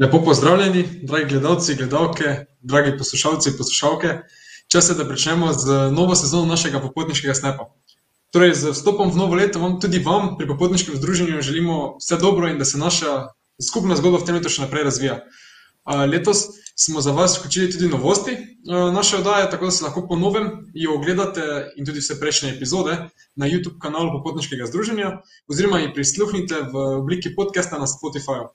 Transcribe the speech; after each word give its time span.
Lepo 0.00 0.22
pozdravljeni, 0.24 0.84
dragi 1.02 1.28
gledalci, 1.34 1.74
gledalke, 1.74 2.46
dragi 2.60 2.98
poslušalci, 2.98 3.56
poslušalke. 3.58 4.18
Čas 4.68 4.88
je, 4.88 4.94
da 4.94 5.04
začnemo 5.04 5.52
z 5.52 5.90
novo 5.92 6.14
sezono 6.14 6.46
našega 6.46 6.80
popotniškega 6.80 7.34
snepa. 7.34 7.68
Torej, 8.32 8.54
z 8.54 8.72
vstopom 8.72 9.12
v 9.12 9.16
novo 9.20 9.36
leto 9.36 9.60
vam 9.60 9.76
tudi 9.80 10.00
vam 10.00 10.38
pri 10.38 10.48
popotniškem 10.48 10.96
združenju 10.96 11.42
želimo 11.42 11.96
vse 12.00 12.16
dobro 12.16 12.48
in 12.48 12.58
da 12.58 12.64
se 12.64 12.78
naša 12.78 13.28
skupna 13.60 13.96
zgodba 13.96 14.22
v 14.22 14.26
tem 14.26 14.38
letu 14.40 14.48
še 14.48 14.64
naprej 14.64 14.88
razvija. 14.88 15.18
Letos 16.08 16.46
smo 16.76 17.00
za 17.00 17.12
vas 17.12 17.36
vključili 17.38 17.72
tudi 17.72 17.88
novosti 17.88 18.36
naše 18.94 19.16
oddaje, 19.16 19.50
tako 19.50 19.64
da 19.64 19.70
se 19.70 19.84
lahko 19.84 20.06
po 20.08 20.16
novem 20.16 20.50
jo 20.74 20.94
ogledate 20.94 21.72
in 21.76 21.86
tudi 21.86 22.00
vse 22.00 22.20
prejšnje 22.20 22.54
epizode 22.56 22.96
na 23.36 23.46
YouTube 23.46 23.78
kanalu 23.82 24.12
popotniškega 24.16 24.66
združenja 24.66 25.18
oziroma 25.48 25.82
jih 25.82 25.90
prisluhnite 25.94 26.62
v 26.72 26.86
obliki 27.02 27.34
podcasta 27.36 27.78
na 27.78 27.86
Spotifyju. 27.86 28.48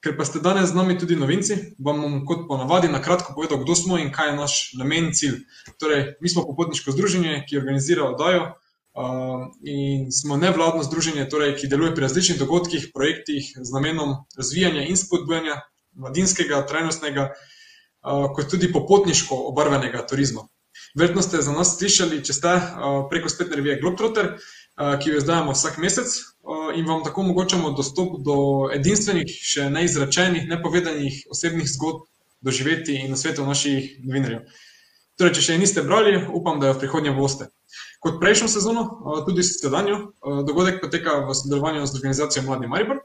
Ker 0.00 0.16
pa 0.16 0.24
ste 0.24 0.40
danes 0.40 0.72
z 0.72 0.76
nami 0.78 0.96
tudi 0.96 1.12
novinci, 1.12 1.76
vam 1.76 2.00
bom 2.00 2.14
kot 2.24 2.46
ponavadi 2.48 2.88
na 2.88 3.02
kratko 3.04 3.34
povedal, 3.36 3.60
kdo 3.60 3.76
smo 3.76 3.98
in 4.00 4.08
kaj 4.08 4.32
je 4.32 4.36
naš 4.36 4.54
namen 4.80 5.10
in 5.10 5.12
cilj. 5.12 5.42
Torej, 5.76 6.16
mi 6.24 6.28
smo 6.32 6.46
popotniško 6.48 6.94
združenje, 6.96 7.42
ki 7.44 7.60
organizira 7.60 8.06
oddajo 8.08 8.46
uh, 8.48 9.50
in 9.60 10.08
smo 10.08 10.40
nevladno 10.40 10.86
združenje, 10.88 11.28
torej, 11.28 11.52
ki 11.60 11.68
deluje 11.68 11.92
pri 11.92 12.08
različnih 12.08 12.40
dogodkih, 12.40 12.88
projektih 12.94 13.52
z 13.60 13.76
namenom 13.76 14.16
razvijanja 14.40 14.86
in 14.88 14.96
spodbujanja 14.96 15.60
mladinskega, 15.92 16.64
trajnostnega, 16.64 17.28
uh, 17.36 18.32
kot 18.32 18.48
tudi 18.48 18.72
popotniško 18.72 19.36
obarvenega 19.52 20.06
turizma. 20.08 20.48
Verjetno 20.96 21.20
ste 21.22 21.44
za 21.44 21.52
nas 21.52 21.76
slišali, 21.76 22.24
če 22.24 22.40
ste 22.40 22.56
uh, 22.56 23.04
preko 23.12 23.28
spletne 23.28 23.60
revije 23.60 23.76
Globetrotter, 23.84 24.32
uh, 24.32 24.96
ki 24.96 25.12
jo 25.12 25.20
izdajamo 25.20 25.52
vsak 25.52 25.76
mesec, 25.76 26.16
in 26.74 26.86
vam 26.86 27.04
tako 27.04 27.20
omogočamo 27.20 27.70
dostop 27.70 28.18
do 28.24 28.36
edinstvenih, 28.74 29.28
še 29.28 29.68
neizrečenih, 29.70 30.48
nepovedanih 30.50 31.26
osebnih 31.30 31.68
zgodb, 31.70 32.06
doživeti 32.40 32.96
in 33.04 33.12
nasvetov 33.12 33.46
naših 33.46 34.00
novinarjev. 34.04 34.46
Torej, 35.20 35.34
če 35.36 35.42
še 35.44 35.58
niste 35.60 35.82
brali, 35.84 36.14
upam, 36.16 36.60
da 36.60 36.70
jo 36.70 36.78
v 36.78 36.80
prihodnje 36.80 37.12
boste. 37.12 37.50
Kot 38.00 38.16
prejšnjo 38.22 38.48
sezono, 38.48 38.84
tudi 39.26 39.44
sedanjo, 39.44 40.14
dogodek 40.48 40.80
poteka 40.80 41.18
v 41.28 41.36
sodelovanju 41.36 41.84
z 41.84 41.98
organizacijo 42.00 42.46
Mladi 42.46 42.70
Maribor. 42.72 43.02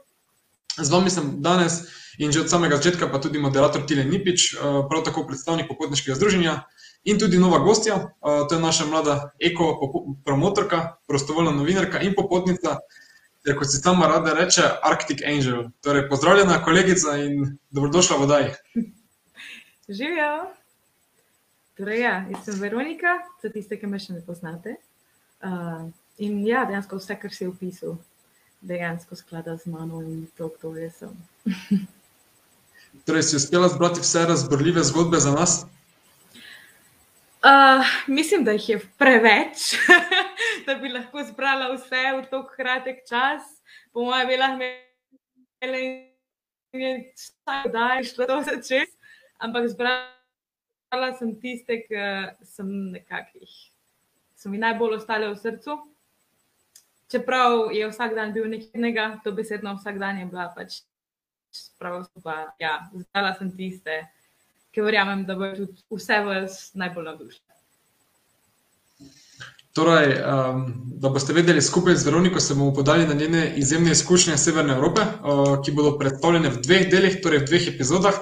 Z 0.80 0.88
vami 0.92 1.12
sem 1.12 1.36
danes 1.44 1.84
in 2.16 2.32
že 2.32 2.44
od 2.44 2.48
samega 2.48 2.80
začetka, 2.80 3.12
pa 3.12 3.20
tudi 3.20 3.36
moderator 3.36 3.84
Tile 3.84 4.08
Nipič, 4.08 4.56
prav 4.88 5.04
tako 5.04 5.26
predstavnik 5.28 5.68
popotniškega 5.68 6.16
združenja 6.16 6.64
in 7.04 7.20
tudi 7.20 7.36
nova 7.36 7.60
gostja. 7.60 8.16
To 8.24 8.48
je 8.48 8.60
naša 8.60 8.88
mlada 8.88 9.36
eko-promotorka, 9.36 10.96
prostovoljna 11.04 11.52
novinarka 11.52 12.00
in 12.00 12.16
popotnica, 12.16 12.80
ter 13.46 13.54
kot 13.54 13.70
se 13.70 13.78
tam 13.82 14.02
rada 14.02 14.32
reče, 14.34 14.62
Arctic 14.82 15.22
Angel. 15.22 15.68
Torej, 15.80 16.08
pozdravljena, 16.08 16.58
kolegica 16.64 17.14
in 17.22 17.58
dobrodošla 17.70 18.16
v 18.16 18.22
oddaji. 18.22 18.48
Živijo. 19.88 20.32
Torej, 21.78 22.00
ja, 22.00 22.14
jaz 22.30 22.44
sem 22.44 22.58
Veronika, 22.60 23.20
za 23.42 23.52
tiste, 23.54 23.78
ki 23.78 23.86
me 23.86 24.00
še 24.02 24.16
ne 24.16 24.22
poznate. 24.26 24.74
Uh, 25.44 25.86
in 26.18 26.40
ja, 26.42 26.64
dejansko 26.66 26.98
vse, 26.98 27.18
kar 27.22 27.34
si 27.36 27.46
opisal, 27.46 27.98
dejansko 28.66 29.14
sklada 29.20 29.54
z 29.60 29.70
mano 29.70 30.00
in 30.02 30.24
to, 30.34 30.50
kdo 30.56 30.74
jaz 30.80 31.04
sem. 31.04 31.14
torej, 33.06 33.28
si 33.28 33.38
uspela 33.38 33.68
zbrati 33.70 34.02
vse 34.02 34.24
razborljive 34.26 34.82
zgodbe 34.90 35.22
za 35.22 35.36
nas? 35.36 35.60
Uh, 37.46 37.86
mislim, 38.06 38.44
da 38.44 38.50
jih 38.50 38.68
je 38.68 38.80
preveč, 38.98 39.58
da 40.66 40.74
bi 40.74 40.88
lahko 40.88 41.22
zbrala 41.22 41.68
vse 41.74 42.00
v 42.16 42.22
tako 42.24 42.48
kratek 42.56 43.04
čas. 43.08 43.42
Po 43.92 44.02
mojem, 44.02 44.28
bi 44.28 44.36
lahko 44.36 44.64
imela 45.62 45.82
nekaj, 46.72 47.70
da 47.72 47.84
je 47.92 48.04
šlo 48.04 48.26
to 48.26 48.40
začeti. 48.42 48.96
Ampak 49.38 49.68
zbrala 49.68 51.12
sem 51.18 51.36
tiste, 51.40 51.78
ki 51.86 52.02
sem 52.42 52.72
nekakih, 52.96 53.54
so 54.34 54.50
mi 54.50 54.58
najbolj 54.58 54.98
ostale 54.98 55.30
v 55.30 55.38
srcu. 55.38 55.78
Čeprav 57.06 57.70
je 57.70 57.86
vsak 57.92 58.18
dan 58.18 58.34
bil 58.34 58.50
nekaj, 58.50 59.20
to 59.22 59.30
besedno 59.32 59.76
vsak 59.78 60.02
dan 60.02 60.18
je 60.18 60.26
bila 60.26 60.50
pač 60.56 60.82
prav 61.78 62.02
skupaj. 62.10 62.58
Ja, 62.58 62.80
zbrala 62.90 63.36
sem 63.38 63.54
tiste 63.54 64.02
ki 64.76 64.82
verjamem, 64.84 65.24
da 65.24 65.34
bo 65.34 65.46
tudi 65.56 65.72
vse 65.88 66.18
vas 66.20 66.56
najbolj 66.76 67.04
navdušilo. 67.04 67.54
Torej, 69.72 70.10
um, 70.20 70.66
da 71.00 71.08
boste 71.12 71.32
vedeli, 71.36 71.62
skupaj 71.62 71.96
z 71.96 72.04
Veroniko 72.04 72.40
se 72.40 72.54
bomo 72.54 72.74
podali 72.74 73.06
na 73.06 73.14
njene 73.14 73.54
izjemne 73.56 73.92
izkušnje 73.92 74.36
Severne 74.36 74.74
Evrope, 74.76 75.00
uh, 75.00 75.56
ki 75.64 75.72
bodo 75.72 75.94
predstavljene 75.98 76.52
v 76.52 76.60
dveh 76.60 76.86
delih, 76.92 77.18
torej 77.24 77.44
v 77.44 77.48
dveh 77.48 77.68
epizodah. 77.72 78.20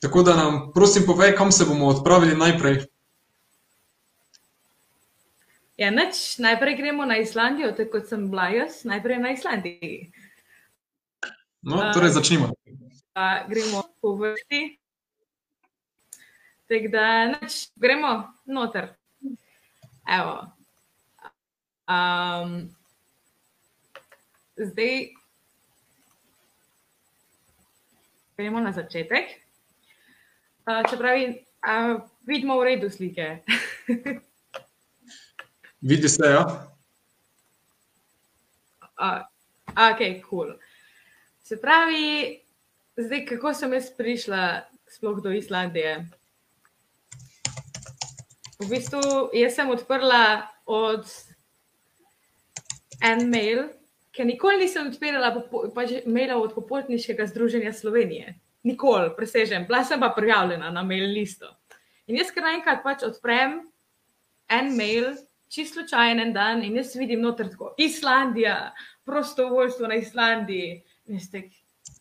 Tako 0.00 0.22
da 0.22 0.36
nam, 0.36 0.62
prosim, 0.74 1.06
povej, 1.06 1.34
kam 1.36 1.52
se 1.52 1.66
bomo 1.66 1.90
odpravili 1.90 2.38
najprej. 2.38 2.84
Ja, 5.76 5.90
neč, 5.90 6.38
najprej 6.38 6.76
gremo 6.76 7.06
na 7.06 7.18
Islandijo, 7.18 7.72
tako 7.74 7.98
kot 7.98 8.10
sem 8.14 8.28
bila 8.30 8.48
jaz, 8.54 8.84
najprej 8.84 9.18
na 9.18 9.34
Islandiji. 9.34 10.12
No, 11.62 11.82
torej, 11.94 12.14
začnimo. 12.14 12.54
Uh, 12.54 13.48
gremo 13.50 13.88
po 14.00 14.14
vrsti. 14.22 14.80
Tako 16.70 16.88
da, 16.88 17.26
neč, 17.26 17.68
gremo 17.74 18.32
noter. 18.46 18.92
Evo. 20.06 20.46
Um, 21.90 22.76
zdaj, 24.56 25.08
gremo 28.36 28.62
na 28.62 28.70
začetek. 28.70 29.32
Uh, 30.62 30.84
če 30.86 31.00
pravi, 31.00 31.26
uh, 31.66 31.96
vidimo 32.30 32.60
v 32.60 32.68
redu 32.68 32.92
slike. 32.94 33.26
Vidi 35.90 36.08
se, 36.08 36.30
ja. 36.30 36.46
Uh, 38.94 39.26
ok, 39.74 40.06
cool. 40.28 40.54
Se 41.42 41.58
pravi, 41.58 42.38
zdaj, 42.94 43.26
kako 43.34 43.56
sem 43.58 43.74
jaz 43.74 43.90
prišla 43.98 44.46
sploh 44.86 45.18
do 45.18 45.34
Islandije? 45.34 46.19
V 48.60 48.68
bistvu 48.68 49.30
jaz 49.32 49.54
sem 49.56 49.70
odprla 49.72 50.50
od 50.68 51.08
en 53.00 53.22
mail, 53.32 53.70
ker 54.12 54.28
nikoli 54.28 54.60
nisem 54.60 54.90
odpirala 54.90 55.32
pač 55.72 56.02
maila 56.04 56.36
od 56.36 56.52
popotniškega 56.52 57.24
združenja 57.30 57.72
Slovenije. 57.72 58.34
Nikoli, 58.68 59.14
presežem. 59.16 59.64
Bila 59.64 59.80
sem 59.88 60.00
pa 60.00 60.10
prijavljena 60.12 60.68
na 60.70 60.82
mail 60.84 61.08
listo. 61.08 61.48
In 62.06 62.18
jaz 62.20 62.34
kar 62.34 62.44
naenkrat 62.44 62.82
pač 62.84 63.06
odprem 63.06 63.62
en 64.52 64.68
mail, 64.76 65.14
čisto 65.48 65.80
slučajen 65.80 66.20
en 66.20 66.34
dan 66.36 66.60
in 66.66 66.76
jaz 66.76 66.92
vidim 66.98 67.22
noter 67.24 67.48
tako 67.48 67.72
Islandija, 67.78 68.74
prostovoljstvo 69.08 69.88
na 69.88 69.96
Islandiji. 70.02 70.82
In 71.08 71.16
jaz 71.16 71.30
tek, 71.32 71.48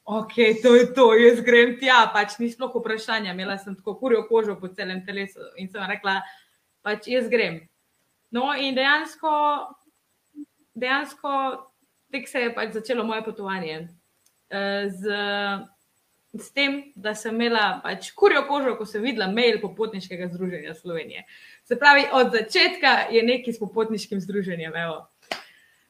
ok, 0.04 0.36
to 0.64 0.76
je 0.76 0.92
to, 0.94 1.08
jaz 1.16 1.40
grem 1.46 1.78
tja, 1.80 2.04
pač 2.14 2.36
ni 2.42 2.52
sploh 2.52 2.76
vprašanja, 2.76 3.32
imela 3.32 3.56
sem 3.58 3.80
tako 3.80 3.96
kurjo 4.02 4.26
kožo 4.28 4.60
po 4.60 4.68
celem 4.76 5.06
telesu 5.08 5.54
in 5.56 5.72
sem 5.72 5.88
rekla, 5.88 6.20
pač 6.90 7.10
jaz 7.14 7.30
grem. 7.30 7.62
No, 8.34 8.50
in 8.58 8.78
dejansko, 8.78 9.32
dejansko 10.78 11.34
tek 12.14 12.30
se 12.30 12.48
je 12.48 12.54
pač 12.54 12.74
začelo 12.74 13.06
moje 13.06 13.24
potovanje. 13.26 13.88
Eh, 14.50 14.90
z, 14.90 15.04
z 16.34 16.52
tem, 16.54 16.80
da 16.98 17.14
sem 17.18 17.36
imela 17.38 17.80
pač 17.84 18.10
kurjo 18.18 18.44
kožo, 18.50 18.74
ko 18.78 18.86
sem 18.90 19.06
videla 19.06 19.30
mail 19.30 19.62
popotniškega 19.62 20.32
združenja 20.34 20.74
Slovenije. 20.78 21.26
Se 21.70 21.78
pravi, 21.78 22.08
od 22.14 22.34
začetka 22.34 23.14
je 23.14 23.24
nekaj 23.26 23.54
s 23.54 23.62
popotniškim 23.62 24.22
združenjem. 24.22 24.74
Evo. 24.74 25.06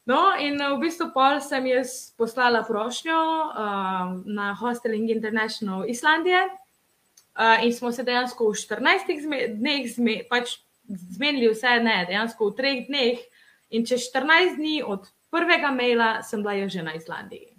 No, 0.10 0.34
in 0.42 0.58
v 0.58 0.80
bistvu 0.81 1.12
pol 1.14 1.38
sem 1.44 1.68
jaz 1.70 2.12
poslala 2.18 2.64
prošnjo 2.68 3.20
uh, 3.20 4.16
na 4.26 4.56
Hosteling 4.58 5.12
International 5.12 5.86
Islandije 5.86 6.48
uh, 6.50 7.62
in 7.63 7.75
smo 7.75 7.92
se 7.92 8.04
dejansko 8.04 8.50
v 8.50 8.57
14 8.57 9.60
dneh 9.60 9.86
zme, 9.92 10.24
pač 10.25 10.57
zmenili 10.89 11.50
vse, 11.53 11.80
ne, 11.83 12.01
dejansko 12.09 12.50
v 12.50 12.57
treh 12.57 12.88
dneh. 12.88 13.21
In 13.69 13.86
čez 13.86 14.09
14 14.09 14.57
dni 14.57 14.81
od 14.81 15.06
prvega 15.30 15.69
maila 15.71 16.24
sem 16.25 16.41
bila 16.41 16.68
že 16.68 16.81
na 16.81 16.94
Islandiji. 16.97 17.53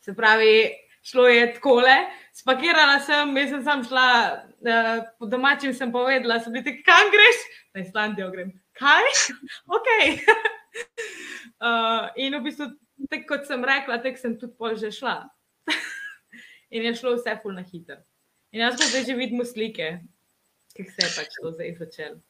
Se 0.00 0.14
pravi, 0.14 0.70
šlo 1.02 1.26
je 1.28 1.54
tako 1.54 1.80
le, 1.82 1.96
spakirala 2.32 3.00
sem, 3.00 3.36
jaz 3.36 3.50
sem 3.50 3.64
sam 3.64 3.84
šla, 3.84 4.08
uh, 4.62 5.04
po 5.18 5.26
domačem 5.26 5.74
sem 5.74 5.92
povedala, 5.92 6.38
sem 6.40 6.52
biti, 6.52 6.78
kam 6.86 7.10
greš? 7.10 7.38
Na 7.74 7.82
Islandijo 7.82 8.30
grem. 8.30 8.52
Kaj? 8.78 9.10
ok. 9.76 9.88
uh, 11.66 12.08
in 12.16 12.38
v 12.38 12.44
bistvu, 12.46 12.70
tek, 13.10 13.26
kot 13.28 13.48
sem 13.50 13.64
rekla, 13.64 13.98
tek 14.04 14.20
sem 14.20 14.38
tudi 14.38 14.54
pol 14.54 14.78
že 14.78 14.92
šla. 14.94 15.24
in 16.74 16.86
je 16.86 16.94
šlo 16.94 17.16
vse 17.18 17.34
fulno 17.42 17.64
hitro. 17.66 17.98
In 18.54 18.64
jaz 18.64 18.78
pa 18.78 18.86
zdaj 18.86 19.10
že 19.10 19.18
vidim 19.18 19.44
slike, 19.44 19.90
ki 20.72 20.86
se 20.88 21.04
je 21.04 21.10
pač 21.18 21.34
to 21.42 21.52
zdaj 21.52 21.74
začelo. 21.82 22.20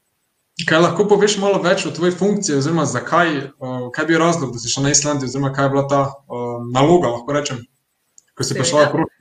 Kaj 0.67 0.81
lahko 0.83 1.05
poveš 1.07 1.37
malo 1.39 1.61
več 1.63 1.85
o 1.87 1.93
tvoji 1.95 2.17
funkciji, 2.19 2.57
oziroma 2.59 2.83
zakaj, 2.89 3.29
uh, 3.63 3.91
kaj 3.95 4.07
bi 4.09 4.19
razlog, 4.19 4.51
da 4.53 4.59
si 4.59 4.71
šel 4.73 4.89
na 4.89 4.91
Islandijo, 4.91 5.31
oziroma 5.31 5.53
kaj 5.55 5.69
je 5.69 5.73
bila 5.75 5.85
ta 5.89 6.01
uh, 6.11 6.59
naloga, 6.75 7.13
lahko 7.15 7.37
rečem, 7.37 7.61
ko 8.35 8.47
si 8.47 8.59
prišla 8.59 8.89
v 8.89 8.91
Kruh? 8.97 9.13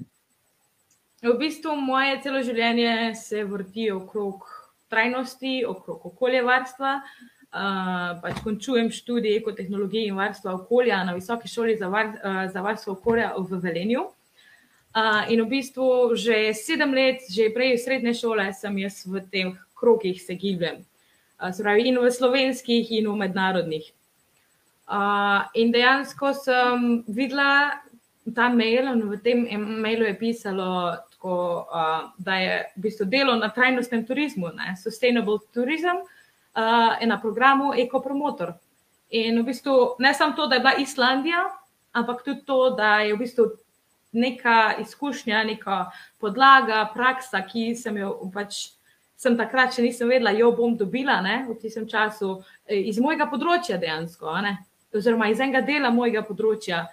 V 1.28 1.36
bistvu 1.38 1.76
moje 1.78 2.18
celo 2.24 2.42
življenje 2.46 3.14
se 3.22 3.44
vrti 3.46 3.92
okrog 3.94 4.50
trajnosti, 4.90 5.62
okrog 5.68 6.06
okoljevarstva. 6.10 6.98
Uh, 7.48 8.18
pač 8.22 8.42
končujem 8.44 8.90
študij 8.92 9.38
ekotehnologije 9.40 10.10
in 10.10 10.18
varstva 10.20 10.58
okolja 10.58 11.00
na 11.08 11.14
Visoki 11.16 11.48
šoli 11.48 11.78
za, 11.80 11.88
var, 11.88 12.12
uh, 12.18 12.44
za 12.52 12.62
varstvo 12.62 12.98
okolja 12.98 13.32
v 13.38 13.62
Velenju. 13.64 14.04
Uh, 14.98 15.24
in 15.32 15.46
v 15.46 15.50
bistvu 15.54 16.18
že 16.18 16.52
sedem 16.58 16.94
let, 16.98 17.24
že 17.30 17.54
prej 17.54 17.78
v 17.78 17.82
srednje 17.86 18.14
šole, 18.20 18.50
sem 18.58 18.78
jaz 18.82 19.06
v 19.06 19.22
teh 19.32 19.54
krogih 19.78 20.18
se 20.22 20.36
gibljem. 20.36 20.84
Uh, 21.38 21.54
pravi, 21.54 21.88
in 21.88 22.00
v 22.02 22.10
slovenskih, 22.10 22.92
in 22.98 23.06
v 23.06 23.16
mednarodnih. 23.16 23.92
Uh, 24.90 25.46
in 25.54 25.72
dejansko 25.72 26.34
sem 26.34 27.04
videla 27.08 27.78
ta 28.34 28.50
mail, 28.50 28.88
in 28.90 29.04
v 29.06 29.18
tem 29.22 29.44
mailu 29.82 30.08
je 30.08 30.16
pisalo, 30.18 30.98
tako, 31.14 31.68
uh, 31.70 32.10
da 32.18 32.36
je 32.42 32.56
v 32.78 32.82
bistvu 32.88 33.06
delo 33.06 33.36
na 33.36 33.50
trajnostnem 33.54 34.06
turizmu, 34.06 34.50
ne, 34.56 34.74
sustainable 34.82 35.38
tourism, 35.54 36.02
uh, 36.02 36.98
na 37.06 37.20
programu 37.22 37.74
Ecopromotor. 37.76 38.56
In 39.12 39.38
v 39.38 39.46
bistvu 39.46 40.00
ne 40.00 40.14
samo 40.14 40.34
to, 40.36 40.48
da 40.48 40.56
je 40.56 40.66
bila 40.66 40.76
Islandija, 40.82 41.44
ampak 41.94 42.24
tudi 42.26 42.42
to, 42.46 42.74
da 42.74 43.06
je 43.06 43.14
v 43.14 43.20
bistvu 43.22 43.46
neka 44.12 44.82
izkušnja, 44.82 45.44
neka 45.44 45.92
podlaga, 46.20 46.88
praksa, 46.94 47.44
ki 47.46 47.76
sem 47.76 48.02
jo 48.02 48.32
pač. 48.34 48.77
Sem 49.18 49.34
takrat, 49.38 49.74
če 49.74 49.82
nisem 49.82 50.12
vedela, 50.14 50.32
jo 50.38 50.52
bom 50.54 50.76
dobila 50.78 51.18
ne, 51.26 51.40
v 51.48 51.56
tistem 51.58 51.88
času 51.90 52.36
iz 52.70 53.00
mojega 53.02 53.26
področja, 53.32 53.80
dejansko, 53.82 54.30
ne, 54.46 54.54
oziroma 54.94 55.32
iz 55.32 55.42
enega 55.42 55.64
dela 55.66 55.90
mojega 55.94 56.22
področja, 56.28 56.84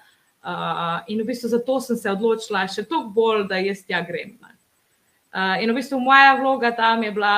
uh, 0.45 1.05
in 1.13 1.21
v 1.21 1.29
bistvu 1.29 1.53
zato 1.53 1.79
sem 1.85 2.01
se 2.01 2.11
odločila 2.11 2.65
še 2.69 2.87
toliko 2.89 3.13
bolj, 3.17 3.47
da 3.51 3.61
jaz 3.61 3.85
tja 3.85 4.01
grem. 4.07 4.37
Uh, 4.41 5.61
in 5.61 5.73
v 5.73 5.77
bistvu 5.81 6.01
moja 6.01 6.35
vloga 6.39 6.73
tam 6.77 7.03
je 7.05 7.13
bila, 7.13 7.37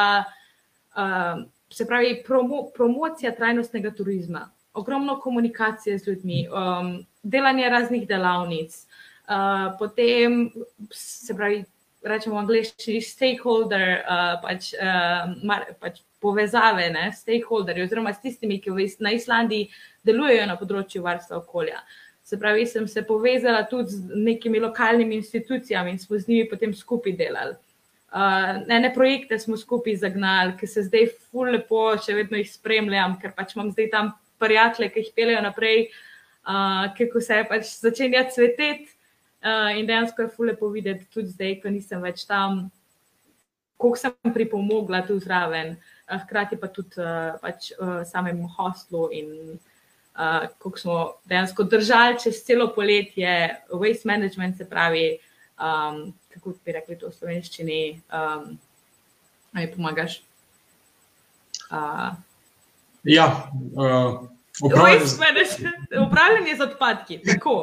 uh, 0.94 1.44
se 1.72 1.86
pravi, 1.88 2.20
promo, 2.26 2.66
promocija 2.74 3.34
trajnostnega 3.34 3.94
turizma, 3.96 4.46
ogromno 4.76 5.18
komunikacije 5.20 5.98
z 5.98 6.12
ljudmi, 6.12 6.44
um, 6.46 6.98
delanje 7.22 7.70
raznih 7.72 8.04
delavnic, 8.08 8.76
uh, 9.26 9.72
potem 9.78 10.50
se 10.92 11.34
pravi, 11.34 11.64
rečemo 12.08 12.36
v 12.36 12.44
angliščini, 12.44 13.02
stakeholder, 13.04 13.86
uh, 14.02 14.36
pač, 14.42 14.72
uh, 14.78 15.34
mar, 15.46 15.66
pač 15.82 16.00
povezave, 16.22 16.88
ne, 16.94 17.10
stakeholderji, 17.14 17.86
oziroma 17.86 18.14
s 18.14 18.22
tistimi, 18.22 18.58
ki 18.62 18.74
na 19.04 19.12
Islandiji 19.16 19.68
delujejo 20.06 20.46
na 20.46 20.56
področju 20.56 21.04
varstva 21.04 21.40
okolja. 21.42 21.82
Se 22.26 22.38
pravi, 22.38 22.64
sem 22.66 22.88
se 22.90 23.04
povezala 23.06 23.62
tudi 23.70 23.94
z 23.94 24.18
nekimi 24.26 24.58
lokalnimi 24.58 25.14
institucijami 25.14 25.94
in 25.94 25.98
smo 26.02 26.18
z 26.18 26.26
njimi 26.26 26.48
potem 26.50 26.74
skupaj 26.74 27.14
delali. 27.14 27.54
Uh, 28.16 28.64
ne 28.66 28.90
projekte 28.94 29.38
smo 29.38 29.58
skupaj 29.58 29.98
zagnali, 30.00 30.56
ki 30.58 30.66
se 30.66 30.86
zdaj 30.86 31.10
ful 31.28 31.52
lepo, 31.52 31.90
še 32.00 32.16
vedno 32.16 32.38
jih 32.40 32.48
spremljam, 32.48 33.18
ker 33.20 33.34
pač 33.36 33.54
imam 33.54 33.70
zdaj 33.74 33.90
tam 33.92 34.12
prijatelje, 34.42 34.90
ki 34.94 35.02
jih 35.02 35.14
peljejo 35.14 35.42
naprej, 35.44 35.88
uh, 36.46 36.86
kako 36.96 37.22
se 37.22 37.42
pač 37.50 37.70
začenja 37.82 38.26
cveteti. 38.32 38.95
Uh, 39.46 39.78
in 39.78 39.86
dejansko 39.86 40.24
je 40.24 40.28
ful 40.34 40.48
lepo 40.50 40.68
videti 40.74 41.04
tudi 41.14 41.30
zdaj, 41.30 41.60
ko 41.62 41.70
nisem 41.70 42.00
več 42.02 42.24
tam, 42.26 42.64
koliko 43.78 44.00
sem 44.00 44.32
pripomogla 44.34 45.04
tu 45.06 45.20
zraven, 45.22 45.76
uh, 45.76 46.18
hkrati 46.24 46.58
pa 46.58 46.66
tudi 46.66 46.98
uh, 46.98 47.36
pač, 47.38 47.68
uh, 47.78 48.00
samemu 48.08 48.48
hostlu 48.56 49.04
in 49.14 49.28
uh, 49.54 50.48
kako 50.58 50.78
smo 50.82 50.96
dejansko 51.30 51.62
držali 51.62 52.18
čez 52.24 52.40
celo 52.42 52.72
poletje, 52.74 53.54
waste 53.70 54.10
management, 54.10 54.58
se 54.58 54.66
pravi, 54.66 55.18
um, 55.62 56.08
kako 56.34 56.56
bi 56.64 56.74
rekli 56.74 56.98
to 56.98 57.12
v 57.12 57.14
slovenščini, 57.14 57.82
um, 58.10 58.56
ali 59.54 59.70
pomagaš. 59.70 60.24
Uh, 61.70 62.18
ja, 63.04 63.28
uh, 63.78 64.26
upravljanje 66.02 66.56
z 66.56 66.66
odpadki. 66.66 67.20
Tako. 67.22 67.62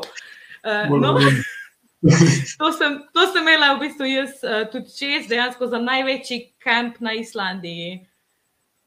Uh, 0.63 1.01
no. 1.01 1.19
To 2.59 2.71
sem, 2.75 2.99
to 3.13 3.27
sem 3.31 3.41
imela 3.41 3.73
v 3.75 3.87
bistvu 3.87 4.07
jaz 4.07 4.39
uh, 4.43 4.63
tudi 4.71 4.91
čez, 4.91 5.27
dejansko 5.31 5.67
za 5.71 5.79
največji 5.79 6.39
kamp 6.59 6.99
na 6.99 7.13
Islandiji. 7.15 8.07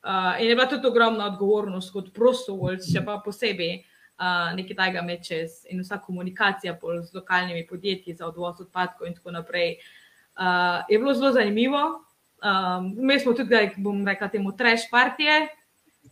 Uh, 0.07 0.37
in 0.39 0.49
je 0.49 0.55
bila 0.55 0.69
tudi 0.69 0.87
ogromna 0.87 1.27
odgovornost 1.33 1.93
kot 1.93 2.13
prostovoljc, 2.15 2.85
še 2.93 3.03
pa 3.03 3.17
posebej 3.25 3.81
uh, 3.81 4.53
nekaj 4.55 4.77
tajega 4.79 5.03
med 5.03 5.25
čez 5.25 5.65
in 5.73 5.81
vsa 5.83 5.99
komunikacija 5.99 6.77
z 6.79 7.15
lokalnimi 7.17 7.67
podjetji 7.67 8.15
za 8.15 8.29
odvoz 8.29 8.61
odpadkov 8.61 9.09
in 9.09 9.17
tako 9.17 9.35
naprej. 9.35 9.79
Uh, 10.37 10.85
je 10.89 10.99
bilo 11.01 11.15
zelo 11.17 11.33
zanimivo. 11.33 12.05
Um, 12.45 12.93
mi 13.01 13.17
smo 13.21 13.33
tudi, 13.33 13.73
bom 13.81 14.05
rekla, 14.07 14.29
temu 14.29 14.53
trash 14.57 14.91
partije, 14.91 15.49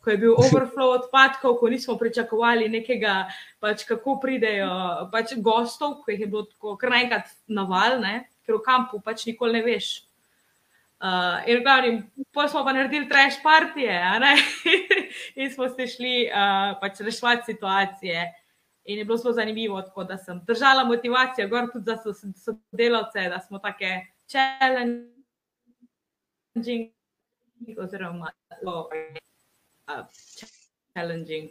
ko 0.01 0.11
je 0.11 0.17
bil 0.19 0.35
overflow 0.39 0.95
odpadkov, 0.99 1.59
ko 1.61 1.69
nismo 1.69 1.97
pričakovali 1.99 2.69
nekega, 2.69 3.25
pač 3.61 3.85
kako 3.89 4.19
pridejo 4.23 4.71
pač 5.13 5.37
gostov, 5.39 6.01
ko 6.05 6.11
jih 6.13 6.25
je 6.25 6.31
bilo 6.31 6.43
tako 6.49 6.77
kar 6.81 6.91
naenkrat 6.95 7.31
naval, 7.49 8.01
ne? 8.01 8.25
ker 8.45 8.59
v 8.59 8.65
kampu 8.65 9.01
pač 9.01 9.27
nikoli 9.29 9.53
ne 9.59 9.63
veš. 9.65 10.05
Uh, 11.05 11.43
in 11.51 11.61
glavni, 11.65 11.91
pa 12.33 12.47
smo 12.49 12.65
pa 12.65 12.73
naredili 12.73 13.09
trash 13.09 13.43
partije, 13.43 13.93
in 15.41 15.51
smo 15.53 15.69
se 15.69 15.87
šli 15.91 16.29
uh, 16.29 16.81
pač 16.81 17.01
reševati 17.05 17.53
situacije. 17.53 18.33
In 18.85 18.99
je 18.99 19.05
bilo 19.05 19.17
zelo 19.17 19.33
zanimivo, 19.33 19.83
tako 19.83 20.05
da 20.05 20.19
sem 20.19 20.41
držala 20.47 20.85
motivacijo, 20.85 21.49
gor 21.49 21.71
tudi 21.73 21.85
za 21.85 21.97
sodelavce, 22.45 23.29
da 23.29 23.41
smo 23.41 23.59
take 23.59 24.01
challenging, 24.29 25.05
oziroma 27.81 28.31
uh, 29.89 30.05
challenging. 30.95 31.51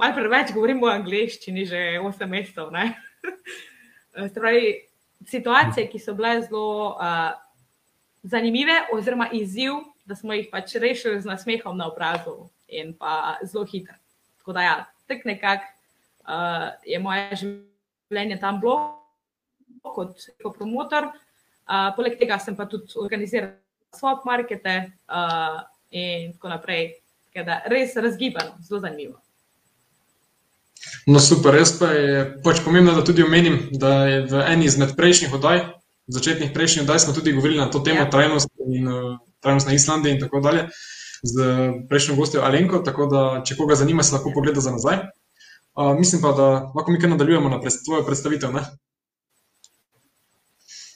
Malo 0.00 0.16
preveč 0.16 0.54
govorimo 0.54 0.86
o 0.86 0.94
angliščini, 0.94 1.66
že 1.68 2.00
8 2.00 2.26
mesecev. 2.26 2.72
situacije, 5.26 5.88
ki 5.90 5.98
so 5.98 6.14
bile 6.14 6.40
zelo. 6.42 6.96
Uh, 6.96 7.36
zanimive, 8.22 8.72
oziroma 8.92 9.28
izziv, 9.32 9.72
da 10.04 10.14
smo 10.14 10.32
jih 10.32 10.48
pač 10.52 10.74
rešili 10.74 11.20
z 11.20 11.28
nasmehom 11.28 11.76
na 11.76 11.88
obrazu 11.88 12.50
in 12.68 12.92
pa 12.96 13.38
zelo 13.42 13.64
hitro. 13.64 13.94
Tako 14.38 14.52
da, 14.52 14.62
ja, 14.62 14.76
tak 15.06 15.24
nekako 15.24 15.64
uh, 16.28 16.68
je 16.84 16.98
moje 16.98 17.36
življenje 17.42 18.40
tam 18.40 18.60
bilo 18.60 19.00
kot, 19.82 20.16
promotor. 20.56 21.10
Uh, 21.70 21.90
poleg 21.96 22.18
tega 22.18 22.38
sem 22.42 22.56
pa 22.56 22.66
tudi 22.66 22.98
organiziral 22.98 23.54
svoje 23.94 24.22
markete 24.26 24.74
uh, 25.06 25.62
in 25.90 26.32
tako 26.32 26.48
naprej. 26.48 26.94
Tako 27.30 27.46
da, 27.46 27.60
res 27.70 27.96
razgibano, 27.96 28.56
zelo 28.66 28.80
zanimivo. 28.80 29.20
No, 31.06 31.20
super, 31.20 31.54
res 31.54 31.74
pa 31.78 31.90
je 31.92 32.22
pač 32.44 32.62
pomembno, 32.64 32.94
da 32.96 33.04
tudi 33.04 33.22
omenim, 33.22 33.68
da 33.72 33.92
je 34.08 34.22
v 34.30 34.44
eni 34.48 34.66
izmed 34.66 34.94
prejšnjih 34.96 35.34
oddaj, 35.36 35.60
začetnih 36.10 36.54
prejšnjih 36.54 36.86
oddaj 36.86 37.04
smo 37.04 37.14
tudi 37.14 37.34
govorili 37.36 37.60
na 37.60 37.68
to 37.70 37.82
temo 37.84 38.06
ja. 38.06 38.10
trajnosti 38.10 38.66
in 38.66 38.88
uh, 38.88 39.18
trajnost 39.44 39.68
na 39.68 39.76
Islandiji 39.76 40.16
in 40.16 40.20
tako 40.24 40.40
dalje 40.40 40.66
z 41.22 41.34
prejšnjo 41.88 42.16
gostjo 42.16 42.42
Alenko, 42.42 42.80
tako 42.84 43.06
da 43.06 43.22
če 43.44 43.56
koga 43.58 43.76
zanima, 43.76 44.02
se 44.02 44.14
lahko 44.16 44.32
pogleda 44.34 44.60
za 44.64 44.72
nazaj. 44.72 45.02
Uh, 45.76 45.92
mislim 45.98 46.22
pa, 46.22 46.32
da 46.32 46.48
lahko 46.74 46.92
mi 46.92 47.00
kar 47.00 47.12
nadaljujemo 47.12 47.52
na 47.52 47.60
pred, 47.60 47.76
tvojo 47.84 48.06
predstavitev. 48.06 48.52
Ne? 48.56 48.64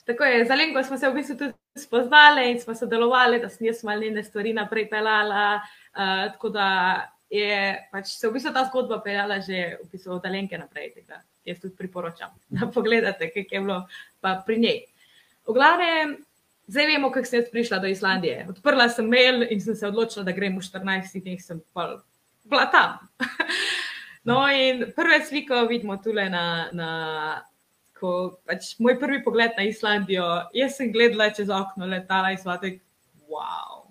Tako 0.05 0.23
je, 0.23 0.45
za 0.45 0.53
Alenko 0.53 0.83
smo 0.83 0.97
se 0.97 1.09
v 1.09 1.13
bistvu 1.13 1.35
tudi 1.37 1.53
spoznali 1.75 2.51
in 2.51 2.59
smo 2.61 2.75
sodelovali, 2.75 3.39
da 3.41 3.49
sem 3.49 3.65
jaz 3.65 3.83
malo 3.83 4.01
njene 4.01 4.23
stvari 4.23 4.53
naprej 4.53 4.89
pelala. 4.89 5.61
Uh, 5.95 6.31
tako 6.33 6.49
da 6.49 6.67
je 7.29 7.87
pač 7.91 8.13
se 8.13 8.27
v 8.27 8.35
bistvu 8.37 8.53
ta 8.53 8.67
zgodba 8.69 8.99
pelala 9.01 9.39
že 9.41 9.77
v 9.81 9.89
bistvu 9.91 10.13
od 10.19 10.25
Alenke 10.25 10.57
naprej. 10.57 10.93
Tako, 10.95 11.23
jaz 11.45 11.59
tudi 11.61 11.75
priporočam, 11.75 12.37
da 12.49 12.69
pogledate, 12.77 13.31
kaj 13.33 13.47
je 13.51 13.59
bilo 13.59 13.81
pa 14.21 14.37
pri 14.45 14.59
njej. 14.59 14.79
V 15.47 15.53
glavnem, 15.53 16.15
zdaj 16.67 16.87
vemo, 16.87 17.09
kako 17.11 17.25
sem 17.25 17.49
prišla 17.51 17.79
do 17.81 17.87
Islandije. 17.89 18.45
Odprla 18.49 18.89
sem 18.89 19.09
mail 19.09 19.45
in 19.49 19.61
sem 19.61 19.75
se 19.75 19.87
odločila, 19.87 20.25
da 20.25 20.37
grem 20.37 20.57
v 20.57 20.61
14 20.61 21.17
dneh, 21.21 21.41
sem 21.41 21.61
pa 21.73 21.97
bila 22.43 22.69
tam. 22.69 23.01
No, 24.25 24.39
in 24.49 24.87
prve 24.95 25.19
slike 25.21 25.53
vidimo 25.69 25.99
tukaj 26.01 26.31
na. 26.33 26.45
na 26.73 26.89
Ko, 27.95 28.11
pač, 28.43 28.73
moj 28.83 28.97
prvi 28.99 29.21
pogled 29.23 29.55
na 29.55 29.63
Islandijo, 29.69 30.25
jaz 30.55 30.75
sem 30.75 30.91
gledala 30.91 31.29
čez 31.31 31.51
okno 31.53 31.87
letala 31.87 32.33
in 32.35 32.41
svatek, 32.41 32.81
wow. 33.31 33.85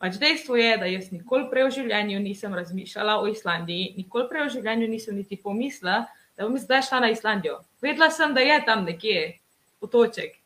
Pač 0.00 0.16
dejstvo 0.16 0.56
je, 0.56 0.70
da 0.80 0.88
jaz 0.88 1.10
nikoli 1.12 1.50
prej 1.50 1.66
v 1.66 1.74
življenju 1.74 2.22
nisem 2.24 2.54
razmišljala 2.56 3.18
o 3.20 3.26
Islandiji, 3.28 3.90
nikoli 3.98 4.30
prej 4.30 4.46
v 4.46 4.52
življenju 4.54 4.88
nisem 4.88 5.18
niti 5.20 5.36
pomislila, 5.36 6.06
da 6.32 6.46
bom 6.48 6.56
zdaj 6.56 6.86
šla 6.88 7.02
na 7.04 7.10
Islandijo. 7.12 7.58
Vedela 7.84 8.08
sem, 8.08 8.32
da 8.32 8.40
je 8.40 8.56
tam 8.64 8.86
nekje 8.88 9.26
otoček, 9.84 10.38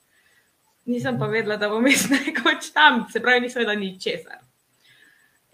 nisem 0.91 1.21
pa 1.21 1.31
vedela, 1.31 1.55
da 1.61 1.71
bom 1.71 1.87
jaz 1.93 2.09
nekoč 2.11 2.73
tam, 2.75 3.05
se 3.13 3.23
pravi, 3.23 3.47
nisem 3.47 3.63
vedela 3.63 3.79
nič 3.79 4.03
česar. 4.03 4.43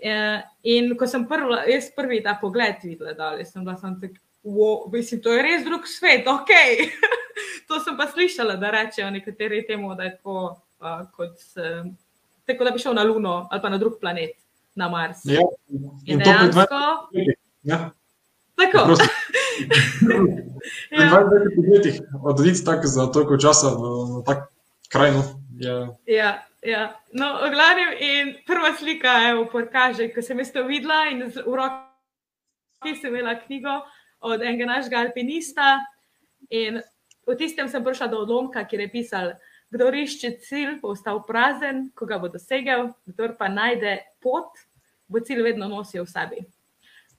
Ja, 0.00 0.40
in 0.64 0.94
ko 0.96 1.04
sem 1.04 1.28
prvi, 1.28 1.60
jaz 1.68 1.90
prvi 1.92 2.22
ta 2.24 2.38
pogled 2.40 2.80
videla, 2.80 3.12
da 3.12 3.34
sem 3.44 3.60
bila 3.60 3.76
sem 3.76 4.00
tak, 4.00 4.16
Wo, 4.42 4.88
mislim, 4.92 5.20
to 5.20 5.32
je 5.32 5.42
res 5.42 5.64
drug 5.64 5.86
svet, 5.86 6.26
ok. 6.26 6.48
to 7.68 7.80
sem 7.80 7.96
pa 7.96 8.06
slišala, 8.08 8.56
da 8.56 8.70
rečejo 8.70 9.10
nekateri 9.10 9.66
temu, 9.66 9.94
da 9.94 10.08
je 10.08 10.16
tako, 10.16 10.60
uh, 10.80 11.02
kot, 11.16 11.36
uh, 11.60 11.92
tako, 12.48 12.64
da 12.64 12.70
bi 12.70 12.78
šel 12.78 12.94
na 12.94 13.02
Luno 13.02 13.48
ali 13.50 13.62
pa 13.62 13.68
na 13.68 13.78
drug 13.78 14.00
planet, 14.00 14.30
na 14.74 14.88
Mars. 14.88 15.18
Ja, 15.24 15.44
In 15.68 15.90
in 16.04 16.18
dejansko, 16.18 16.80
20 17.12 17.34
ja, 17.62 17.90
tako. 18.56 18.78
ja, 20.90 21.10
20 21.20 21.72
letih 21.72 22.00
oditi 22.24 22.64
tako 22.64 22.86
za 22.86 23.06
toliko 23.12 23.36
časa 23.36 23.68
v, 23.68 24.22
tak 24.26 24.48
kraj, 24.88 25.12
no, 25.12 25.22
je 25.58 25.88
ja, 26.06 26.46
ja. 26.62 26.96
No, 27.12 27.34
v 27.44 27.52
glavnem, 27.52 27.92
in 28.00 28.34
prva 28.46 28.72
slika, 28.78 29.20
evo, 29.30 29.44
pokaže, 29.52 30.08
ko 30.14 30.24
sem 30.24 30.38
jaz 30.38 30.52
to 30.52 30.64
videla 30.64 31.04
in 31.12 31.28
v 31.28 31.44
roki 31.44 32.96
sem 32.96 33.12
imela 33.12 33.36
knjigo 33.36 33.82
od 34.20 34.42
enega 34.42 34.68
našega 34.68 35.00
alpinista. 35.00 35.78
In 36.50 36.80
v 37.26 37.36
tistem 37.36 37.68
sem 37.68 37.84
prišla 37.84 38.10
do 38.12 38.22
odlomka, 38.24 38.64
kjer 38.64 38.86
je 38.86 38.92
pisal, 38.92 39.32
kdo 39.70 39.90
išče 39.94 40.30
cilj, 40.42 40.78
bo 40.82 40.94
ostal 40.94 41.22
prazen, 41.26 41.90
ko 41.94 42.06
ga 42.06 42.18
bo 42.18 42.28
dosegel, 42.28 42.90
kdo 43.06 43.34
pa 43.38 43.48
najde 43.48 44.00
pot, 44.22 44.50
bo 45.06 45.22
cilj 45.22 45.44
vedno 45.46 45.70
nosil 45.70 46.04
v 46.04 46.10
sebi. 46.10 46.40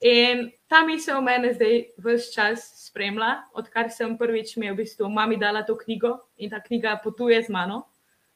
In 0.02 0.50
ta 0.66 0.82
misel 0.82 1.22
mene 1.22 1.52
zdaj 1.54 1.94
vse 2.02 2.32
čas 2.34 2.64
spremlja, 2.88 3.46
odkar 3.54 3.86
sem 3.94 4.16
prvič 4.18 4.56
mi 4.58 4.66
je 4.66 4.72
v 4.74 4.80
bistvu 4.82 5.06
mami 5.06 5.38
dala 5.38 5.62
to 5.62 5.76
knjigo 5.78 6.18
in 6.36 6.50
ta 6.50 6.58
knjiga 6.58 6.98
potuje 7.04 7.38
z 7.38 7.48
mano. 7.48 7.86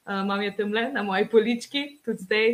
Uh, 0.07 0.23
imam 0.23 0.43
jo 0.43 0.53
tam 0.57 0.71
le 0.73 0.93
na 0.95 1.03
moji 1.03 1.27
polički, 1.27 1.99
tudi 2.07 2.23
zdaj. 2.23 2.49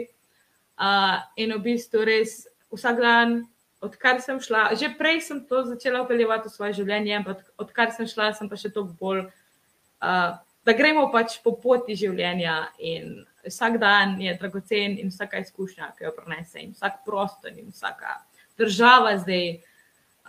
Uh, 0.80 1.20
in 1.36 1.52
v 1.52 1.60
bistvu 1.60 2.00
res 2.08 2.48
vsak 2.72 2.96
dan, 2.96 3.44
odkar 3.82 4.22
sem 4.22 4.38
šla, 4.40 4.70
že 4.78 4.92
prej 4.94 5.20
sem 5.26 5.42
to 5.42 5.64
začela 5.66 6.04
upeljevati 6.06 6.48
v 6.48 6.54
svoje 6.54 6.78
življenje, 6.78 7.16
ampak 7.18 7.42
odkar 7.60 7.90
sem 7.92 8.06
šla, 8.06 8.30
sem 8.38 8.48
pa 8.48 8.56
še 8.56 8.70
toliko 8.70 8.94
bolj, 9.00 9.22
uh, 9.26 10.38
da 10.62 10.74
gremo 10.78 11.08
pač 11.10 11.40
po 11.42 11.56
poti 11.58 11.98
življenja 11.98 12.70
in 12.78 13.24
vsak 13.42 13.80
dan 13.82 14.14
je 14.22 14.34
dragocen 14.38 14.94
in 15.02 15.10
vsaka 15.10 15.42
izkušnja, 15.42 15.90
ki 15.98 16.06
jo 16.06 16.14
prenese 16.14 16.62
in 16.62 16.70
vsak 16.76 17.02
prostor 17.06 17.50
in 17.50 17.74
vsaka 17.74 18.20
država 18.60 19.16
zdaj, 19.18 19.58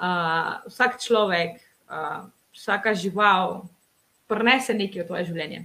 uh, 0.01 0.65
vsak 0.65 0.97
človek, 1.03 1.61
uh, 1.93 2.25
vsaka 2.57 2.95
žival 2.97 3.67
prenese 4.25 4.73
nekaj 4.73 5.03
v 5.03 5.07
tvoje 5.07 5.29
življenje. 5.29 5.61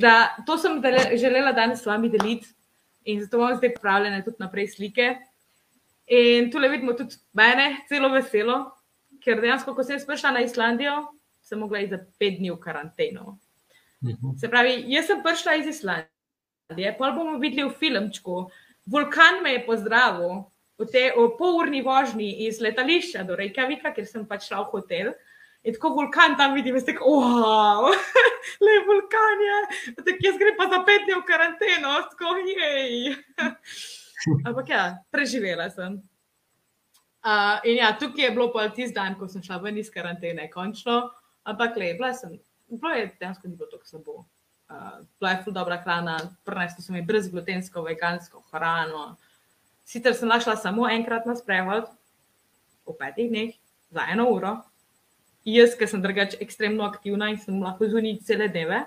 Da, 0.00 0.32
to 0.48 0.56
sem 0.56 0.80
dele, 0.80 1.12
želela 1.20 1.52
danes 1.52 1.84
s 1.84 1.88
vami 1.88 2.08
deliti 2.08 2.48
in 3.04 3.20
zato 3.20 3.36
imam 3.36 3.58
zdaj 3.58 3.74
pripravljene 3.76 4.24
tudi 4.24 4.40
naprej 4.40 4.70
slike. 4.72 5.10
In 6.06 6.50
tu 6.50 6.58
le 6.58 6.68
vidimo 6.68 6.92
tudi 6.94 7.16
mene, 7.32 7.84
zelo 7.88 8.10
veselo, 8.12 8.58
ker 9.24 9.40
dejansko, 9.40 9.72
ko 9.74 9.84
sem 9.86 10.00
prišla 10.04 10.34
na 10.36 10.42
Islandijo, 10.44 10.98
sem 11.44 11.60
mogla 11.60 11.80
iti 11.80 11.94
za 11.94 12.00
pet 12.20 12.38
dni 12.38 12.52
v 12.52 12.60
karanteno. 12.60 13.38
Mhm. 14.04 14.36
Se 14.36 14.48
pravi, 14.48 14.84
jaz 14.92 15.06
sem 15.08 15.22
prišla 15.24 15.54
iz 15.60 15.70
Islandije, 15.72 16.96
pa 16.98 17.12
bomo 17.12 17.38
videli 17.38 17.68
v 17.68 17.78
filmčku. 17.80 18.50
Vulkan 18.86 19.40
me 19.42 19.54
je 19.56 19.64
pozdravil 19.64 20.44
v 20.76 20.86
tej 20.90 21.14
polurni 21.38 21.80
vožnji 21.80 22.44
iz 22.44 22.60
letališča 22.60 23.24
do 23.24 23.36
Reykjavika, 23.38 23.94
ker 23.94 24.04
sem 24.04 24.26
pač 24.28 24.50
šla 24.50 24.64
v 24.66 24.72
hotel. 24.74 25.14
In 25.64 25.72
tako 25.72 25.94
vulkan 25.96 26.36
tam 26.36 26.52
vidim, 26.52 26.74
veste, 26.76 26.92
wow, 27.00 27.88
le 28.64 28.74
vulkan 28.84 29.44
je. 29.48 29.58
Tako 29.96 30.18
jaz 30.20 30.36
grem 30.36 30.56
pa 30.58 30.68
za 30.68 30.84
pet 30.84 31.06
dni 31.06 31.16
v 31.16 31.24
karanteno, 31.24 31.96
tako 32.12 32.36
jej. 32.44 33.16
Ampak 34.44 34.68
ja, 34.68 34.82
preživela 35.12 35.68
sem. 35.70 36.00
Uh, 37.24 37.56
in 37.64 37.80
ja, 37.80 37.92
tukaj 37.96 38.26
je 38.26 38.30
bilo 38.36 38.50
pa 38.52 38.68
tisti 38.68 38.94
dan, 38.96 39.16
ko 39.16 39.28
sem 39.28 39.42
šla 39.44 39.58
ven 39.64 39.78
iz 39.80 39.88
karantene, 39.92 40.50
končno. 40.52 41.08
Ampak 41.48 41.76
le, 41.80 41.94
bila 41.96 42.12
sem, 42.16 42.36
bilo 42.68 42.92
je 42.92 43.08
dejansko 43.20 43.48
ni 43.48 43.56
bilo 43.56 43.68
tako 43.72 43.88
slabo. 43.88 44.16
Uh, 44.68 45.00
bila 45.20 45.32
je 45.32 45.42
ful 45.44 45.56
dobra 45.56 45.78
hrana, 45.84 46.18
prenesli 46.44 46.84
so 46.84 46.92
mi 46.92 47.02
brezglutensko, 47.04 47.84
vegansko 47.84 48.44
hrano. 48.52 49.14
Sicer 49.84 50.16
sem 50.16 50.28
našla 50.28 50.56
samo 50.56 50.88
enkrat 50.88 51.26
na 51.28 51.36
sprehod, 51.36 51.88
v 52.84 52.96
petih 53.00 53.28
dneh, 53.32 53.56
za 53.92 54.04
eno 54.12 54.28
uro. 54.32 54.56
Jaz, 55.44 55.76
ki 55.76 55.88
sem 55.88 56.00
drugače 56.04 56.40
ekstremno 56.40 56.84
aktivna 56.84 57.28
in 57.32 57.40
sem 57.40 57.60
lahko 57.60 57.88
zunaj 57.88 58.18
cele 58.24 58.48
dneve. 58.48 58.84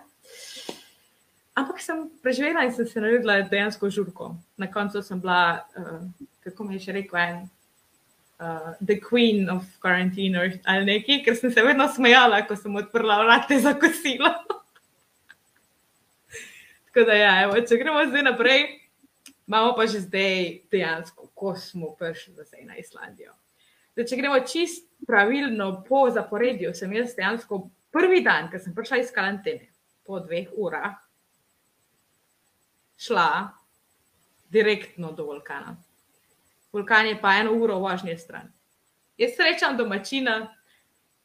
Ampak 1.58 1.82
sem 1.82 2.06
preživela 2.22 2.68
in 2.68 2.74
sem 2.76 2.86
se 2.86 3.02
naredila 3.02 3.40
dejansko 3.42 3.90
žurko. 3.90 4.36
Na 4.62 4.70
koncu 4.70 5.02
sem 5.02 5.18
bila, 5.22 5.66
uh, 5.74 6.04
kako 6.46 6.68
mi 6.68 6.78
je 6.78 6.86
še 6.86 7.00
rekel, 7.00 7.18
en, 7.18 7.40
uh, 8.40 8.74
the 8.82 9.00
queen 9.02 9.50
of 9.50 9.66
quarantine 9.82 10.38
ali 10.38 10.86
nekaj, 10.86 11.24
ker 11.26 11.36
sem 11.36 11.52
se 11.54 11.64
vedno 11.66 11.88
smejala, 11.90 12.44
ko 12.46 12.56
sem 12.56 12.76
odprla 12.78 13.24
vrate 13.24 13.58
za 13.64 13.74
kosilo. 13.74 14.30
Tako 16.86 17.08
da, 17.10 17.18
ja, 17.18 17.34
evo, 17.48 17.58
če 17.62 17.80
gremo 17.82 18.06
zdaj 18.10 18.26
naprej, 18.26 18.68
imamo 19.48 19.74
pa 19.78 19.88
že 19.90 20.04
zdaj 20.06 20.62
dejansko, 20.74 21.30
ko 21.34 21.56
smo 21.58 21.96
prišli 21.98 22.38
zdaj 22.38 22.70
na 22.70 22.78
Islandijo. 22.78 23.34
Zdaj, 23.98 24.10
če 24.12 24.22
gremo 24.22 24.38
čist 24.46 24.86
pravilno 25.10 25.72
po 25.90 26.06
zaporedju, 26.14 26.74
sem 26.78 26.94
jaz 26.94 27.18
dejansko 27.18 27.64
prvi 27.94 28.22
dan, 28.26 28.50
ko 28.54 28.62
sem 28.62 28.78
prišla 28.78 29.02
iz 29.02 29.12
karantene, 29.14 29.70
po 30.06 30.22
dveh 30.22 30.54
urah, 30.58 30.94
šla 32.98 33.50
direktno 34.50 35.12
do 35.12 35.26
vulkana. 35.26 35.78
Vulkan 36.74 37.08
je 37.08 37.22
pa 37.22 37.36
eno 37.40 37.54
uro 37.54 37.80
vožnje 37.80 38.18
stran. 38.18 38.52
Jaz 39.18 39.36
srečam 39.36 39.78
domačina, 39.78 40.54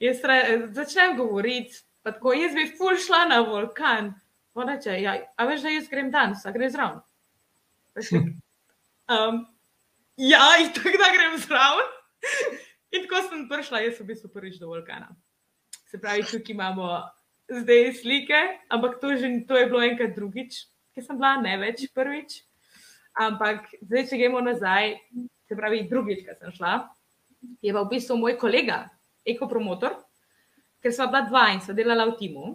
jaz 0.01 0.25
re, 0.25 0.69
začnem 0.73 1.17
govoriti, 1.17 1.83
pa 2.03 2.13
tako 2.13 2.33
jaz 2.33 2.55
bi 2.55 2.67
ful 2.79 2.97
šla 2.97 3.25
na 3.29 3.41
vulkan. 3.41 4.13
On 4.55 4.69
reče, 4.69 5.01
ja, 5.01 5.17
a 5.37 5.45
veš, 5.49 5.63
da 5.65 5.73
jaz 5.73 5.89
grem 5.89 6.11
danes, 6.11 6.47
a 6.47 6.53
gre 6.53 6.69
zraven. 6.71 7.01
Um, 9.13 9.43
ja, 10.17 10.45
in 10.61 10.73
tako 10.73 10.99
da 11.01 11.11
grem 11.13 11.39
zraven. 11.41 11.89
In 12.93 13.07
tako 13.07 13.23
sem 13.29 13.47
prišla, 13.49 13.81
jaz 13.87 13.97
sem 13.97 14.07
v 14.07 14.13
bistvu 14.13 14.29
prvič 14.33 14.61
do 14.61 14.69
vulkana. 14.69 15.09
Se 15.89 16.01
pravi, 16.01 16.25
tukaj 16.29 16.55
imamo 16.55 16.89
zdaj 17.49 17.93
slike, 18.01 18.41
ampak 18.73 19.01
to, 19.01 19.17
že, 19.17 19.33
to 19.49 19.57
je 19.57 19.67
bilo 19.69 19.83
enkrat 19.85 20.15
drugič, 20.17 20.63
ki 20.95 21.05
sem 21.05 21.19
bila, 21.19 21.37
ne 21.41 21.57
več 21.61 21.85
prvič. 21.95 22.41
Ampak 23.21 23.69
zdaj, 23.83 24.09
če 24.09 24.19
gremo 24.21 24.41
nazaj, 24.45 24.97
se 25.49 25.57
pravi, 25.57 25.85
drugič, 25.89 26.25
ko 26.25 26.37
sem 26.39 26.55
šla, 26.57 26.75
je 27.61 27.73
pa 27.75 27.83
v 27.83 27.91
bistvu 27.91 28.17
moj 28.21 28.39
kolega, 28.41 28.87
ekopromotor, 29.29 29.99
ker 30.83 30.95
sva 30.95 31.11
bila 31.11 31.25
dva 31.29 31.47
in 31.53 31.61
sva 31.65 31.77
delala 31.77 32.09
v 32.09 32.17
timu. 32.21 32.55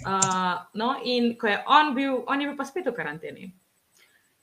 Uh, 0.00 0.62
no, 0.78 0.94
in 1.04 1.34
ko 1.36 1.50
je 1.50 1.58
on 1.68 1.92
bil, 1.96 2.22
on 2.30 2.40
je 2.40 2.48
bil 2.48 2.56
pa 2.56 2.64
spet 2.64 2.88
v 2.88 2.94
karanteni. 2.96 3.50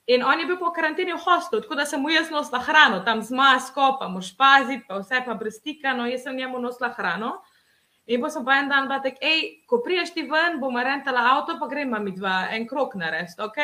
In 0.07 0.23
on 0.23 0.39
je 0.39 0.45
bil 0.47 0.59
po 0.59 0.69
karanteni 0.75 1.11
v 1.11 1.19
hostlu, 1.19 1.59
tako 1.63 1.75
da 1.75 1.83
sem 1.87 1.99
mu 1.99 2.11
jaz 2.13 2.29
nosila 2.31 2.61
hrano, 2.63 3.01
tam 3.03 3.19
z 3.25 3.35
masko, 3.35 3.97
pa 3.99 4.07
moš 4.07 4.31
paziti, 4.37 4.85
pa 4.87 5.01
vse 5.01 5.23
pa 5.25 5.35
brez 5.35 5.57
stika, 5.59 5.91
no 5.97 6.05
jaz 6.07 6.23
sem 6.23 6.37
njemu 6.37 6.61
nosila 6.63 6.93
hrano. 6.95 7.39
In 8.07 8.23
pa 8.23 8.29
sem 8.31 8.45
pa 8.47 8.61
en 8.61 8.69
dan 8.71 8.87
bila 8.87 9.01
tak, 9.03 9.19
hej, 9.19 9.63
ko 9.67 9.81
priješ 9.83 10.13
ti 10.15 10.23
ven, 10.29 10.61
bomo 10.61 10.79
rentala 10.79 11.25
avto, 11.33 11.57
pa 11.59 11.67
gremo 11.67 11.99
mi 11.99 12.15
dva 12.15 12.47
en 12.55 12.63
krok 12.67 12.95
narediti, 12.95 13.41
ok? 13.43 13.59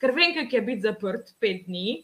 Ker 0.00 0.14
vem, 0.16 0.32
kako 0.34 0.56
je 0.56 0.62
biti 0.64 0.86
zaprt 0.86 1.34
pet 1.40 1.66
dni. 1.66 2.00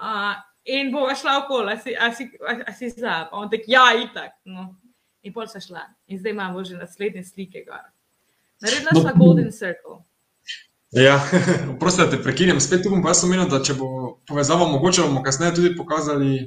Uh, 0.00 0.32
in 0.64 0.90
bova 0.92 1.14
šla 1.14 1.36
okoli, 1.44 1.72
a 1.72 1.78
si, 1.80 1.92
a 1.92 2.08
si, 2.12 2.30
a, 2.40 2.56
a 2.66 2.72
si 2.72 2.88
za, 2.90 3.28
on 3.36 3.52
tak, 3.52 3.68
ja, 3.68 3.84
itak. 4.00 4.32
No. 4.48 4.72
In 5.26 5.34
pol 5.34 5.48
sem 5.50 5.60
šla. 5.60 5.84
In 6.08 6.18
zdaj 6.18 6.32
imamo 6.32 6.64
že 6.64 6.78
naslednje 6.78 7.24
slike 7.26 7.64
gor. 7.68 7.84
Naredila 8.62 8.94
No, 8.94 9.00
sva 9.02 9.12
Golden 9.12 9.52
Circle. 9.52 10.00
Ja, 10.96 11.18
prosim, 11.80 12.04
da 12.04 12.10
te 12.10 12.22
prekinem. 12.22 12.60
Spet 12.62 12.86
bom 12.88 13.02
pa 13.02 13.12
jaz 13.12 13.24
omenil, 13.26 13.48
da 13.50 13.60
če 13.60 13.74
bo 13.76 13.88
povezava 14.28 14.68
mogoče, 14.70 15.02
bomo 15.02 15.22
kasneje 15.26 15.56
tudi 15.58 15.74
pokazali 15.76 16.46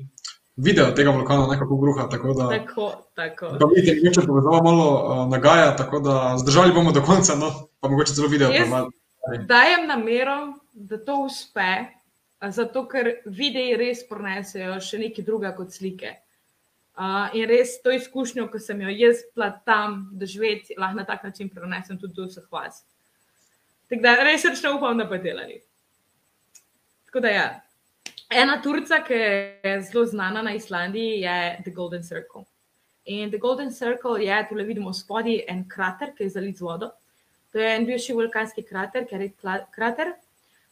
video 0.56 0.92
tega 0.96 1.12
vulkana, 1.12 1.48
nekako 1.48 1.78
bruha. 1.78 2.08
Tako 2.10 2.34
da, 2.34 2.50
Tako, 2.50 2.92
tako. 3.16 3.52
da 3.58 3.66
vidite, 3.76 4.02
mogoče 4.04 4.28
povezava 4.28 4.64
malo 4.64 4.88
uh, 4.94 5.30
nagaja, 5.30 5.76
tako 5.76 6.00
da 6.00 6.38
zdržali 6.38 6.74
bomo 6.74 6.92
do 6.92 7.02
konca, 7.02 7.36
no, 7.36 7.52
pa 7.80 7.90
mogoče 7.90 8.14
celo 8.14 8.28
video. 8.28 8.50
Dajem 9.48 9.88
namero, 9.88 10.54
da 10.74 10.98
to 11.06 11.16
uspe, 11.26 11.86
zato 12.50 12.88
ker 12.88 13.12
videi 13.26 13.76
res 13.78 14.04
prenesejo 14.10 14.80
še 14.82 15.00
nekaj 15.00 15.26
druga 15.26 15.54
kot 15.56 15.74
slike. 15.76 16.16
Uh, 17.00 17.32
in 17.36 17.48
res 17.48 17.78
to 17.84 17.94
izkušnjo, 17.96 18.50
ki 18.52 18.60
sem 18.60 18.82
jo 18.84 18.92
jaz 18.92 19.22
bila 19.36 19.54
tam 19.66 20.10
doživeti, 20.20 20.76
lahko 20.78 20.98
na 20.98 21.06
tak 21.08 21.24
način 21.24 21.50
prenesem 21.50 22.00
tudi 22.00 22.18
do 22.18 22.28
vseh 22.28 22.44
vas. 22.52 22.82
Tako 23.90 24.04
da 24.04 24.16
res 24.24 24.44
srčno 24.44 24.76
upam, 24.78 24.98
da 25.00 25.08
bodo 25.08 25.24
delali. 25.24 25.62
Tako 27.08 27.24
da 27.24 27.30
ja. 27.32 27.48
Ena 28.30 28.60
turca, 28.62 29.00
ki 29.02 29.14
je 29.14 29.82
zelo 29.82 30.06
znana 30.06 30.42
na 30.42 30.54
Islandiji, 30.54 31.22
je 31.22 31.62
The 31.66 31.72
Golden 31.72 32.04
Circle. 32.04 32.44
In 33.06 33.32
The 33.32 33.38
Golden 33.38 33.72
Circle 33.74 34.24
je, 34.24 34.46
tu 34.50 34.56
le 34.56 34.64
vidimo 34.64 34.94
spodaj, 34.94 35.40
en 35.48 35.64
krater, 35.70 36.12
ki 36.18 36.24
je 36.24 36.36
zalit 36.36 36.58
z 36.58 36.62
vodo. 36.62 36.92
To 37.52 37.58
je 37.58 37.72
en 37.76 37.88
bivši 37.90 38.14
vulkanski 38.14 38.64
krater, 38.64 39.08
ker 39.10 39.22
je 39.22 39.32
krater. 39.74 40.14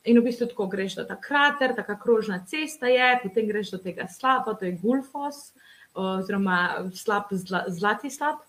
In 0.06 0.20
v 0.20 0.28
bistvu 0.30 0.52
tako 0.52 0.68
greš 0.70 1.00
do 1.00 1.08
ta 1.10 1.18
krater, 1.18 1.74
taka 1.76 1.98
krožna 2.00 2.44
cesta 2.46 2.94
je, 2.94 3.10
potem 3.24 3.50
greš 3.50 3.74
do 3.74 3.82
tega 3.82 4.06
slapa, 4.08 4.54
to 4.54 4.66
je 4.66 4.78
Gulfos. 4.78 5.54
oziroma 5.98 6.86
slab, 6.94 7.32
zla, 7.32 7.64
zlati 7.68 8.10
slab. 8.10 8.46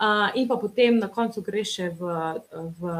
Uh, 0.00 0.32
in 0.34 0.48
pa 0.48 0.56
potem 0.56 0.98
na 0.98 1.06
koncu 1.08 1.42
greš 1.44 1.74
še 1.76 1.88
v, 1.94 2.12
v 2.80 2.92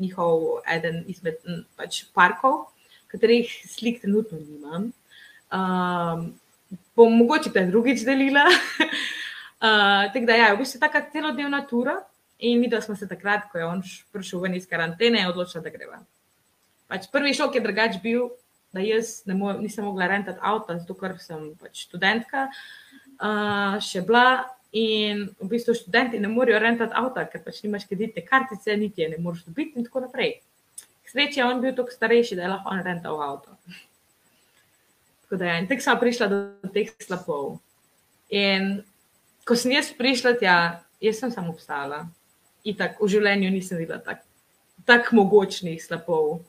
njihov 0.00 0.64
eden 0.66 1.04
izmed 1.06 1.38
pač 1.76 2.06
parkov, 2.16 2.73
katerih 3.14 3.50
slik 3.70 4.02
trenutno 4.02 4.38
nimam. 4.42 4.90
Um, 5.54 6.26
bom 6.98 7.14
mogoče 7.18 7.52
te 7.54 7.64
drugič 7.66 8.02
delila. 8.06 8.44
uh, 8.50 10.10
tako 10.12 10.26
da, 10.26 10.38
ja, 10.40 10.52
v 10.54 10.62
bistvu 10.62 10.78
je 10.78 10.84
taka 10.86 11.04
celodnevna 11.12 11.62
tura. 11.70 12.00
In 12.44 12.60
mi, 12.60 12.68
da 12.68 12.80
smo 12.82 12.96
se 12.96 13.08
takrat, 13.08 13.46
ko 13.52 13.58
je 13.58 13.66
on 13.66 13.82
prišel 14.12 14.42
ven 14.42 14.56
iz 14.58 14.66
karantene, 14.68 15.22
odločili, 15.30 15.62
da 15.64 15.70
greva. 15.70 16.00
Pač 16.90 17.06
prvi 17.12 17.32
šok 17.36 17.54
je 17.54 17.62
drugač 17.62 18.00
bil, 18.02 18.26
da 18.74 18.82
jaz 18.82 19.22
mo 19.30 19.52
nisem 19.54 19.86
mogla 19.86 20.10
rentati 20.10 20.42
avta, 20.42 20.76
zato 20.80 20.96
ker 20.98 21.14
sem 21.22 21.52
pač 21.60 21.86
študentka 21.86 22.48
uh, 22.50 23.78
še 23.80 24.02
bila. 24.06 24.44
In 24.74 25.28
v 25.38 25.46
bistvu 25.52 25.76
študenti 25.78 26.18
ne 26.18 26.26
morejo 26.26 26.58
rentati 26.58 26.96
avta, 26.98 27.22
ker 27.30 27.44
pač 27.44 27.60
nimaš 27.62 27.86
kreditne 27.86 28.24
kartice, 28.26 28.74
niti 28.74 29.04
je 29.04 29.12
ne 29.12 29.20
moreš 29.22 29.44
dobiti, 29.46 29.78
in 29.78 29.86
tako 29.86 30.02
naprej. 30.08 30.40
Sreče 31.14 31.40
je 31.40 31.46
on 31.46 31.60
bil 31.62 31.76
tako 31.76 31.94
starejši, 31.94 32.36
da 32.36 32.42
je 32.42 32.48
lahko 32.50 32.74
rental 32.84 33.20
avto. 33.22 33.52
Tako 35.22 35.36
da 35.38 35.52
je, 35.52 35.60
in 35.62 35.68
tako 35.70 35.86
sem 35.86 35.98
prišla 36.00 36.26
do 36.32 36.40
teh 36.74 36.90
slapov. 36.98 37.60
In 38.34 38.82
ko 39.46 39.54
sem 39.54 39.76
jaz 39.76 39.92
prišla 39.94 40.34
tja, 40.40 40.56
jaz 40.98 41.20
sem 41.22 41.30
samo 41.30 41.54
obstala. 41.54 42.02
In 42.66 42.74
tako 42.74 43.06
v 43.06 43.14
življenju 43.14 43.52
nisem 43.54 43.78
videla 43.78 44.02
tako 44.02 44.26
tak 44.84 45.12
mogočnih 45.14 45.78
slapov. 45.78 46.42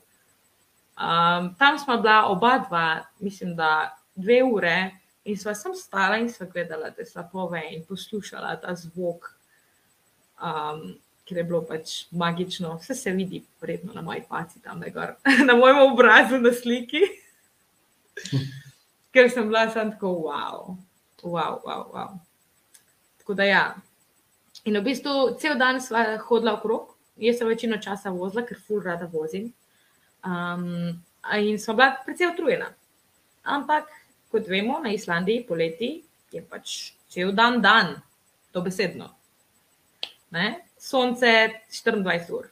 Um, 0.98 1.54
tam 1.62 1.78
smo 1.78 2.00
bila 2.02 2.26
oba 2.26 2.58
dva, 2.66 3.06
mislim, 3.22 3.54
da 3.56 3.94
dve 4.18 4.42
ure. 4.42 4.90
In 5.24 5.38
sva 5.38 5.54
sem 5.54 5.74
stala 5.78 6.18
in 6.18 6.28
sva 6.30 6.50
gledala 6.50 6.90
te 6.90 7.06
slapove 7.06 7.62
in 7.70 7.86
poslušala 7.86 8.56
ta 8.62 8.74
zvok, 8.74 9.30
um, 10.42 10.98
ker 11.26 11.40
je 11.40 11.44
bilo 11.44 11.62
pač 11.66 12.04
magično. 12.10 12.76
Vse 12.78 12.94
se 12.94 13.12
vidi, 13.12 13.42
predno 13.60 13.92
na 13.94 14.02
moji 14.02 14.22
paci 14.28 14.62
tam, 14.62 14.82
gor, 14.94 15.16
na 15.48 15.56
mojem 15.58 15.82
obrazu 15.86 16.38
na 16.38 16.52
sliki. 16.54 17.02
ker 19.16 19.30
sem 19.32 19.48
bila 19.48 19.70
samo 19.72 19.90
tako, 19.90 20.08
wow, 20.28 20.76
wow, 21.22 21.60
wow, 21.64 21.92
wow. 21.92 22.18
Tako 23.18 23.34
da 23.34 23.44
ja. 23.44 23.64
In 24.64 24.76
v 24.76 24.82
bistvu 24.84 25.36
cel 25.40 25.56
dan 25.58 25.80
sva 25.80 26.18
hodila 26.28 26.56
okrog, 26.58 26.92
jaz 27.16 27.38
sem 27.38 27.48
večino 27.48 27.78
časa 27.80 28.12
vozila, 28.12 28.44
ker 28.44 28.60
ful 28.60 28.82
rada 28.84 29.08
vozim. 29.08 29.48
Um, 30.26 30.98
in 31.38 31.56
sva 31.62 31.74
bila 31.78 31.88
precej 32.04 32.32
utrujena. 32.34 32.68
Ampak 33.46 33.88
kot 34.32 34.48
vemo, 34.50 34.80
na 34.84 34.92
Islandiji 34.92 35.46
poleti 35.48 35.90
je 36.34 36.42
pač 36.42 36.92
cel 37.08 37.32
dan 37.32 37.62
dan, 37.64 37.96
to 38.52 38.60
besedno. 38.60 39.08
Ne? 40.34 40.65
Sonce 40.86 41.32
24 41.70 42.30
ur. 42.30 42.46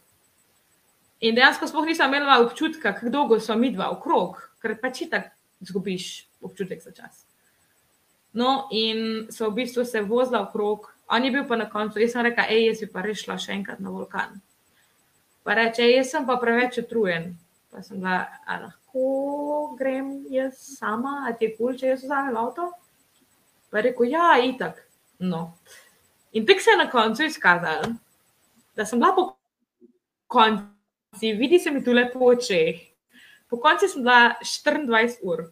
In 1.22 1.36
dejansko 1.38 1.68
sploh 1.70 1.86
nisem 1.86 2.10
imela 2.10 2.40
občutka, 2.42 2.90
kako 2.96 3.12
dolgo 3.14 3.38
so 3.40 3.54
mi 3.56 3.70
dva 3.70 3.92
okrog, 3.94 4.40
ker 4.58 4.74
pač 4.82 5.04
tako 5.10 5.30
zgubiš 5.64 6.08
občutek 6.42 6.82
za 6.82 6.90
čas. 6.90 7.22
No, 8.34 8.66
in 8.74 9.30
so 9.30 9.46
v 9.50 9.62
bistvu 9.62 9.84
se 9.86 10.02
vozila 10.02 10.42
okrog, 10.42 10.90
on 11.06 11.24
je 11.24 11.30
bil 11.30 11.46
pa 11.46 11.56
na 11.56 11.68
koncu, 11.70 12.02
jaz 12.02 12.16
sem 12.16 12.26
rekla, 12.26 12.48
hej, 12.50 12.66
jaz 12.72 12.82
bi 12.82 12.90
pa 12.90 13.04
rešila 13.06 13.38
še 13.38 13.54
enkrat 13.54 13.80
na 13.80 13.94
vulkan. 13.94 14.40
Pa 15.46 15.54
reče, 15.54 15.86
jaz 15.94 16.10
sem 16.10 16.26
pa 16.26 16.34
preveč 16.42 16.80
utrujen. 16.82 17.36
Pa 17.70 17.86
sem 17.86 18.02
bila, 18.02 18.24
lahko 18.48 19.76
grem 19.78 20.24
jaz 20.34 20.58
sama, 20.74 21.20
a 21.28 21.36
ti 21.38 21.46
je 21.46 21.54
kul, 21.54 21.78
če 21.78 21.94
jaz 21.94 22.02
vzamem 22.02 22.42
avto? 22.42 22.72
Pa 23.70 23.78
je 23.78 23.86
rekel, 23.92 24.10
ja, 24.10 24.32
itak. 24.42 24.82
No. 25.22 25.52
In 26.34 26.46
tek 26.46 26.58
se 26.58 26.74
je 26.74 26.80
na 26.82 26.90
koncu 26.90 27.28
izkazal, 27.30 27.94
da 28.76 28.86
sem 28.86 28.98
bila 28.98 29.14
po 29.14 29.24
konci, 30.26 31.32
vidi 31.38 31.58
se 31.58 31.70
mi 31.70 31.84
tu 31.84 31.92
lepo 31.92 32.18
v 32.18 32.34
očeh. 32.34 32.80
Po 33.50 33.60
konci 33.62 33.88
sem 33.88 34.02
bila 34.02 34.34
24 34.42 35.18
ur. 35.22 35.46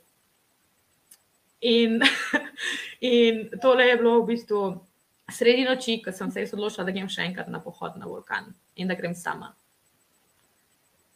In, 1.63 2.01
in 3.01 3.49
tole 3.63 3.87
je 3.87 3.97
bilo 3.97 4.23
v 4.23 4.35
bistvu 4.35 4.63
sredi 5.31 5.65
noči, 5.65 6.01
ko 6.03 6.13
sem 6.13 6.31
se 6.31 6.49
odločila, 6.53 6.85
da 6.87 6.95
grem 6.95 7.09
še 7.09 7.27
enkrat 7.29 7.49
na 7.49 7.63
pohod 7.63 7.97
na 7.97 8.09
vulkan 8.11 8.51
in 8.77 8.91
da 8.91 8.99
grem 8.99 9.15
sama. 9.15 9.53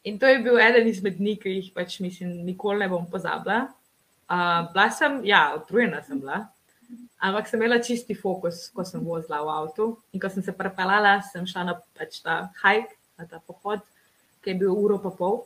In 0.07 0.20
to 0.22 0.31
je 0.31 0.38
bil 0.38 0.61
eden 0.62 0.87
izmed 0.87 1.18
dni, 1.18 1.35
ki 1.42 1.57
jih 1.57 1.72
pač 1.74 1.98
mislim, 1.98 2.44
nikoli 2.46 2.85
ne 2.85 2.88
bom 2.88 3.09
pozabila. 3.11 3.66
Uh, 4.31 4.68
bila 4.70 4.87
sem, 4.94 5.18
ja, 5.26 5.48
utrujena 5.59 5.98
sem 6.07 6.20
bila, 6.22 6.44
ampak 7.26 7.48
sem 7.50 7.60
imela 7.60 7.80
čisti 7.82 8.14
fokus, 8.14 8.68
ko 8.74 8.84
sem 8.86 9.02
vozila 9.02 9.42
v 9.42 9.54
avtu. 9.54 9.88
In 10.14 10.22
ko 10.22 10.30
sem 10.32 10.44
se 10.46 10.54
prepeljala, 10.54 11.18
sem 11.26 11.46
šla 11.48 11.64
na 11.70 11.74
pač 11.98 12.20
ta 12.24 12.46
hike, 12.62 12.94
na 13.18 13.26
ta 13.28 13.40
pohod, 13.42 13.82
ki 14.44 14.52
je 14.52 14.60
bil 14.62 14.72
uro 14.72 14.98
pa 15.02 15.10
pol. 15.10 15.42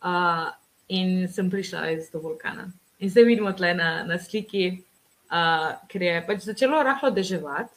Uh, 0.00 0.48
in 0.88 1.28
sem 1.28 1.50
prišla 1.50 1.90
iz 1.96 2.08
do 2.12 2.22
vulkana. 2.22 2.70
In 3.00 3.10
zdaj 3.10 3.26
vidimo 3.28 3.52
tle 3.56 3.74
na, 3.76 3.90
na 4.04 4.18
sliki, 4.20 4.80
uh, 5.32 5.76
ker 5.88 6.02
je 6.04 6.14
pač 6.26 6.46
začelo 6.48 6.82
rahlo 6.84 7.10
deževati. 7.14 7.72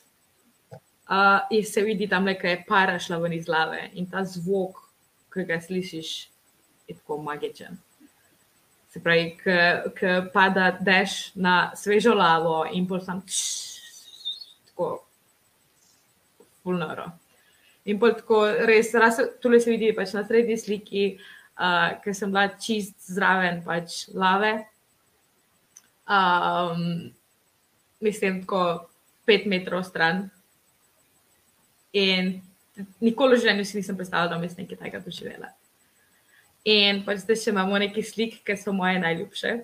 Uh, 1.04 1.44
in 1.52 1.66
se 1.68 1.84
vidi 1.84 2.08
tam, 2.08 2.26
da 2.26 2.32
je 2.32 2.64
para 2.68 2.96
šla 3.00 3.20
ven 3.20 3.34
iz 3.36 3.48
lave 3.52 3.90
in 3.94 4.08
ta 4.08 4.24
zvok, 4.24 4.80
ki 5.34 5.44
ga 5.50 5.60
slišiš, 5.62 6.12
je 6.88 6.96
tako 6.96 7.20
magičen. 7.22 7.76
Se 8.94 9.02
pravi, 9.02 9.32
ki 9.42 10.10
pada 10.34 10.68
dež 10.78 11.34
na 11.34 11.74
svežo 11.74 12.14
lavo 12.14 12.62
in 12.70 12.86
pol 12.86 13.02
sam 13.02 13.24
tako 14.70 14.90
fulnoro. 16.62 17.08
In 17.90 17.98
pol 17.98 18.14
tako 18.20 18.44
res, 18.70 18.94
tukaj 19.42 19.64
se 19.64 19.74
vidi 19.74 19.90
pač 19.98 20.14
na 20.14 20.22
srednji 20.28 20.60
sliki, 20.62 21.08
uh, 21.58 21.98
ker 22.06 22.14
sem 22.14 22.30
bila 22.30 22.46
čist 22.54 22.94
zraven 23.10 23.64
pač 23.66 24.04
lave. 24.14 24.54
Um, 26.06 27.10
mislim, 27.98 28.44
tako 28.46 28.92
pet 29.26 29.50
metrov 29.50 29.90
stran. 29.90 30.28
In 31.98 32.36
nikoli 33.02 33.38
v 33.38 33.42
življenju 33.42 33.66
si 33.66 33.82
nisem 33.82 33.98
predstavljala, 33.98 34.38
da 34.38 34.46
jaz 34.46 34.58
nekaj 34.62 34.84
takega 34.86 35.02
doživela. 35.02 35.50
In 36.64 37.02
pač 37.04 37.26
zdaj 37.26 37.40
še 37.42 37.52
imamo 37.52 37.80
nekaj 37.82 38.06
slik, 38.08 38.38
ki 38.48 38.56
so 38.56 38.72
moje 38.76 39.02
najljubše. 39.04 39.56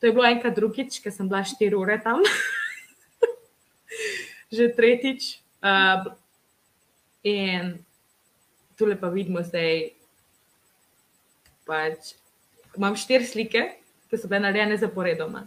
To 0.00 0.08
je 0.08 0.14
bilo 0.16 0.26
enkrat 0.26 0.56
drugič, 0.56 0.98
ker 1.04 1.12
sem 1.14 1.28
bila 1.30 1.44
štiri 1.46 1.76
ure 1.76 1.98
tam, 2.02 2.24
že 4.56 4.70
tretjič. 4.74 5.36
Uh, 5.60 6.08
in 7.22 7.76
tukaj 8.80 8.96
pa 8.98 9.12
vidimo 9.12 9.44
zdaj, 9.44 9.92
pač 11.68 12.14
imam 12.74 12.96
štiri 12.98 13.28
slike, 13.28 13.62
ki 14.10 14.18
so 14.18 14.26
bile 14.26 14.48
narejene 14.48 14.80
zaporedoma. 14.80 15.44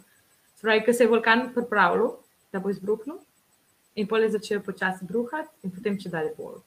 Spravi, 0.62 0.86
ker 0.86 0.96
se 0.96 1.04
je 1.04 1.12
vulkan 1.12 1.50
pripravljal, 1.56 2.14
da 2.54 2.62
bo 2.64 2.72
izbruhnil 2.72 3.20
in 4.00 4.08
pol 4.08 4.24
je 4.24 4.32
začel 4.38 4.62
počasi 4.64 5.06
bruhati, 5.06 5.52
in 5.66 5.74
potem 5.74 5.98
če 6.00 6.10
dalje 6.14 6.32
bolj. 6.38 6.62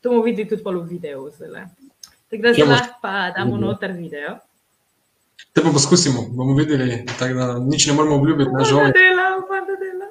To 0.00 0.12
bomo 0.12 0.22
videli 0.24 0.48
tudi 0.48 0.62
v 0.64 0.86
videu. 0.88 1.26
Tako 2.32 2.42
da 2.42 2.52
zdaj 2.52 2.68
lahko 2.68 2.94
pa 3.02 3.30
damo 3.36 3.56
noter 3.56 3.92
video. 3.92 4.38
Te 5.52 5.62
pa 5.62 5.70
poskusimo, 5.72 6.22
bomo 6.30 6.54
videli, 6.54 7.04
tako 7.18 7.34
da 7.34 7.58
nič 7.58 7.86
ne 7.86 7.92
moramo 7.92 8.16
obljubiti, 8.16 8.50
na 8.50 8.64
žal. 8.64 8.78
Dela, 8.78 9.26
pa 9.48 9.58
da 9.66 9.74
dela. 9.82 10.06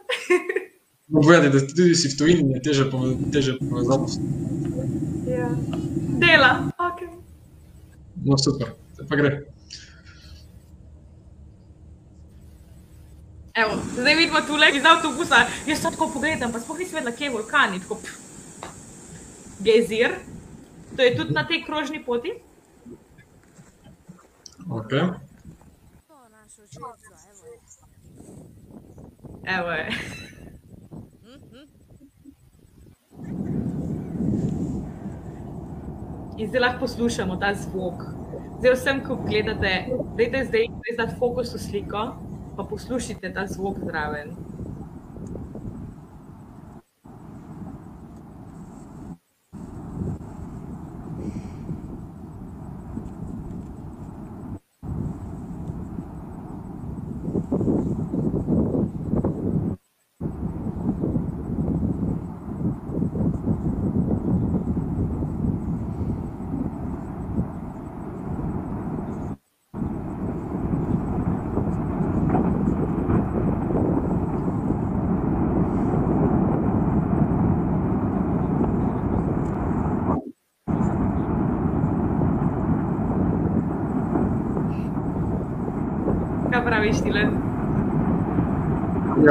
Povedali, 1.13 1.49
da 1.49 1.59
tudi 1.67 1.95
si 1.95 2.11
v 2.13 2.17
tujini, 2.17 2.53
je 2.53 2.61
teže, 2.61 2.85
teže 3.33 3.55
povezati. 3.69 4.21
Ja, 5.31 5.49
dela, 6.21 6.51
ok. 6.77 6.99
No, 8.25 8.37
super, 8.37 8.69
pa 9.09 9.15
gre. 9.15 9.31
Evo, 13.53 13.79
zdaj 13.97 14.15
vidimo 14.15 14.41
tu 14.47 14.55
le 14.55 14.69
iz 14.77 14.85
avtobusa, 14.85 15.47
jaz 15.67 15.81
tako 15.81 16.11
pogledam, 16.13 16.53
pa 16.53 16.61
sploh 16.61 16.77
nisem 16.79 17.01
vedela, 17.01 17.15
kje 17.17 17.25
je 17.25 17.33
vulkan. 17.33 17.81
Gezir, 19.65 20.13
to 20.95 21.01
je 21.01 21.15
tudi 21.15 21.33
na 21.33 21.43
tej 21.47 21.63
krožni 21.63 22.03
poti. 22.03 22.31
Ok. 24.69 24.91
Evo 29.43 29.71
je. 29.71 29.89
In 36.37 36.47
zdaj 36.47 36.61
lahko 36.61 36.79
poslušamo 36.79 37.35
ta 37.35 37.53
zvok. 37.53 37.93
Zdaj 38.59 38.73
vsem, 38.73 39.03
ko 39.05 39.15
gledate, 39.15 39.85
dajte 40.17 40.45
zdaj, 40.45 40.65
zdaj 40.93 41.15
fokus 41.19 41.53
v 41.53 41.59
sliko 41.59 42.03
pa 42.57 42.63
poslušajte 42.63 43.33
ta 43.33 43.47
zvok 43.47 43.77
zraven. 43.85 44.35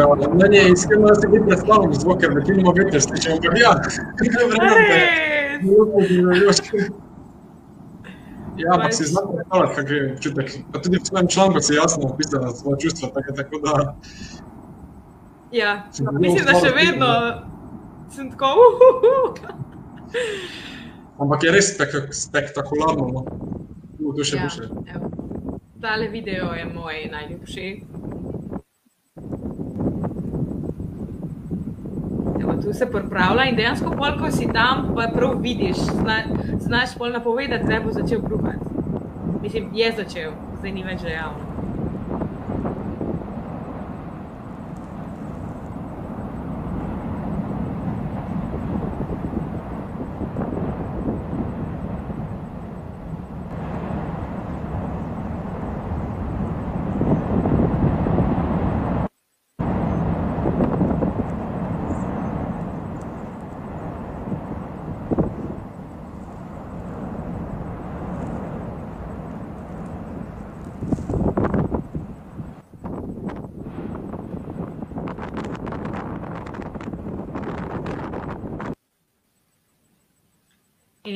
Ja, 0.00 0.06
meni 0.34 0.56
je 0.56 0.72
iskreno, 0.72 1.06
da 1.08 1.14
se 1.14 1.26
vidi 1.28 1.44
predstavljam 1.46 1.94
zvok, 1.94 2.20
ker 2.20 2.30
večinoma 2.34 2.72
veter 2.76 3.02
slišim, 3.02 3.32
ampak 3.32 3.58
ja, 3.60 3.72
Res? 6.46 6.60
Ja, 8.56 8.72
ampak 8.74 8.94
si 8.94 9.04
znam 9.04 9.24
predstavljati, 9.34 9.74
kak 9.76 9.90
je 9.90 10.12
občutek. 10.12 10.50
Pa 10.72 10.78
tudi 10.80 10.96
v 10.98 11.06
svojem 11.06 11.28
članku 11.28 11.60
si 11.60 11.74
jasno 11.74 12.08
opisala 12.08 12.50
svoje 12.50 12.78
čustva, 12.80 13.08
tako, 13.08 13.32
tako 13.36 13.58
da... 13.58 13.94
Ja, 15.52 15.84
mislim, 16.20 16.44
da 16.46 16.52
še 16.60 16.72
vedno 16.74 17.08
sem 18.10 18.30
tako. 18.30 18.46
uhuhu. 18.66 19.34
Ampak 21.18 21.42
je 21.44 21.50
res 21.52 21.74
spek 21.74 21.88
spektakularno, 22.14 23.06
no. 23.12 23.24
U, 24.00 24.12
to 24.16 24.24
še 24.24 24.36
Ja, 24.36 24.42
boljše. 24.42 24.62
evo. 24.94 25.10
Tale 25.80 26.08
video 26.08 26.52
je 26.54 26.64
moj 26.74 27.08
najljubši. 27.12 27.82
Evo, 32.50 32.62
tu 32.62 32.72
se 32.72 32.86
pripravlja 32.86 33.44
in 33.44 33.56
dejansko, 33.56 33.90
pol, 33.90 34.16
ko 34.18 34.30
si 34.30 34.48
tam, 34.52 34.90
pa 34.94 35.08
prav 35.14 35.38
vidiš, 35.40 35.76
zna, 35.76 36.16
znaš 36.58 36.94
pol 36.98 37.12
napovedati, 37.12 37.66
da 37.66 37.80
bo 37.84 37.92
začel 37.92 38.20
bruhati. 38.20 38.58
Mislim, 39.42 39.70
je 39.74 39.92
začel, 39.96 40.32
zdaj 40.58 40.72
ni 40.72 40.84
več 40.84 41.02
dejavno. 41.02 41.49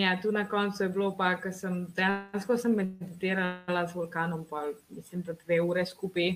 Ja, 0.05 0.15
tu 0.23 0.33
na 0.33 0.45
koncu 0.49 0.83
je 0.83 0.89
bilo 0.89 1.11
pa, 1.17 1.35
ker 1.41 1.53
sem 1.53 1.85
dejansko 1.97 2.57
sem 2.61 2.75
meditirala 2.77 3.87
z 3.89 3.97
vulkanom, 3.97 4.45
pa 4.49 4.67
mislim, 4.91 5.23
da 5.27 5.33
dve 5.33 5.61
ure 5.61 5.85
skupaj 5.87 6.35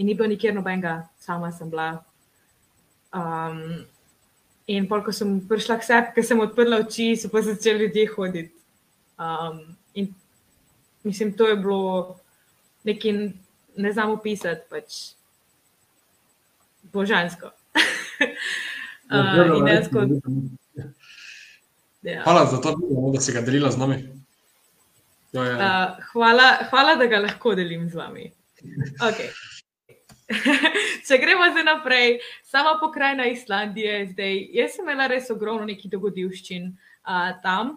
in 0.00 0.06
ni 0.06 0.14
bilo 0.14 0.28
nikjer 0.28 0.54
nobenega, 0.54 1.08
sama 1.20 1.52
sem 1.52 1.70
bila. 1.70 2.04
Um, 3.12 3.84
in 4.66 4.86
pol, 4.88 5.02
ko 5.04 5.12
sem 5.12 5.34
prišla 5.48 5.76
k 5.80 5.88
sebi, 5.88 6.14
ker 6.16 6.24
sem 6.24 6.40
odprla 6.40 6.78
oči, 6.80 7.12
so 7.18 7.28
pa 7.28 7.42
začeli 7.44 7.84
ljudje 7.84 8.06
hoditi. 8.14 8.54
Um, 9.20 9.76
in 9.94 10.14
mislim, 11.04 11.34
to 11.36 11.48
je 11.50 11.56
bilo 11.56 12.16
nekaj, 12.88 13.18
ne 13.76 13.92
znam 13.92 14.14
opisati, 14.16 14.64
pač 14.70 15.00
božansko. 16.92 17.52
Uh, 19.10 19.56
in 19.58 19.64
dejansko. 19.66 20.06
Ja. 22.02 22.22
Hvala 22.24 22.46
za 22.50 22.60
to, 22.60 22.74
video, 22.76 23.12
da 23.12 23.20
si 23.20 23.32
ga 23.32 23.40
delila 23.40 23.70
z 23.70 23.78
nami. 23.78 24.00
To 25.32 25.44
je, 25.44 25.54
Uh, 25.54 26.04
hvala, 26.12 26.48
hvala, 26.70 26.96
da 26.98 27.06
ga 27.06 27.20
lahko 27.22 27.54
delim 27.54 27.88
z 27.90 27.94
vami. 27.94 28.32
Okay. 28.98 29.30
Če 31.06 31.18
gremo 31.18 31.46
zdaj 31.52 31.64
naprej, 31.66 32.18
sama 32.46 32.76
pokrajina 32.80 33.28
Islandije, 33.30 34.10
zdaj, 34.12 34.34
jaz 34.54 34.74
sem 34.74 34.86
imela 34.86 35.06
res 35.10 35.30
ogromno 35.30 35.66
nekih 35.68 35.90
dogodivščin 35.90 36.66
uh, 36.70 37.30
tam. 37.44 37.76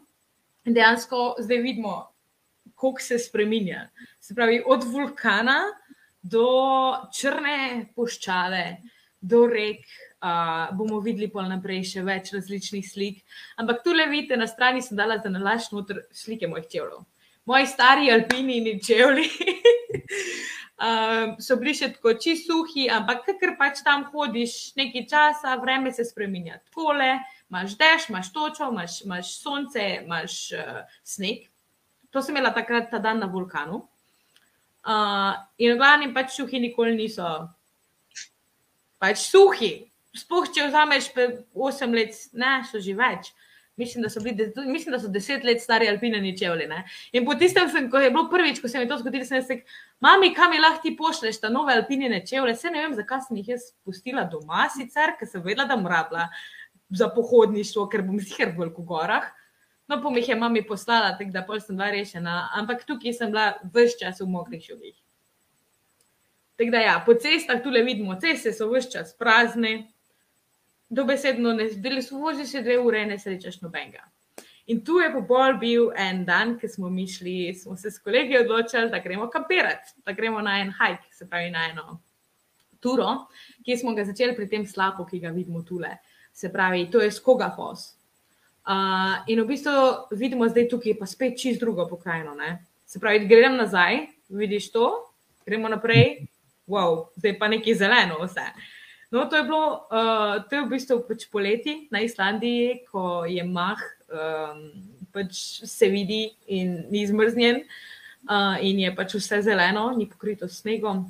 Dejansko 0.66 1.36
zdaj 1.44 1.62
vidimo, 1.62 1.96
kako 2.74 3.02
se 3.02 3.20
spremenja. 3.22 3.88
Se 4.22 4.36
pravi, 4.36 4.62
od 4.66 4.86
vulkana 4.90 5.60
do 6.22 6.48
črne 7.14 7.90
puščave, 7.96 8.66
do 9.22 9.46
rek. 9.52 9.86
Uh, 10.24 10.70
bomo 10.80 11.02
videli 11.04 11.28
pol 11.28 11.50
naprej 11.52 11.82
še 11.90 12.02
več 12.08 12.30
različnih 12.32 12.86
slik. 12.88 13.18
Ampak 13.60 13.82
tule 13.84 14.06
vidite, 14.08 14.38
na 14.40 14.48
strani 14.48 14.80
sem 14.80 14.96
dala 14.96 15.18
za 15.20 15.28
nalaž 15.28 15.68
noter 15.76 16.06
slike 16.16 16.48
mojih 16.48 16.70
čevljev. 16.72 17.02
Moji 17.44 17.68
stari 17.68 18.08
alpini 18.08 18.78
čevlji 18.80 19.28
um, 20.84 21.36
so 21.44 21.58
bili 21.60 21.74
še 21.76 21.92
tako 21.96 22.16
čisto 22.22 22.62
suhi, 22.62 22.88
ampak 22.92 23.28
ker 23.40 23.56
pač 23.60 23.84
tam 23.86 24.06
hodiš 24.12 24.74
nekaj 24.80 25.08
časa, 25.10 25.56
vreme 25.62 25.92
se 25.92 26.06
spremenja. 26.08 26.60
Takole, 26.70 27.18
imaš 27.52 27.78
dež, 27.80 28.10
imaš 28.12 28.32
točo, 28.36 28.70
imaš, 28.72 29.02
imaš 29.06 29.36
sonce, 29.40 29.88
imaš 30.04 30.38
uh, 30.58 30.84
sneg. 31.04 31.48
To 32.14 32.22
sem 32.22 32.36
imela 32.36 32.54
takrat 32.54 32.92
ta 32.92 33.02
dan 33.02 33.20
na 33.20 33.28
vulkanu. 33.28 33.84
Uh, 34.84 35.36
in 35.58 35.74
v 35.74 35.80
glavnem 35.80 36.14
pač 36.16 36.36
suhi 36.36 36.60
nikoli 36.60 36.96
niso. 36.98 37.28
Pač 39.00 39.24
suhi. 39.28 39.74
Sploh, 40.14 40.50
če 40.54 40.68
vzameš 40.70 41.10
8 41.16 41.96
let, 41.98 42.20
ne, 42.38 42.60
so 42.70 42.82
že 42.84 42.94
več. 42.98 43.34
Mislim, 43.78 44.04
da 44.06 44.22
bili, 44.22 44.54
mislim, 44.70 44.94
da 44.94 45.00
so 45.00 45.08
10 45.08 45.44
let 45.44 45.62
stari 45.62 45.88
alpinani 45.90 46.38
čevlji. 46.38 46.68
Ne? 46.70 46.84
In 47.12 47.26
po 47.26 47.34
tistem, 47.36 47.70
sem, 47.70 47.88
ko 47.90 47.98
je 47.98 48.12
bilo 48.14 48.28
prvič, 48.30 48.60
ko 48.62 48.70
se 48.70 48.80
mi 48.80 48.88
to 48.88 49.00
zgodilo, 49.02 49.26
sem 49.26 49.42
rekel, 49.42 49.80
mami, 50.04 50.30
kam 50.36 50.54
mi 50.54 50.60
lahko 50.62 50.84
ti 50.84 50.92
pošleš 50.98 51.40
ta 51.42 51.50
nove 51.50 51.74
alpinine 51.74 52.22
čevlje? 52.30 52.54
Se 52.56 52.70
ne 52.70 52.84
vem, 52.84 52.94
zakaj 52.94 53.24
sem 53.26 53.40
jih 53.42 53.56
jaz 53.56 53.72
pustila 53.82 54.28
doma, 54.30 54.68
sicer, 54.70 55.16
ker 55.18 55.30
sem 55.30 55.42
vedela, 55.42 55.66
da 55.66 55.80
moram 55.80 55.96
rabila 55.96 56.28
za 56.94 57.10
pohodništvo, 57.16 57.88
ker 57.90 58.06
bom 58.06 58.22
sicer 58.22 58.54
v 58.54 58.70
gorah. 58.78 59.32
No, 59.90 59.98
pa 60.04 60.10
mi 60.10 60.22
jih 60.22 60.30
je 60.30 60.36
mami 60.36 60.62
poslala, 60.68 61.16
tako 61.18 61.34
da 61.34 61.42
pol 61.44 61.60
sem 61.60 61.76
bila 61.76 61.90
rešena, 61.92 62.36
ampak 62.62 62.86
tukaj 62.86 63.18
sem 63.18 63.34
bila 63.34 63.56
vse 63.74 63.98
čas 64.00 64.22
v 64.22 64.30
mokrih 64.30 64.62
šubih. 64.62 64.94
Tako 66.62 66.72
da 66.72 66.80
ja, 66.86 66.94
po 67.06 67.18
cestah 67.18 67.58
tule 67.64 67.82
vidimo, 67.82 68.16
ceste 68.22 68.54
so 68.54 68.70
vse 68.70 68.94
čas 68.94 69.18
prazne, 69.18 69.90
dobesedno 70.96 71.54
ne 71.54 71.70
zdeli 71.70 72.02
so 72.02 72.18
vozi 72.22 72.46
se 72.46 72.62
dve 72.62 72.78
ure, 72.80 73.06
ne 73.06 73.20
srečaš 73.20 73.62
nobenega. 73.62 74.04
In 74.72 74.80
tu 74.86 75.00
je 75.02 75.10
pa 75.12 75.20
bolj 75.20 75.58
bil 75.60 75.90
en 76.00 76.24
dan, 76.26 76.56
ki 76.60 76.70
smo 76.72 76.90
mi 76.90 77.04
šli, 77.08 77.54
smo 77.56 77.76
se 77.76 77.92
s 77.92 78.00
kolegi 78.00 78.38
odločili, 78.40 78.90
da 78.90 79.02
gremo 79.04 79.28
kampirati, 79.30 79.98
da 80.06 80.14
gremo 80.16 80.42
na 80.42 80.60
en 80.62 80.72
hike, 80.72 81.10
se 81.12 81.28
pravi 81.30 81.50
na 81.52 81.66
eno 81.72 82.00
turo, 82.80 83.28
ki 83.66 83.76
smo 83.80 83.94
ga 83.96 84.06
začeli 84.08 84.36
pri 84.36 84.48
tem 84.48 84.68
slapu, 84.68 85.06
ki 85.08 85.20
ga 85.20 85.34
vidimo 85.36 85.64
tule. 85.68 85.98
Se 86.34 86.52
pravi, 86.52 86.88
to 86.92 87.02
je 87.04 87.12
Skogafos. 87.12 87.94
Uh, 88.64 89.20
in 89.28 89.42
v 89.44 89.48
bistvu 89.48 90.16
vidimo 90.16 90.48
zdaj 90.48 90.70
tukaj 90.72 90.96
pa 91.00 91.08
spet 91.08 91.36
čist 91.40 91.60
drugo 91.60 91.84
pokrajino. 91.90 92.32
Ne? 92.36 92.62
Se 92.88 93.00
pravi, 93.00 93.28
grem 93.28 93.58
nazaj, 93.60 94.06
vidiš 94.32 94.70
to, 94.72 94.88
gremo 95.46 95.68
naprej, 95.68 96.24
wow, 96.72 97.10
zdaj 97.20 97.36
pa 97.40 97.52
nekaj 97.52 97.76
zeleno 97.84 98.22
vse. 98.24 98.48
No, 99.14 99.30
to 99.30 99.38
je 99.38 99.44
bilo, 99.44 99.86
uh, 99.94 100.42
to 100.50 100.56
je 100.56 100.62
v 100.66 100.70
bistvu 100.74 100.96
pač 101.06 101.28
poleti 101.30 101.86
na 101.94 102.02
Islandiji, 102.02 102.82
ko 102.90 103.30
je 103.30 103.44
mah, 103.46 103.78
um, 104.10 104.64
pač 105.14 105.62
se 105.70 105.86
vidi 105.86 106.34
in 106.50 106.90
ni 106.90 107.06
zmrznjen, 107.06 107.62
uh, 108.26 108.58
in 108.58 108.82
je 108.82 108.90
pač 108.98 109.14
vse 109.14 109.44
zeleno, 109.46 109.92
ni 109.94 110.10
pokrito 110.10 110.50
s 110.50 110.64
snegom. 110.64 111.06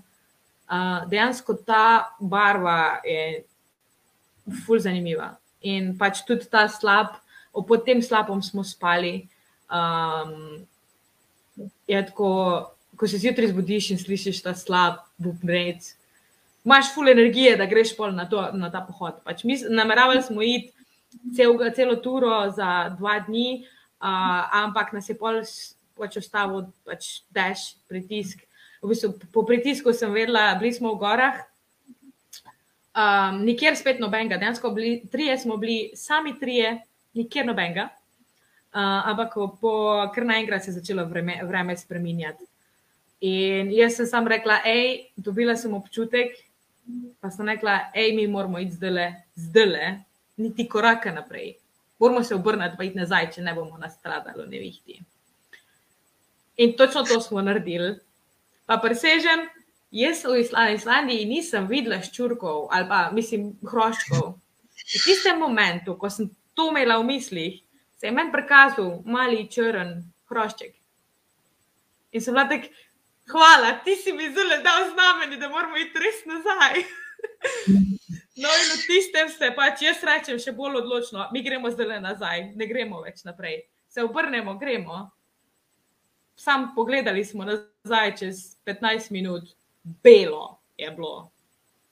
Uh, 0.68 1.08
dejansko 1.08 1.56
ta 1.64 2.12
barva 2.20 3.00
je 3.08 3.48
ful 4.68 4.84
zanimiva. 4.84 5.38
In 5.64 5.96
pač 5.96 6.26
tudi 6.28 6.52
ta 6.52 6.68
slab, 6.68 7.16
pod 7.56 7.88
tem 7.88 8.04
slabom 8.04 8.44
smo 8.44 8.68
spali. 8.68 9.30
Um, 9.72 10.68
je 11.88 12.04
tako, 12.04 12.30
ko 13.00 13.08
se 13.08 13.24
zjutraj 13.24 13.56
zbudiš 13.56 13.94
in 13.96 14.04
slišiš 14.04 14.44
ta 14.44 14.52
slab 14.60 15.06
bubnec, 15.16 15.96
imaš 16.66 16.94
ful 16.96 17.10
energije, 17.10 17.58
da 17.58 17.66
greš 17.66 17.96
pol 17.98 18.12
na, 18.16 18.28
to, 18.30 18.48
na 18.54 18.72
ta 18.72 18.82
pohod. 18.88 19.20
Pač 19.24 19.44
mi 19.44 19.58
nameravali 19.70 20.24
smo 20.24 20.42
iti 20.42 20.72
cel, 21.36 21.58
celo 21.76 21.96
turo 21.96 22.50
za 22.52 22.90
dva 22.98 23.20
dni, 23.20 23.64
uh, 24.02 24.64
ampak 24.64 24.94
nas 24.94 25.10
je 25.10 25.18
pol 25.18 25.44
pač 25.98 26.18
ustavil 26.18 26.68
pač 26.88 27.24
dež, 27.34 27.76
pritisk. 27.90 28.42
V 28.84 28.92
bistvu, 28.92 29.14
po 29.32 29.46
pritisku 29.48 29.94
sem 29.96 30.12
vedela, 30.12 30.52
bili 30.60 30.74
smo 30.76 30.96
v 30.96 31.00
gorah, 31.00 31.38
um, 32.92 33.44
nikjer 33.46 33.78
spet 33.80 34.02
nobenega, 34.04 34.40
dejansko 34.42 34.74
bili, 34.76 35.04
trije 35.12 35.38
smo 35.40 35.58
bili, 35.58 35.94
sami 35.96 36.36
trije, 36.40 36.82
nikjer 37.16 37.48
nobenega. 37.48 37.90
Uh, 38.74 39.06
ampak 39.14 39.38
po 39.62 39.74
kar 40.16 40.26
naenkrat 40.26 40.66
se 40.66 40.72
je 40.72 40.80
začelo 40.80 41.06
vreme, 41.06 41.38
vreme 41.46 41.78
spreminjati. 41.78 42.44
In 43.24 43.70
jaz 43.72 43.96
sem 43.96 44.08
sam 44.10 44.28
rekla, 44.28 44.58
hej, 44.66 45.14
dobila 45.16 45.56
sem 45.56 45.72
občutek, 45.78 46.34
pa 47.22 47.32
sem 47.32 47.48
rekla, 47.48 47.78
hej, 47.94 48.14
mi 48.16 48.28
moramo 48.28 48.60
iti 48.60 48.76
zdaj, 48.78 49.14
zdaj, 49.36 49.98
niti 50.38 50.68
koraka 50.70 51.12
naprej. 51.12 51.56
Moramo 52.00 52.24
se 52.24 52.36
obrniti, 52.36 52.76
pa 52.78 52.84
iti 52.84 53.00
nazaj, 53.00 53.32
če 53.36 53.42
ne 53.42 53.54
bomo 53.56 53.78
nastradali 53.78 54.44
v 54.44 54.50
nevihti. 54.50 55.00
In 56.58 56.78
točno 56.78 57.04
to 57.04 57.22
smo 57.22 57.42
naredili. 57.42 57.96
Pa 58.66 58.78
presežem, 58.78 59.48
Jaz 59.94 60.24
v 60.26 60.42
Islandiji 60.42 61.26
nisem 61.30 61.68
videla 61.70 62.00
ščurkov 62.02 62.72
ali 62.74 62.88
pa 62.90 63.00
mislim 63.14 63.52
hroščkov. 63.62 64.32
V 64.74 65.02
tistem 65.06 65.38
momentu, 65.38 65.94
ko 65.94 66.10
sem 66.10 66.32
to 66.58 66.72
imela 66.72 66.98
v 66.98 67.06
mislih, 67.12 67.60
se 68.02 68.10
je 68.10 68.14
meni 68.16 68.34
prikazal 68.34 69.04
mali 69.06 69.46
črn 69.46 70.00
hrošček. 70.32 70.74
In 72.18 72.26
sem 72.26 72.34
bila 72.34 72.48
tako, 72.50 72.74
hvala, 73.32 73.80
ti 73.84 73.96
si 73.96 74.14
mi 74.14 74.30
zelo 74.34 74.58
dal 74.64 74.90
znamenje, 74.94 75.38
da 75.38 75.50
moramo 75.50 75.78
iti 75.78 76.00
res 76.00 76.26
nazaj. 76.26 76.84
No, 78.36 78.50
in 78.50 78.70
v 78.74 78.86
tistem 78.90 79.30
se 79.30 79.52
pač 79.54 79.84
jaz 79.86 80.00
rečem 80.02 80.40
še 80.42 80.56
bolj 80.58 80.80
odločno, 80.80 81.28
mi 81.30 81.44
gremo 81.46 81.70
zdaj 81.70 82.00
nazaj, 82.02 82.48
ne 82.58 82.66
gremo 82.66 83.04
več 83.06 83.22
naprej. 83.28 83.60
Se 83.94 84.02
obrnemo, 84.02 84.56
gremo. 84.58 85.04
Sam 86.34 86.72
pogledali 86.74 87.22
smo 87.22 87.46
nazaj 87.46 88.16
čez 88.18 88.42
15 88.66 89.14
minut, 89.14 89.54
belo 90.02 90.58
je 90.82 90.90
bilo, 90.98 91.30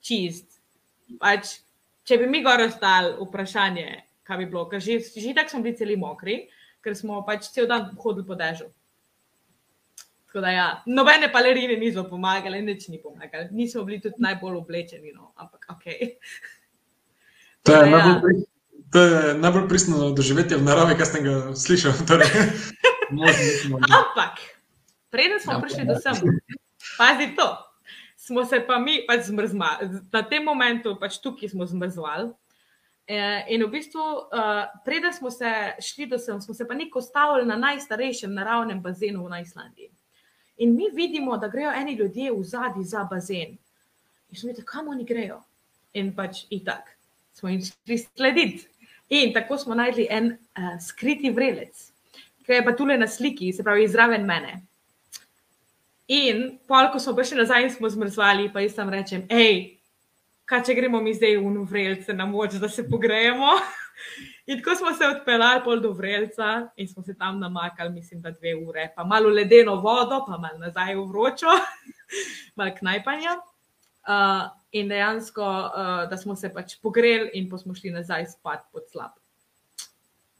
čist. 0.01 0.57
Pač, 1.21 1.59
če 2.09 2.17
bi 2.17 2.25
mi 2.25 2.41
gor 2.41 2.65
ostali, 2.65 3.13
vprašanje, 3.21 3.87
kaj 4.25 4.41
bi 4.41 4.49
bilo, 4.49 4.65
ker 4.71 4.81
že, 4.81 4.97
že 5.13 5.35
tako 5.37 5.53
smo 5.53 5.61
bili 5.67 5.77
celi 5.77 5.97
mokri, 5.99 6.37
ker 6.81 6.97
smo 6.97 7.21
pač 7.27 7.51
cel 7.53 7.69
dan 7.69 7.91
hodili 8.01 8.25
po 8.25 8.33
dežju. 8.39 8.71
Tako 10.31 10.41
da, 10.41 10.49
ja, 10.49 10.83
nobene 10.87 11.27
palerine 11.27 11.75
niso 11.75 12.05
pomagale, 12.05 12.61
nič 12.61 12.87
ni 12.87 12.95
pomagalo, 12.97 13.49
nismo 13.51 13.83
bili 13.83 13.97
tudi 13.99 14.15
najbolj 14.17 14.55
oblečeni, 14.55 15.11
no, 15.11 15.33
ampak 15.35 15.65
ok. 15.69 15.83
To 17.63 17.71
je, 17.73 17.81
Ja. 17.81 17.97
najbolj, 17.97 18.21
pri- 18.21 18.45
to 18.87 18.99
je 19.01 19.33
najbolj 19.35 19.67
pristno 19.67 20.11
doživetje 20.11 20.55
v 20.55 20.63
naravi, 20.63 20.95
kar 20.95 21.05
sem 21.05 21.23
ga 21.23 21.51
slišal. 21.53 21.91
Torej, 22.07 22.31
možno, 23.11 23.75
da- 23.77 23.91
Ampak, 23.97 24.39
preden 25.09 25.39
smo 25.39 25.53
Ja, 25.53 25.59
prišli 25.59 25.83
do 25.83 25.95
sem, 25.97 26.15
pazi 26.97 27.35
to. 27.35 27.49
Smo 28.15 28.45
se 28.45 28.61
pa 28.61 28.79
mi 28.79 29.03
pač 29.03 29.27
zmrzmali, 29.27 29.79
na 30.09 30.23
tem 30.23 30.43
momentu, 30.43 30.95
pač 30.95 31.19
tukaj 31.19 31.49
smo 31.49 31.65
zmrzvali. 31.65 32.31
Eh, 33.03 33.45
In 33.49 33.63
v 33.63 33.69
bistvu, 33.69 33.99
eh, 34.31 34.65
preden 34.81 35.11
smo 35.11 35.27
se 35.27 35.43
šli 35.77 36.05
do 36.05 36.15
sem, 36.15 36.39
smo 36.39 36.53
se 36.53 36.63
pa 36.63 36.73
neko 36.73 37.01
stavili 37.01 37.43
na 37.43 37.57
najstarejšem 37.57 38.31
naravnem 38.31 38.79
bazenu 38.79 39.27
na 39.27 39.41
Islandiji. 39.41 39.91
In 40.61 40.75
mi 40.77 40.91
vidimo, 40.93 41.37
da 41.41 41.49
grejo 41.49 41.71
eni 41.73 41.95
ljudje 41.97 42.31
v 42.31 42.43
zadnji 42.45 42.83
za 42.85 43.03
bazen. 43.09 43.57
In 44.29 44.37
smo 44.37 44.51
rekli, 44.51 44.65
kam 44.65 44.87
oni 44.87 45.05
grejo? 45.05 45.41
In 45.97 46.13
pač 46.15 46.45
itak 46.49 46.91
smo 47.33 47.49
jim 47.49 47.61
šli 47.65 47.97
slediti. 47.97 48.67
In 49.09 49.33
tako 49.33 49.57
smo 49.57 49.75
najdli 49.75 50.07
en 50.09 50.31
uh, 50.31 50.75
skriti 50.81 51.31
vrelec, 51.35 51.91
ki 52.45 52.53
je 52.53 52.63
pa 52.63 52.71
tule 52.75 52.95
na 52.97 53.07
sliki, 53.07 53.51
se 53.53 53.63
pravi, 53.63 53.87
zraven 53.87 54.23
mene. 54.25 54.61
In 56.07 56.59
pol, 56.67 56.87
ko 56.93 56.99
smo 56.99 57.15
prišli 57.15 57.41
nazaj 57.41 57.69
smo 57.75 57.89
zmrzvali, 57.89 58.49
pa 58.53 58.63
jaz 58.63 58.77
tam 58.77 58.89
rečem, 58.91 59.25
hej, 59.31 59.79
kaj 60.47 60.63
če 60.67 60.75
gremo 60.75 61.01
mi 61.03 61.13
zdaj 61.15 61.37
v 61.39 61.65
vrelce 61.67 62.13
na 62.13 62.25
moč, 62.25 62.55
da 62.59 62.69
se 62.69 62.87
pogrejemo. 62.87 63.51
In 64.51 64.59
tako 64.59 64.75
smo 64.75 64.91
se 64.93 65.07
odpeljali 65.07 65.61
pol 65.63 65.79
do 65.79 65.91
vrelca 65.95 66.67
in 66.75 66.87
smo 66.87 67.03
se 67.03 67.13
tam 67.17 67.39
namakali, 67.39 67.89
mislim, 67.89 68.21
da 68.21 68.31
dve 68.31 68.55
ure, 68.55 68.89
pa 68.95 69.03
malo 69.03 69.29
ledeno 69.29 69.75
vodo, 69.75 70.25
pa 70.27 70.37
malo 70.37 70.57
nazaj 70.59 70.95
v 70.95 71.05
vročo, 71.07 71.53
malo 72.57 72.73
knajpanja. 72.79 73.37
Uh, 74.01 74.49
in 74.71 74.89
dejansko, 74.89 75.45
uh, 75.45 76.09
da 76.09 76.17
smo 76.17 76.35
se 76.35 76.51
pač 76.53 76.75
pogreli 76.81 77.29
in 77.33 77.49
pa 77.49 77.57
smo 77.57 77.75
šli 77.75 77.93
nazaj 77.95 78.25
spat 78.33 78.67
pod 78.73 78.91
slab. 78.91 79.15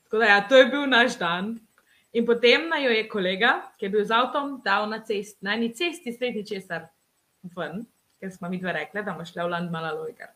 Tako 0.04 0.17
da, 0.17 0.26
ja, 0.26 0.47
to 0.50 0.58
je 0.58 0.65
bil 0.65 0.88
naš 0.89 1.15
dan. 1.17 1.60
In 2.12 2.26
potem 2.26 2.67
naj 2.67 2.86
jo 2.86 2.91
je 2.91 3.10
kolega, 3.10 3.54
ki 3.80 3.86
je 3.86 3.95
bil 3.95 4.04
z 4.04 4.12
avtom, 4.12 4.58
dal 4.65 4.89
na, 4.89 5.00
cest, 5.08 5.39
na 5.41 5.56
eni 5.56 5.71
cesti 5.71 6.12
sredi 6.12 6.43
česar 6.47 6.89
ven, 7.56 7.86
ker 8.19 8.34
smo 8.34 8.52
mi 8.52 8.60
dve 8.60 8.74
rekli, 8.82 9.06
da 9.06 9.13
bomo 9.13 9.24
šli 9.26 9.45
v 9.45 9.54
Landmala 9.56 9.93
Lojgar. 9.95 10.36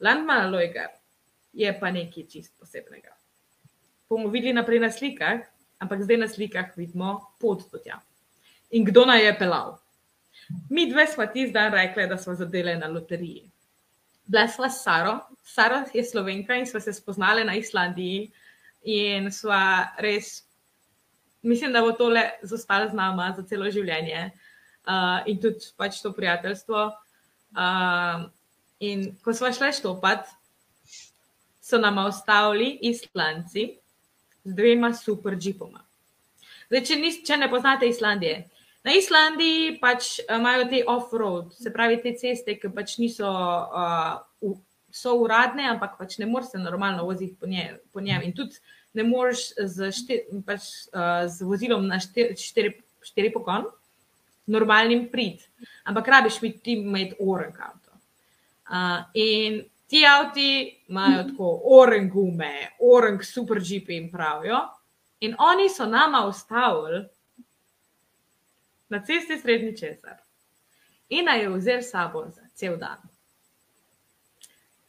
Landmala 0.00 0.50
Lojgar 0.50 0.98
je 1.52 1.72
pa 1.80 1.90
nekaj 1.90 2.26
čist 2.28 2.54
posebnega. 2.58 3.14
Bomo 4.08 4.28
videli 4.28 4.52
naprej 4.52 4.80
na 4.80 4.90
slikah, 4.90 5.44
ampak 5.80 6.04
zdaj 6.04 6.18
na 6.20 6.28
slikah 6.28 6.72
vidimo 6.76 7.20
pot 7.40 7.64
do 7.72 7.78
tja. 7.78 8.00
In 8.72 8.84
kdo 8.84 9.04
naj 9.08 9.24
je 9.24 9.32
pelal? 9.38 9.76
Mi 10.70 10.88
dve 10.90 11.06
smo 11.06 11.26
tisti 11.26 11.52
dan 11.52 11.72
rekli, 11.72 12.06
da 12.08 12.16
smo 12.16 12.34
zadeli 12.34 12.76
na 12.76 12.88
loteriji. 12.88 13.50
Bila 14.26 14.48
sva 14.48 14.70
s 14.70 14.82
Saro, 14.82 15.18
Sara 15.42 15.84
je 15.94 16.04
slovenka 16.04 16.54
in 16.56 16.66
sva 16.66 16.80
se 16.80 16.92
spoznali 16.92 17.44
na 17.44 17.54
Islandiji 17.54 18.30
in 18.82 19.30
sva 19.32 19.92
res, 19.98 20.44
mislim, 21.42 21.72
da 21.72 21.82
bo 21.82 21.92
tole 21.92 22.22
zostalo 22.42 22.88
z 22.90 22.96
nama 22.96 23.32
za 23.36 23.42
celo 23.42 23.70
življenje 23.70 24.30
uh, 24.30 25.20
in 25.26 25.40
tudi 25.42 25.72
pač 25.76 26.00
to 26.02 26.12
prijateljstvo. 26.16 26.86
Uh, 27.52 28.28
in 28.80 29.10
ko 29.22 29.34
sva 29.36 29.52
šla 29.52 29.72
štopati, 29.74 30.30
so 31.72 31.78
nam 31.80 31.98
ostavili 31.98 32.78
Islandci 32.82 33.70
z 34.44 34.54
dvema 34.54 34.92
super 34.94 35.36
džipoma. 35.38 35.80
Zdaj, 36.68 36.84
če, 36.84 36.96
nis, 37.00 37.22
če 37.24 37.38
ne 37.40 37.48
poznate 37.52 37.88
Islandije, 37.88 38.42
na 38.84 38.96
Islandiji 38.98 39.78
pač 39.80 40.18
eh, 40.20 40.36
imajo 40.36 40.66
te 40.68 40.82
off-road, 40.88 41.54
se 41.56 41.72
pravi 41.72 42.00
te 42.02 42.12
ceste, 42.18 42.58
ki 42.60 42.72
pač 42.74 42.96
niso, 43.00 43.30
uh, 43.30 44.52
so 44.92 45.14
uradne, 45.22 45.64
ampak 45.70 45.96
pač 46.00 46.18
ne 46.20 46.28
moreš 46.28 46.52
se 46.52 46.60
normalno 46.60 47.06
voziti 47.08 47.36
po, 47.40 47.48
nje, 47.48 47.78
po 47.94 48.04
njem. 48.04 48.26
In 48.28 48.36
tudi 48.36 48.58
ne 48.98 49.06
moreš 49.08 49.52
z, 49.56 49.92
štir, 49.96 50.24
pač, 50.44 50.68
uh, 50.92 51.24
z 51.30 51.48
vozilom 51.48 51.86
na 51.88 52.02
štiri, 52.02 52.36
štiri, 52.36 52.74
štiri 53.06 53.32
pokon, 53.32 53.70
normalnim 54.50 55.06
prid, 55.08 55.40
ampak 55.88 56.10
rabiš 56.18 56.42
biti 56.42 56.76
imeti 56.82 57.16
orange 57.22 57.62
avto. 57.64 57.96
Uh, 58.66 59.06
in 59.16 59.62
ti 59.92 60.06
avti 60.06 60.84
imajo 60.88 61.22
tako 61.22 61.60
orange 61.64 62.10
gume, 62.10 62.68
orange 62.80 63.24
super 63.24 63.58
jeepi 63.60 63.96
in 63.96 64.12
pravijo. 64.12 64.56
In 65.20 65.34
oni 65.38 65.68
so 65.68 65.86
nama 65.86 66.26
ustavili 66.26 67.04
na 68.88 69.02
cesti 69.04 69.38
srednji 69.38 69.76
česar 69.76 70.16
in 71.08 71.24
naj 71.24 71.44
jo 71.44 71.52
vzeli 71.52 71.82
s 71.82 71.90
sabo 71.90 72.24
za 72.28 72.48
cel 72.54 72.76
dan. 72.76 73.04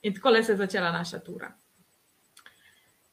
In 0.01 0.15
tako 0.15 0.29
le 0.29 0.43
se 0.43 0.51
je 0.51 0.57
začela 0.57 0.91
naša 0.91 1.19
tura. 1.19 1.51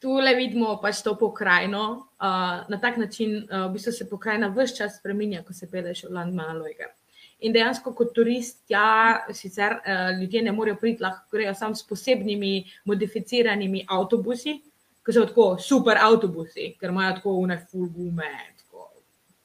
Tule 0.00 0.34
vidimo 0.34 0.78
pač 0.82 1.02
to 1.02 1.18
pokrajino, 1.18 1.90
uh, 1.90 2.70
na 2.70 2.80
tak 2.80 2.96
način 2.96 3.36
uh, 3.36 3.66
v 3.66 3.72
bistvu 3.72 3.92
se 3.92 4.08
pokrajina 4.10 4.54
vse 4.54 4.76
čas 4.76 4.98
spremenja, 4.98 5.42
ko 5.42 5.52
se 5.52 5.70
peleš 5.70 6.04
v 6.04 6.14
Landmana 6.14 6.54
Lojga. 6.54 6.94
In 7.40 7.54
dejansko 7.56 7.94
kot 7.96 8.12
turist, 8.14 8.58
ja, 8.68 9.24
sicer 9.32 9.78
uh, 9.78 10.10
ljudje 10.20 10.42
ne 10.44 10.52
morejo 10.52 10.76
priti, 10.80 11.02
lahko 11.02 11.36
grejo 11.36 11.54
samo 11.56 11.74
s 11.74 11.86
posebnimi 11.88 12.52
modificiranimi 12.90 13.86
avtobusi, 13.88 14.58
ki 15.06 15.14
so 15.16 15.24
tako 15.28 15.46
super 15.62 16.00
avtobusi, 16.04 16.74
ker 16.80 16.92
imajo 16.92 17.14
tako 17.20 17.36
une 17.40 17.56
full 17.64 17.88
gume, 17.94 18.28
tako, 18.60 18.90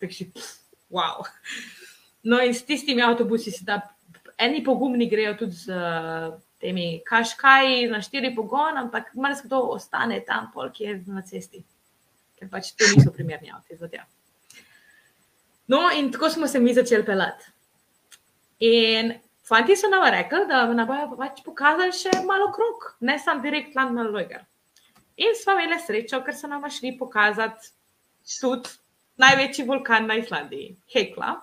pff, 0.03 0.49
wow. 0.91 1.23
No 2.27 2.41
in 2.43 2.53
s 2.53 2.65
tistimi 2.67 3.03
avtobusi 3.05 3.53
se 3.55 3.63
da, 3.63 3.79
eni 4.38 4.63
pogumni 4.63 5.08
grejo 5.10 5.38
tudi 5.39 5.55
z 5.63 5.71
uh, 5.71 6.36
temi 6.60 7.01
kaškaji 7.08 7.88
na 7.88 8.01
štiri 8.01 8.36
pogon, 8.36 8.77
ampak 8.77 9.13
marsikdo 9.13 9.62
ostane 9.75 10.19
tam, 10.27 10.51
pol, 10.53 10.71
ki 10.73 10.84
je 10.84 10.99
na 11.08 11.23
cesti, 11.23 11.63
ker 12.36 12.51
pač 12.51 12.73
to 12.75 12.88
niso 12.91 13.13
primerni 13.15 13.53
tja. 13.91 14.05
No, 15.67 15.89
in 15.97 16.12
tako 16.12 16.29
smo 16.29 16.47
se 16.47 16.60
mi 16.60 16.73
začeli 16.73 17.05
pelati. 17.05 17.55
In 18.60 19.13
fanti 19.44 19.76
so 19.76 19.89
nam 19.89 20.04
rekli, 20.12 20.46
da 20.48 20.65
nam 20.74 20.88
bodo 20.88 21.18
pač 21.20 21.41
pokazali 21.46 21.94
še 21.94 22.12
malo 22.26 22.52
krok, 22.56 22.96
ne 23.02 23.18
samo 23.20 23.44
direkt 23.44 23.76
land 23.76 23.96
na 23.96 24.04
Lojgar. 24.08 24.46
In 25.18 25.36
smo 25.36 25.56
imeli 25.56 25.80
srečo, 25.80 26.22
ker 26.26 26.36
so 26.36 26.48
nam 26.48 26.63
šli 26.70 26.96
pokazati 27.00 27.72
tudi 28.39 28.70
največji 29.22 29.65
vulkan 29.68 30.08
na 30.08 30.18
Islandiji, 30.20 30.76
Hekla. 30.91 31.36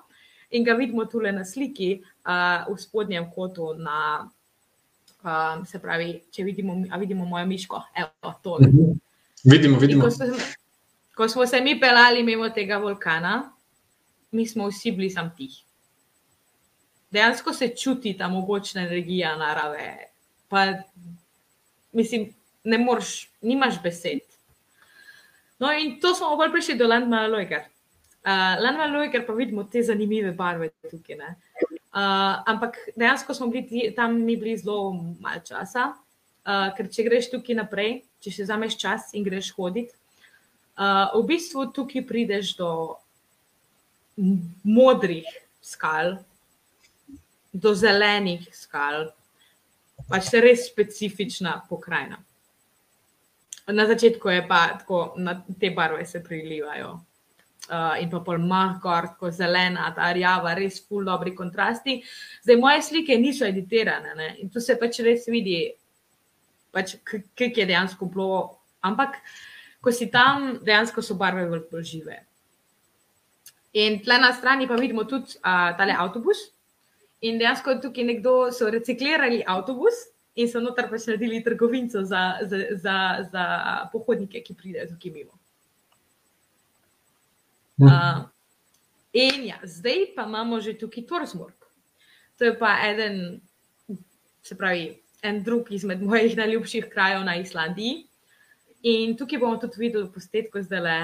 In 0.53 0.65
ga 0.65 0.75
vidimo 0.77 1.07
tule 1.09 1.33
na 1.33 1.45
sliki, 1.49 2.03
uh, 2.29 2.69
v 2.69 2.77
spodnjem 2.81 3.31
kotu, 3.33 3.73
na, 3.81 4.29
um, 5.25 5.63
se 5.65 5.81
pravi, 5.81 6.19
če 6.33 6.45
vidimo, 6.45 6.77
vidimo 7.01 7.25
mojo 7.25 7.47
miško, 7.49 7.81
evo, 7.97 8.35
tole. 8.45 8.69
Vidimo, 8.69 9.79
In 9.79 9.81
vidimo. 9.81 10.05
Ko, 10.05 10.11
smo, 10.11 10.29
ko 11.17 11.29
smo 11.29 11.47
se 11.47 11.61
mi 11.65 11.79
pelali 11.81 12.23
mimo 12.23 12.51
tega 12.53 12.77
vulkana, 12.83 13.53
mi 14.33 14.45
smo 14.47 14.69
vsi 14.69 14.93
bili 14.93 15.09
sam 15.11 15.33
tihi. 15.37 15.65
Dejansko 17.13 17.53
se 17.53 17.69
čuti 17.77 18.15
ta 18.19 18.29
mogočna 18.29 18.87
energija 18.87 19.37
narave. 19.37 19.97
Pa, 20.49 20.67
mislim, 21.93 22.31
ne 22.65 22.79
moreš, 22.79 23.31
nimaš 23.41 23.83
besed. 23.83 24.25
No, 25.59 25.73
in 25.73 25.99
to 26.01 26.15
smo 26.15 26.37
bolj 26.37 26.51
prišli 26.53 26.75
do 26.81 26.89
Landmana 26.89 27.29
Lojgar. 27.29 27.69
Uh, 28.23 28.57
Landmana 28.63 28.99
Lojgar 28.99 29.27
pa 29.27 29.33
vidimo 29.33 29.65
te 29.65 29.83
zanimive 29.83 30.33
barve 30.33 30.71
tukaj. 30.91 31.17
ne. 31.17 31.35
Uh, 31.93 32.41
ampak 32.49 32.79
dejansko 32.97 33.35
smo 33.35 33.47
bili 33.47 33.93
tam, 33.97 34.17
mi 34.25 34.37
bili 34.37 34.57
zelo 34.57 34.93
malo 35.21 35.43
časa, 35.45 35.91
uh, 35.93 36.71
ker 36.77 36.89
če 36.89 37.05
greš 37.05 37.29
tukaj 37.35 37.59
naprej, 37.59 37.99
če 38.25 38.33
si 38.33 38.47
vzameš 38.47 38.79
čas 38.81 39.11
in 39.13 39.27
greš 39.27 39.51
hoditi, 39.53 39.93
uh, 40.81 41.13
v 41.13 41.23
bistvu 41.29 41.67
tukaj 41.77 42.07
prideš 42.09 42.55
do 42.57 42.71
modrih 44.65 45.29
skal, 45.61 46.17
do 47.53 47.75
zelenih 47.77 48.49
skal, 48.57 49.11
pač 50.09 50.29
se 50.31 50.41
res 50.41 50.67
specifična 50.67 51.61
pokrajina. 51.69 52.19
Na 53.73 53.87
začetku 53.87 54.29
je 54.29 54.43
pa 54.49 54.63
tako, 54.81 55.13
na 55.17 55.37
te 55.61 55.71
barve 55.71 56.05
se 56.07 56.23
prilivajo. 56.25 56.93
Uh, 57.71 57.95
in 58.03 58.11
pa 58.11 58.19
pol 58.27 58.41
mahkor, 58.43 59.13
tako 59.15 59.31
zelena, 59.31 59.85
ta 59.95 60.09
rjava, 60.13 60.51
res 60.59 60.81
ful 60.83 61.05
dobri 61.07 61.31
kontrasti. 61.35 62.01
Zdaj, 62.43 62.59
moje 62.59 62.83
slike 62.83 63.15
niso 63.23 63.47
editirane 63.47 64.17
ne? 64.19 64.27
in 64.43 64.51
tu 64.51 64.61
se 64.61 64.75
pač 64.81 64.99
res 65.07 65.29
vidi, 65.31 65.61
pač, 66.75 66.97
kaj 67.07 67.53
je 67.55 67.69
dejansko 67.71 68.09
bilo. 68.11 68.41
Ampak, 68.83 69.21
ko 69.79 69.95
si 69.95 70.11
tam, 70.11 70.57
dejansko 70.67 71.05
so 71.07 71.15
barve 71.15 71.47
bolj 71.47 71.87
žive. 71.87 72.19
In 73.79 74.01
tle 74.03 74.19
na 74.19 74.33
strani 74.35 74.67
pa 74.67 74.75
vidimo 74.77 75.07
tudi 75.07 75.39
uh, 75.39 75.71
tale 75.79 75.95
avtobus. 75.95 76.49
In 77.23 77.39
dejansko 77.39 77.77
tukaj 77.83 78.05
nekdo 78.05 78.51
so 78.51 78.71
reciklirali 78.71 79.45
avtobus 79.47 80.09
in 80.35 80.49
so 80.49 80.61
noter 80.61 80.89
pač 80.91 81.07
naredili 81.07 81.43
trgovinco 81.45 82.03
za, 82.09 82.23
za, 82.49 82.59
za, 82.83 82.97
za 83.31 83.45
pohodnike, 83.93 84.43
ki 84.43 84.57
pridejo 84.59 84.89
tukaj 84.95 85.15
mimo. 85.15 85.39
Uh, 87.83 88.25
in 89.13 89.47
ja, 89.49 89.59
zdaj 89.63 90.13
pa 90.17 90.27
imamo 90.29 90.61
že 90.61 90.75
tukaj 90.79 91.07
Torsmorg. 91.07 91.57
To 92.39 92.45
je 92.45 92.59
pa 92.59 92.75
eden, 92.89 93.41
se 94.43 94.57
pravi, 94.59 94.99
en 95.23 95.43
drug 95.43 95.71
izmed 95.71 96.03
mojih 96.03 96.37
najljubših 96.37 96.89
krajev 96.91 97.25
na 97.25 97.37
Islandiji. 97.39 98.07
In 98.83 99.17
tukaj 99.17 99.39
bomo 99.39 99.61
tudi 99.63 99.79
videli 99.79 100.11
postetko 100.11 100.63
zdaj 100.63 100.81
le. 100.83 101.01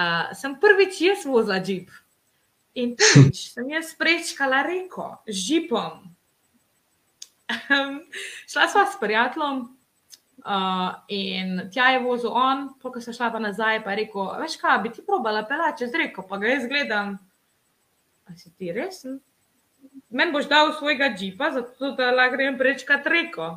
Uh, 0.00 0.30
sem 0.32 0.54
prvič 0.56 1.02
jaz 1.04 1.26
vozila 1.28 1.60
jeep. 1.60 1.90
In 2.78 2.94
prvič 2.94 3.50
sem 3.50 3.70
jaz 3.72 3.94
prečkala 3.98 4.62
reko 4.62 5.18
z 5.26 5.34
žipom. 5.34 6.06
Um, 7.50 7.98
šla 8.46 8.68
sva 8.70 8.86
s 8.86 8.94
prijateljem, 9.00 9.66
Uh, 10.40 10.94
in 11.08 11.68
tja 11.68 11.90
je 11.92 11.98
vozil 12.00 12.32
on, 12.32 12.70
ko 12.80 13.00
sem 13.00 13.12
šla 13.12 13.28
pa 13.28 13.40
nazaj, 13.42 13.82
pa 13.84 13.92
je 13.92 13.96
rekel: 14.04 14.28
Veš 14.40 14.56
kaj, 14.56 14.78
bi 14.80 14.92
ti 14.94 15.02
probala 15.04 15.42
pelati 15.44 15.84
čez 15.84 15.92
reko, 15.92 16.24
pa 16.24 16.38
ga 16.40 16.48
jaz 16.48 16.64
gledam. 16.68 17.18
A 18.24 18.36
si 18.36 18.48
ti 18.56 18.72
resen? 18.72 19.18
Meni 20.08 20.32
boš 20.32 20.48
dal 20.48 20.72
svojega 20.78 21.10
džipa, 21.12 21.50
zato 21.52 21.92
da 21.98 22.08
lahko 22.14 22.38
grem 22.38 22.56
prečkat 22.58 23.06
reko. 23.12 23.50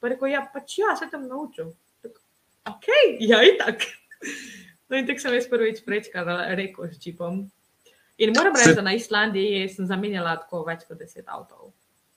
Pa 0.00 0.12
rekel: 0.12 0.34
Ja, 0.34 0.44
pač 0.52 0.78
ja, 0.82 0.92
se 1.00 1.08
tam 1.08 1.24
naučil. 1.30 1.72
Tak, 2.04 2.20
ok, 2.74 2.92
ja, 3.24 3.40
in 3.46 3.60
tako. 3.62 3.92
No, 4.86 4.94
in 4.94 5.02
tako 5.02 5.18
sem 5.18 5.34
jaz 5.34 5.48
prvič 5.50 5.80
prečkala 5.82 6.54
reko 6.54 6.84
s 6.86 7.00
džipom. 7.02 7.40
In 8.18 8.32
moram 8.36 8.54
reči, 8.56 8.74
da 8.74 8.82
na 8.82 8.94
Islandiji 8.96 9.68
sem 9.68 9.86
zamenjala 9.86 10.38
tako 10.40 10.62
več 10.64 10.86
kot 10.88 10.98
deset 10.98 11.26
avtomobilov. 11.26 11.74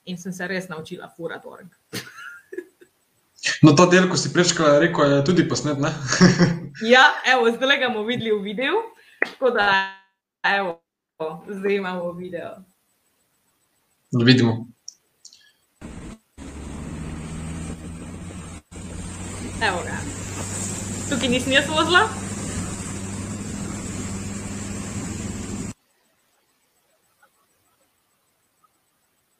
In 0.08 0.16
sem 0.18 0.32
se 0.32 0.46
res 0.48 0.68
naučila 0.72 1.10
furati 1.16 1.48
org. 1.48 1.76
No, 3.64 3.72
ta 3.72 3.86
del, 3.88 4.04
ko 4.08 4.18
si 4.20 4.28
prečkala, 4.32 4.76
reko, 4.82 5.04
je 5.08 5.20
tudi 5.24 5.46
posnet. 5.48 5.78
ja, 6.92 7.06
evo, 7.24 7.48
zdaj 7.48 7.78
ga 7.80 7.88
bomo 7.88 8.04
videli 8.04 8.34
v 8.36 8.42
videu. 8.44 8.82
Tako 9.24 9.52
da, 9.56 9.96
evo, 10.44 10.76
zdaj 11.48 11.76
imamo 11.76 12.12
video. 12.12 12.50
Da 14.12 14.24
vidimo. 14.24 14.68
Evo 19.64 19.80
ga. 19.88 19.96
Tukaj 21.08 21.28
nisem 21.32 21.56
jaz 21.56 21.68
vozila. 21.68 22.29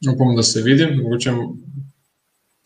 Upam, 0.08 0.36
da 0.36 0.42
se 0.42 0.62
vidim. 0.62 1.02
Mogoče 1.02 1.32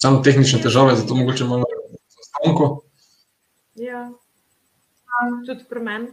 samo 0.03 0.23
tehnične 0.23 0.62
težave, 0.62 0.97
zato 0.97 1.14
mogoče 1.14 1.44
malo 1.44 1.64
zastanko. 2.09 2.85
Ja, 3.75 4.11
tudi 5.47 5.64
pri 5.68 5.81
meni. 5.81 6.12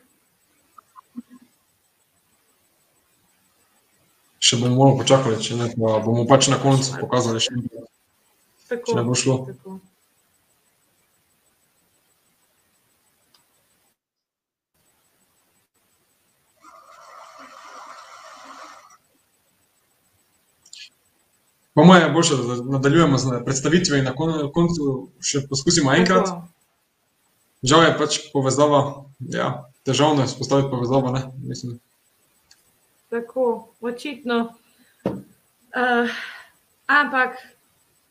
Še 4.41 4.57
bomo 4.57 4.75
malo 4.79 4.97
počakali, 4.97 5.37
če 5.37 5.59
ne, 5.59 5.69
bomo 5.77 6.25
pač 6.25 6.49
na 6.49 6.57
koncu 6.57 6.97
pokazali 6.97 7.43
še 7.43 7.53
nekaj. 7.59 7.85
Če 8.71 8.97
ne 8.97 9.03
bo 9.05 9.13
šlo. 9.13 9.37
Tako. 9.51 9.77
Po 21.73 21.83
mojem, 21.83 22.03
je 22.03 22.11
bolje, 22.11 22.37
da 22.47 22.71
nadaljujemo 22.71 23.17
z 23.17 23.43
predstavitvijo 23.45 23.97
in 23.97 24.05
na 24.05 24.15
koncu 24.53 24.87
še 25.23 25.45
poskusimo 25.49 25.93
enkrat. 25.95 26.27
Žal 27.63 27.85
je 27.85 27.97
pač 27.97 28.17
povezava, 28.33 28.81
ja, 29.31 29.51
težavno 29.87 30.25
je 30.25 30.33
spostaviti 30.33 30.71
povezavo. 30.71 31.13
Tako, 33.09 33.45
očitno. 33.81 34.39
Uh, 35.71 36.11
ampak 36.87 37.37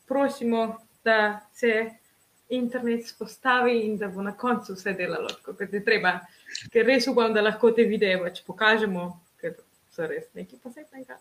prosimo, 0.07 0.77
da 1.03 1.41
se 1.53 1.91
internet 2.49 3.07
spostavi 3.07 3.79
in 3.85 3.97
da 3.97 4.07
bo 4.07 4.21
na 4.21 4.33
koncu 4.37 4.73
vse 4.73 4.93
delalo 4.93 5.29
tako, 5.29 5.53
kot 5.57 5.73
je 5.73 5.83
treba. 5.85 6.19
Ker 6.73 6.85
res 6.85 7.07
upam, 7.07 7.33
da 7.33 7.41
lahko 7.41 7.71
te 7.71 7.85
videe 7.87 8.17
pač 8.21 8.41
pokažemo, 8.45 9.07
ker 9.41 9.55
so 9.93 10.07
res 10.09 10.27
nekaj 10.33 10.59
posebnega. 10.63 11.19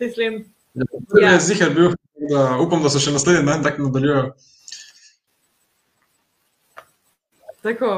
Mislim. 0.00 0.44
Ja, 0.74 1.30
ja. 1.30 1.38
Zihar 1.40 1.70
bil, 1.70 1.94
da 2.30 2.58
upam, 2.58 2.82
da 2.82 2.90
so 2.90 2.98
še 3.02 3.14
naslednji 3.14 3.46
dan 3.46 3.62
tako 3.62 3.86
nadaljujejo. 3.86 4.34
Tako. 7.62 7.90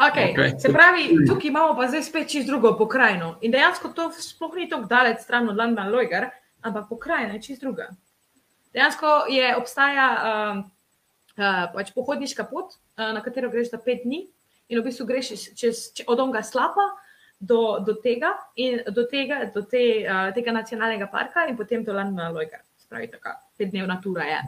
Okay. 0.00 0.32
Okay. 0.32 0.52
Se 0.60 0.72
pravi, 0.72 1.08
tukaj 1.28 1.48
imamo 1.48 1.74
pa 1.76 1.88
zdaj 1.88 2.02
spet 2.02 2.28
čisto 2.28 2.52
drugo 2.52 2.72
pokrajino. 2.78 3.34
In 3.40 3.52
dejansko 3.52 3.90
to 3.96 4.10
sploh 4.16 4.54
ni 4.56 4.68
tako 4.68 4.88
daleč 4.88 5.24
stran 5.24 5.48
od 5.48 5.56
London 5.56 5.90
Loiger, 5.92 6.28
ampak 6.60 6.88
pokrajina 6.88 7.36
je 7.36 7.42
čisto 7.42 7.66
druga. 7.66 7.90
Dejansko 8.72 9.26
je 9.28 9.56
obstaja 9.56 10.06
uh, 10.14 10.62
uh, 11.36 11.66
pač 11.74 11.92
pohodniška 11.92 12.46
pot, 12.48 12.76
uh, 12.96 13.10
na 13.16 13.20
katero 13.24 13.50
greš 13.50 13.72
za 13.74 13.80
pet 13.82 14.04
dni 14.04 14.26
in 14.68 14.80
v 14.80 14.84
bistvu 14.86 15.08
greš 15.08 15.32
čez, 15.34 15.44
čez, 15.58 15.82
od 16.06 16.20
onga 16.20 16.44
slapa 16.46 16.86
do, 17.40 17.80
do 17.80 17.94
tega 17.94 18.34
in 18.56 18.82
do 18.92 19.06
tega, 19.08 19.46
do 19.54 19.64
te, 19.64 20.04
uh, 20.04 20.28
tega 20.36 20.52
nacionalnega 20.52 21.08
parka 21.08 21.46
in 21.48 21.56
potem 21.56 21.84
do 21.84 21.92
Londona 21.92 22.28
Lojga. 22.28 22.60
Spravi, 22.76 23.08
tako 23.08 23.32
petdnevna 23.58 24.00
tura 24.02 24.24
je. 24.28 24.40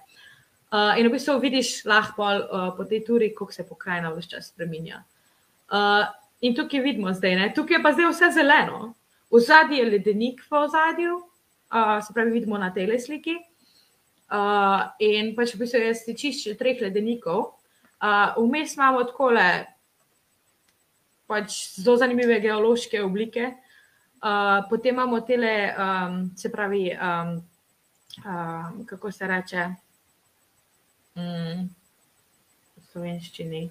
Uh, 0.72 0.98
in 1.00 1.09
v 1.09 1.12
bistvu 1.12 1.38
vidiš 1.40 1.85
lahko 1.85 2.24
uh, 2.24 2.68
po 2.76 2.85
tej 2.85 3.02
turi, 3.05 3.33
kako 3.37 3.52
se 3.52 3.64
pokrajina 3.68 4.12
vse 4.12 4.28
čas 4.28 4.52
spremenja. 4.52 5.02
Uh, 5.72 6.05
in 6.40 6.55
tukaj 6.55 6.81
vidimo 6.81 7.12
zdaj, 7.12 7.37
ne? 7.37 7.52
tukaj 7.55 7.76
je 7.76 7.83
pa 7.83 7.92
zdaj 7.92 8.11
vse 8.12 8.31
zeleno. 8.37 8.94
V 9.33 9.40
zadnji 9.40 9.78
je 9.81 9.88
ledenik 9.88 10.40
v 10.50 10.61
ozadju, 10.61 11.16
uh, 11.16 11.98
se 12.05 12.12
pravi, 12.12 12.31
vidimo 12.31 12.59
na 12.59 12.72
tej 12.72 13.00
sliki. 13.00 13.37
Uh, 14.33 14.88
in 15.00 15.35
pač 15.37 15.54
v 15.54 15.64
bistvu 15.64 15.81
je 15.81 15.94
stičišče 15.94 16.56
treh 16.56 16.81
ledenikov. 16.81 17.56
Uh, 18.00 18.33
vmes 18.37 18.77
imamo 18.77 19.04
tako 19.04 19.31
le 19.37 19.48
pač 21.33 21.56
zelo 21.80 21.96
zanimive 21.96 22.37
geološke 22.44 23.00
oblike. 23.02 23.54
Uh, 24.22 24.62
potem 24.70 24.94
imamo 24.94 25.20
tele, 25.26 25.72
um, 25.72 26.18
se 26.37 26.50
pravi, 26.52 26.92
um, 26.94 27.33
um, 28.22 28.85
kako 28.87 29.10
se 29.10 29.26
reče, 29.26 29.64
um, 31.16 31.64
v 32.76 32.85
slovenščini. 32.92 33.62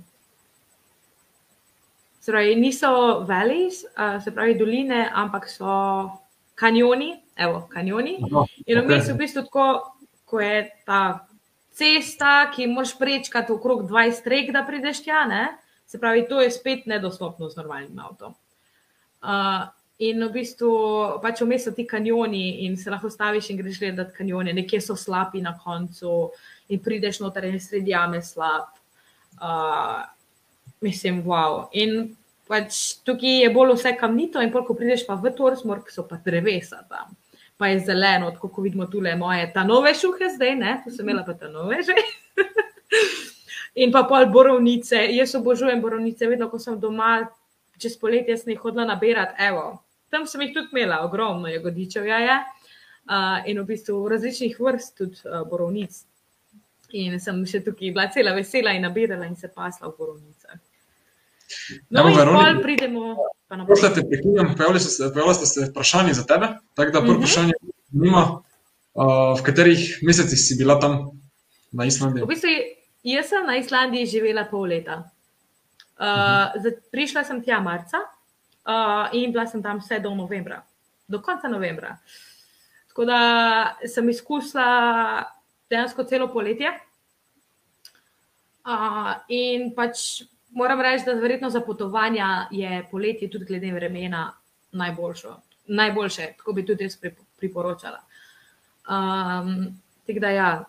Se 2.20 2.34
pravi, 2.34 2.57
niso 2.59 2.91
velis, 3.30 3.86
uh, 3.93 4.18
se 4.24 4.34
pravi, 4.36 4.57
doline, 4.59 5.05
ampak 5.07 5.47
so 5.49 5.72
kanjoni, 6.59 7.14
evo, 7.39 7.64
kanjoni. 7.72 8.20
In 8.68 8.84
vmes 8.84 9.07
je 9.07 9.16
v 9.16 9.22
bistvu 9.24 9.47
tako, 9.47 9.70
ko 10.28 10.43
je 10.43 10.66
ta 10.86 11.01
cesta, 11.72 12.51
ki 12.51 12.68
moraš 12.68 12.97
prečkati 12.99 13.55
okrog 13.55 13.88
20 13.88 14.28
rek, 14.28 14.51
da 14.51 14.68
prideš 14.68 15.05
tja, 15.05 15.24
ne? 15.32 15.47
Se 15.92 16.00
pravi, 16.00 16.24
to 16.30 16.39
je 16.42 16.52
spet 16.52 16.86
nedostopno 16.88 17.50
z 17.50 17.58
normalnim 17.60 18.00
avtom. 18.00 18.32
Uh, 19.22 19.66
in 20.00 20.24
v 20.24 20.30
bistvu 20.38 20.70
pač 21.20 21.42
vmes 21.44 21.66
so 21.68 21.74
ti 21.76 21.84
kanjoni 21.84 22.64
in 22.66 22.78
se 22.80 22.89
lahko 22.89 23.10
staviš 23.12 23.50
in 23.52 23.60
greš 23.60 23.82
gledati 23.82 24.16
kanjone, 24.16 24.54
nekje 24.56 24.80
so 24.82 24.96
slabi 24.96 25.42
na 25.44 25.52
koncu 25.60 26.32
in 26.72 26.80
prideš 26.80 27.20
noter 27.20 27.50
in 27.50 27.60
sredi 27.60 27.92
jame 27.92 28.22
slab. 28.24 28.70
Uh, 29.36 30.08
mislim, 30.80 31.20
wow. 31.28 31.68
In 31.76 32.16
pač 32.48 32.80
tukaj 33.04 33.44
je 33.44 33.52
bolj 33.52 33.76
vse 33.76 33.92
kamnito, 34.00 34.39
in 34.39 34.54
ko 34.56 34.64
prideš 34.72 35.04
pa 35.10 35.20
v 35.20 35.34
Torsmork, 35.36 35.92
so 35.92 36.08
pa 36.08 36.22
drevesa 36.24 36.86
tam. 36.88 37.12
Pa 37.60 37.68
je 37.68 37.84
zeleno, 37.92 38.32
tako 38.32 38.48
kot 38.48 38.64
vidimo 38.64 38.88
tukaj 38.88 39.20
moje, 39.20 39.52
ta 39.52 39.68
nove 39.68 39.92
šuhe 39.92 40.32
zdaj, 40.39 40.56
ne, 40.56 40.80
tu 40.86 40.96
sem 40.96 41.04
imela 41.04 41.28
pa 41.28 41.36
ta 41.36 41.52
nove 41.52 41.84
že. 41.84 42.00
In 43.76 43.92
pa 43.92 44.04
pol 44.04 44.26
borovnice, 44.32 45.00
jaz 45.16 45.36
obožujem 45.36 45.82
borovnice, 45.82 46.28
vedno 46.28 46.50
ko 46.52 46.60
sem 46.60 46.80
doma, 46.80 47.22
čez 47.80 47.96
poletje 47.98 48.38
sem 48.38 48.52
jih 48.52 48.60
hodila 48.60 48.86
nabirati, 48.86 49.38
evo, 49.48 49.84
tam 50.12 50.26
sem 50.28 50.42
jih 50.42 50.54
tudi 50.54 50.68
imela, 50.74 51.06
ogromno 51.06 51.48
jagodičev 51.48 52.06
ja, 52.08 52.20
je. 52.20 52.40
Uh, 53.02 53.40
in 53.50 53.58
v 53.60 53.66
bistvu 53.66 53.96
različnih 54.12 54.60
vrst 54.60 54.98
tudi 54.98 55.24
uh, 55.26 55.42
borovnic. 55.50 55.96
In 56.94 57.16
sem 57.24 57.40
še 57.48 57.64
tukaj 57.64 57.94
bila 57.96 58.10
cela 58.12 58.34
vesela 58.36 58.76
in 58.76 58.84
nabirala 58.86 59.26
in 59.26 59.36
se 59.40 59.48
pasla 59.48 59.88
v 59.88 59.96
borovnicah. 59.98 60.60
No, 61.90 62.04
Evo, 62.04 62.12
in 62.12 62.30
pol 62.36 62.60
pridemo. 62.62 63.16
Prosim, 63.68 63.96
te 63.96 64.04
prekinjam, 64.08 64.54
pojavili 64.56 64.80
so 64.80 65.46
se, 65.46 65.66
vprašanje 65.72 66.14
za 66.14 66.24
tebe. 66.28 66.52
Tako 66.76 66.92
da 66.92 67.02
prvo 67.02 67.14
Mhm. 67.14 67.24
vprašanje 67.24 67.54
zanima, 67.92 68.22
uh, 68.94 69.40
v 69.40 69.44
katerih 69.44 70.00
mesecih 70.04 70.40
si 70.40 70.56
bila 70.60 70.80
tam 70.80 71.10
na 71.72 71.86
Islandiji. 71.86 72.24
V 72.24 72.28
bistvu, 72.28 72.54
jaz 73.04 73.30
sem 73.30 73.45
na 73.45 73.58
Islandiji 73.58 74.06
živela 74.06 74.45
pol 74.49 74.70
leta. 74.70 75.02
Uh, 75.02 75.22
uh, 76.02 76.74
prišla 76.91 77.24
sem 77.24 77.41
tja 77.43 77.60
marca 77.60 78.02
uh, 78.02 79.10
in 79.14 79.32
bila 79.32 79.45
sem 79.47 79.62
tam 79.64 79.80
vse 79.80 79.99
do 79.99 80.14
novembra, 80.16 80.62
do 81.08 81.22
konca 81.22 81.47
novembra. 81.47 81.97
Tako 82.91 83.06
da 83.06 83.20
sem 83.88 84.10
izkusila 84.10 85.26
dejansko 85.70 86.04
celo 86.04 86.28
poletje. 86.34 86.74
Uh, 88.62 89.14
in 89.30 89.72
pač 89.76 90.24
moram 90.54 90.82
reči, 90.82 91.06
da 91.06 91.14
verjetno 91.14 91.49
za 91.49 91.62
potovanja 91.62 92.47
je 92.52 92.84
poletje 92.91 93.30
tudi 93.30 93.45
glede 93.45 93.72
vremena 93.72 94.32
najboljšo. 94.72 95.38
najboljše, 95.72 96.34
tako 96.38 96.54
bi 96.54 96.66
tudi 96.66 96.84
jaz 96.84 96.97
prip- 96.99 97.22
priporočala. 97.38 98.02
Um, 98.89 99.80
tako 100.08 100.20
da 100.20 100.30
ja, 100.30 100.64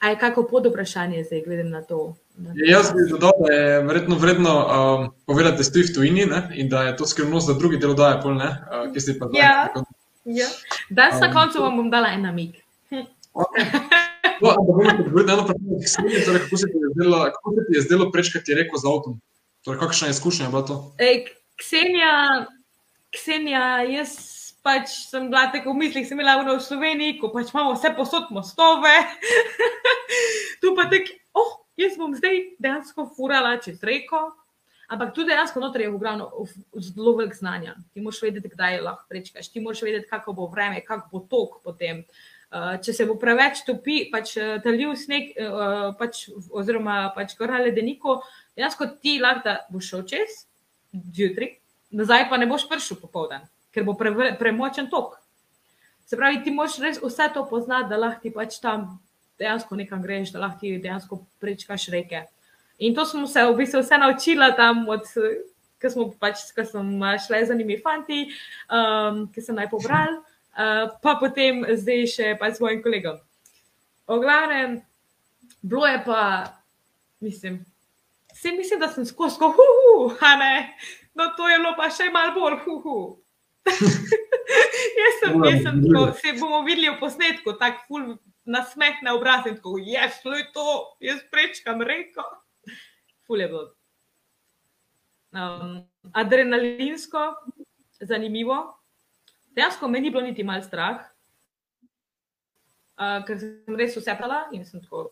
A 0.00 0.08
je 0.08 0.18
kako 0.18 0.42
pod 0.44 0.66
vprašanje 0.66 1.24
zdaj, 1.24 1.42
glede 1.44 1.64
na 1.64 1.82
to? 1.82 2.16
Na 2.36 2.50
to? 2.50 2.58
Jaz 2.64 2.88
bi 2.90 3.04
dodal, 3.10 3.32
da 3.38 3.52
je 3.52 3.82
verjetno 3.82 4.16
vredno 4.16 4.52
um, 4.58 5.10
povedati, 5.26 5.56
da 5.56 5.64
si 5.64 5.82
v 5.82 5.94
tujini 5.94 6.24
ne? 6.26 6.48
in 6.54 6.68
da 6.68 6.82
je 6.82 6.96
to 6.96 7.06
skrivnost 7.06 7.46
za 7.46 7.54
drugi 7.54 7.76
delodaje, 7.76 8.20
pol 8.22 8.34
ne, 8.34 8.48
uh, 8.48 8.88
ki 8.92 9.00
si 9.00 9.18
pa 9.18 9.28
zdaj. 9.28 9.40
Ja. 9.40 9.68
tako- 9.74 9.84
Ja. 10.24 10.46
Danes 10.90 11.20
na 11.20 11.26
Um, 11.26 11.32
koncu 11.32 11.62
vam 11.62 11.76
bom 11.76 11.90
dala 11.90 12.08
en 12.08 12.22
namig. 12.22 12.56
Okay. 13.32 13.64
No, 14.42 14.48
ampak 14.50 14.66
bomo 14.66 14.88
odgovorili 14.90 15.26
na 15.26 15.32
eno 15.32 15.42
vprašanje, 15.42 15.84
Ksenija, 15.84 16.24
torej, 16.24 16.40
kako 16.40 16.56
se 16.56 16.66
ti 16.66 16.76
je 16.76 16.88
zdelo, 16.94 17.18
kako 17.26 17.50
se 17.50 17.60
ti 17.62 17.72
je 17.72 17.82
zdelo 17.82 18.10
prečkati 18.12 18.54
reko 18.54 18.76
z 18.76 18.84
avtom? 18.86 19.20
Torej, 19.64 19.80
kakšna 19.80 20.08
izkušnja 20.08 20.44
je 20.44 20.50
bila 20.50 20.62
to? 20.62 20.76
Ej, 20.98 21.24
Ksenija, 21.56 22.46
Ksenija, 23.10 23.64
jaz 23.82 24.08
pač 24.62 24.92
sem 25.08 25.28
bila 25.30 25.48
tako 25.52 25.72
v 25.74 25.84
mislih, 25.84 26.06
sem 26.08 26.18
imela 26.18 26.40
v 26.42 26.58
Sloveniji, 26.60 27.18
ko 27.20 27.32
pač 27.32 27.52
imamo 27.54 27.76
vse 27.76 27.92
posod 27.96 28.28
mostove. 28.34 28.92
tu 30.60 30.74
pa 30.76 30.88
tek, 30.92 31.08
oh, 31.32 31.60
jaz 31.80 31.96
bom 32.00 32.12
zdaj 32.16 32.56
dejansko 32.60 33.08
furala 33.16 33.56
čez 33.62 33.80
reko. 33.82 34.30
Ampak 34.90 35.14
tudi 35.14 35.30
dejansko 35.30 35.62
noter 35.62 35.84
je 35.84 35.92
ogromno 35.92 36.26
zelo 36.74 37.14
velik 37.14 37.34
znanja. 37.38 37.76
Ti 37.94 38.02
moraš 38.02 38.24
vedeti, 38.26 38.50
kdaj 38.50 38.80
lahko 38.82 39.06
prečkaš, 39.08 39.52
ti 39.52 39.62
moraš 39.62 39.84
vedeti, 39.86 40.08
kako 40.10 40.34
bo 40.34 40.48
vreme, 40.50 40.82
kako 40.82 41.08
bo 41.12 41.20
tok 41.30 41.60
potem. 41.62 42.02
Uh, 42.50 42.74
če 42.82 42.90
se 42.90 43.04
bo 43.06 43.14
preveč 43.14 43.62
topi, 43.62 44.08
pač 44.10 44.32
uh, 44.34 44.56
talil 44.64 44.96
sneg, 44.98 45.30
uh, 45.38 45.92
pač, 45.94 46.24
oziroma 46.50 47.12
pač 47.14 47.36
gora 47.38 47.60
ledeniku, 47.62 48.16
dejansko 48.58 48.88
ti 48.98 49.20
lahko 49.22 49.44
da 49.44 49.52
boš 49.70 49.92
šel 49.92 50.02
čez, 50.10 50.40
zjutraj, 51.14 51.52
nazaj 51.94 52.26
pa 52.26 52.40
ne 52.42 52.50
boš 52.50 52.66
prišel 52.66 52.98
popoldan, 52.98 53.46
ker 53.74 53.86
bo 53.86 53.94
pre, 53.98 54.34
premočen 54.38 54.90
tok. 54.90 55.16
Se 56.10 56.18
pravi, 56.18 56.42
ti 56.42 56.50
moraš 56.50 56.80
res 56.82 56.98
vse 57.02 57.28
to 57.34 57.44
poznati, 57.46 57.90
da 57.90 57.98
lahko 58.00 58.24
ti 58.24 58.32
pač 58.34 58.58
tam 58.62 58.98
dejansko 59.38 59.76
nekam 59.78 60.02
greš, 60.02 60.32
da 60.34 60.42
lahko 60.42 60.64
ti 60.64 60.74
dejansko 60.82 61.20
prečkaš 61.40 61.88
reke. 61.94 62.24
In 62.80 62.94
to 62.96 63.04
smo 63.06 63.26
se 63.28 63.44
v 63.46 63.56
bistvu 63.56 63.82
vse 63.82 63.98
naučila 64.00 64.50
tam, 64.56 64.86
od, 64.88 65.06
ko 65.80 65.90
smo 65.92 66.08
pač, 66.20 66.48
ko 66.56 66.64
sem 66.64 66.92
šla 67.26 67.44
z 67.44 67.50
zanimivi 67.52 67.80
fanti, 67.84 68.24
um, 68.72 69.26
ki 69.32 69.44
sem 69.44 69.56
naj 69.56 69.70
pobral, 69.72 70.18
uh, 70.20 70.86
pa 71.04 71.16
potem 71.20 71.62
zdaj 71.76 72.06
še 72.08 72.34
pač 72.40 72.56
s 72.56 72.60
svojim 72.60 72.82
kolegom. 72.84 73.20
O 74.10 74.18
glavnem, 74.18 74.80
bilo 75.62 75.86
je 75.86 76.02
pa, 76.04 76.22
mislim, 77.22 77.60
vse 78.34 78.56
mislim, 78.56 78.80
da 78.80 78.88
sem 78.92 79.06
skozi, 79.06 79.38
ko 79.38 79.52
huhu, 79.54 80.10
a 80.20 80.36
ne, 80.40 80.54
no 81.14 81.30
to 81.36 81.48
je 81.48 81.60
bilo 81.60 81.76
pa 81.78 81.86
še 81.92 82.10
malo 82.12 82.34
bolj 82.34 82.62
huhu. 82.64 82.98
jaz 85.00 85.18
sem, 85.20 85.44
jaz 85.44 85.62
sem 85.62 85.82
tako, 85.84 86.04
se 86.20 86.32
bomo 86.40 86.62
videli 86.66 86.90
v 86.90 86.98
posnetku, 87.00 87.56
tako 87.60 87.84
ful 87.88 88.06
nasmeh 88.50 89.02
na 89.04 89.14
obraz 89.14 89.46
in 89.46 89.58
tako, 89.58 89.76
jaz, 89.78 90.20
to 90.22 90.34
je 90.34 90.46
to, 90.54 90.68
jaz 91.04 91.20
prečkam 91.32 91.82
reko. 91.82 92.24
Ful 93.26 93.40
je 93.40 93.48
bilo. 93.48 93.68
Um, 95.30 95.84
adrenalinsko, 96.12 97.20
zanimivo. 98.00 98.58
Dejansko 99.54 99.88
me 99.88 100.00
ni 100.00 100.10
bilo 100.10 100.22
niti 100.24 100.44
mal 100.46 100.62
strah, 100.62 101.04
uh, 102.98 103.20
ker 103.26 103.38
sem 103.38 103.78
res 103.78 103.94
vse 103.98 104.14
pala 104.18 104.44
in 104.56 104.64
sem 104.66 104.82
tako 104.82 105.10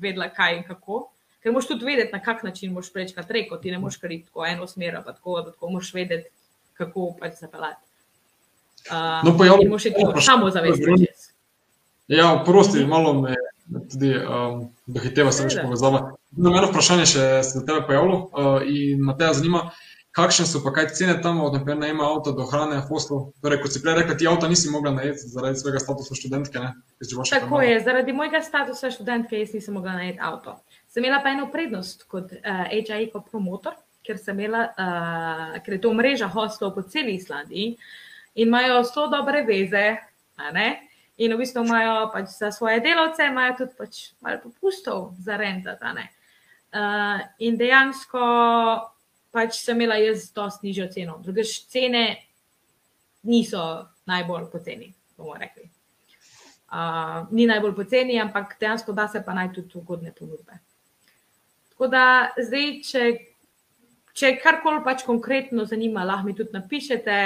vedela, 0.00 0.30
kaj 0.34 0.58
in 0.58 0.66
kako. 0.66 1.06
Ker 1.42 1.54
moš 1.54 1.68
tudi 1.70 1.86
vedeti, 1.86 2.10
na 2.12 2.22
kak 2.22 2.42
način 2.42 2.72
moš 2.74 2.90
prečkati 2.92 3.32
reko, 3.32 3.60
ti 3.62 3.70
ne 3.70 3.78
moš 3.78 4.00
kar 4.02 4.12
iti 4.12 4.26
tako 4.26 4.46
eno 4.46 4.66
smer, 4.66 4.98
pa 5.04 5.14
tako, 5.14 5.40
da 5.42 5.52
tako 5.52 5.70
moš 5.76 5.92
vedeti, 5.94 6.30
kako 6.78 7.12
pač 7.20 7.40
zapeljati. 7.42 7.84
Uh, 8.88 9.20
No, 9.26 9.34
in 9.60 9.70
moš 9.70 9.86
iti 9.86 9.94
se 9.94 10.00
tako 10.00 10.10
vprašanje, 10.10 10.36
samo 10.38 10.50
zavesti 10.50 10.84
Veronika. 10.84 11.12
čez. 11.12 11.28
Ja, 12.08 12.42
prosti, 12.46 12.86
malo 12.86 13.12
me 13.20 13.36
tudi 13.90 14.14
um, 14.16 14.62
dohiteva 14.86 15.32
se 15.32 15.44
več 15.44 15.58
povezava. 15.60 16.00
No, 16.36 16.54
eno 16.56 16.70
vprašanje 16.70 17.04
še 17.10 17.26
se 17.44 17.58
za 17.58 17.64
tebe 17.66 17.84
pojavilo 17.88 18.18
uh, 18.30 18.62
in 18.64 19.02
me 19.04 19.14
te 19.18 19.28
zanima, 19.36 19.66
kakšne 20.16 20.46
so 20.48 20.62
pa 20.64 20.72
kaj 20.76 20.88
cene 20.96 21.18
tam, 21.22 21.40
od 21.44 21.56
naprimer 21.56 21.82
najema 21.82 22.06
avta 22.08 22.32
do 22.36 22.46
hrane, 22.48 22.80
hostlov. 22.88 23.28
Torej, 23.44 23.60
kot 23.62 23.74
si 23.74 23.82
prej 23.84 23.98
rekla, 24.00 24.16
ti 24.18 24.28
avta 24.30 24.48
nisi 24.50 24.72
mogla 24.72 24.94
najeti 24.96 25.28
zaradi 25.34 25.60
svojega 25.60 25.82
statusa 25.84 26.16
študentke, 26.18 26.62
ne? 26.64 26.72
Še 27.04 27.42
Tako 27.42 27.60
je, 27.64 27.76
zaradi 27.84 28.14
mojega 28.16 28.40
statusa 28.44 28.92
študentke 28.94 29.42
jaz 29.42 29.52
nisem 29.56 29.76
mogla 29.78 29.98
najeti 30.00 30.22
avto. 30.30 30.56
Sem 30.88 31.04
imela 31.04 31.20
pa 31.24 31.34
eno 31.36 31.50
prednost 31.52 32.08
kot 32.08 32.32
uh, 32.40 32.64
HIE 32.72 33.10
kot 33.12 33.28
promotor, 33.30 33.76
ker 34.08 34.20
imela, 34.32 34.64
uh, 34.72 35.56
ker 35.60 35.76
je 35.76 35.80
to 35.84 35.92
mreža 35.92 36.30
hostlov 36.32 36.72
po 36.74 36.82
celi 36.88 37.18
Islandiji 37.20 37.74
in 38.34 38.48
imajo 38.48 38.82
zelo 38.88 39.08
dobre 39.12 39.44
veze? 39.44 39.98
In 41.18 41.34
v 41.34 41.38
bistvu 41.40 41.64
imajo 41.66 42.10
pač 42.14 42.30
za 42.38 42.52
svoje 42.54 42.80
delavce, 42.80 43.26
imajo 43.26 43.56
tudi 43.58 43.74
pač 43.76 44.02
malo 44.22 44.38
popustov 44.44 45.16
za 45.18 45.36
rentat, 45.36 45.82
a 45.82 45.92
ne? 45.92 46.06
Uh, 46.68 47.20
in 47.42 47.56
dejansko 47.58 48.22
pač 49.34 49.58
sem 49.60 49.76
imela 49.76 49.98
jaz 50.00 50.30
dosti 50.32 50.68
nižjo 50.68 50.86
ceno. 50.92 51.18
Drugač 51.24 51.64
cene 51.72 52.04
niso 53.28 53.64
najbolj 54.08 54.46
poceni, 54.52 54.92
bomo 55.16 55.34
rekli. 55.34 55.68
Uh, 56.68 57.26
ni 57.32 57.48
najbolj 57.48 57.74
poceni, 57.74 58.20
ampak 58.20 58.56
dejansko 58.60 58.92
da 58.92 59.08
se 59.08 59.22
pa 59.24 59.34
naj 59.34 59.52
tudi 59.56 59.78
ugodne 59.80 60.12
ponudbe. 60.12 60.60
Tako 61.72 61.88
da 61.90 62.04
zdaj, 62.36 62.70
če, 62.84 63.02
če 64.18 64.34
karkoli 64.42 64.82
pač 64.84 65.04
konkretno 65.06 65.64
zanima, 65.68 66.04
lahko 66.06 66.26
mi 66.26 66.34
tudi 66.36 66.54
napišete, 66.56 67.18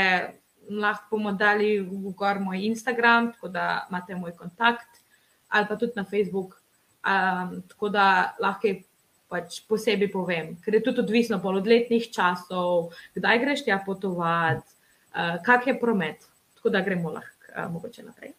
lahko 0.82 1.16
bomo 1.16 1.32
dali 1.38 1.78
v 1.80 2.12
gor 2.16 2.40
moj 2.43 2.64
Instagram, 2.68 3.32
tako 3.36 3.53
da 3.53 3.86
imate 3.90 4.16
moj 4.18 4.34
kontakt, 4.38 5.01
ali 5.49 5.68
pa 5.68 5.76
tudi 5.76 5.97
na 5.97 6.05
Facebook, 6.05 6.59
um, 7.05 7.62
tako 7.68 7.93
da 7.93 8.07
lahko 8.40 8.76
pač 9.32 9.62
posebej 9.68 10.12
povem, 10.12 10.53
ker 10.61 10.76
je 10.76 10.84
tudi 10.84 11.01
odvisno 11.01 11.40
od 11.40 11.66
letnih 11.66 12.11
časov, 12.12 12.93
kdaj 13.16 13.40
greš 13.40 13.64
tja 13.64 13.80
potovati, 13.86 14.68
uh, 15.16 15.40
kak 15.45 15.66
je 15.66 15.78
promet. 15.80 16.28
Tako 16.61 16.70
da 16.70 16.84
gremo 16.84 17.11
lahko 17.11 17.57
uh, 17.57 17.72
mogoče 17.72 18.05
naprej. 18.05 18.36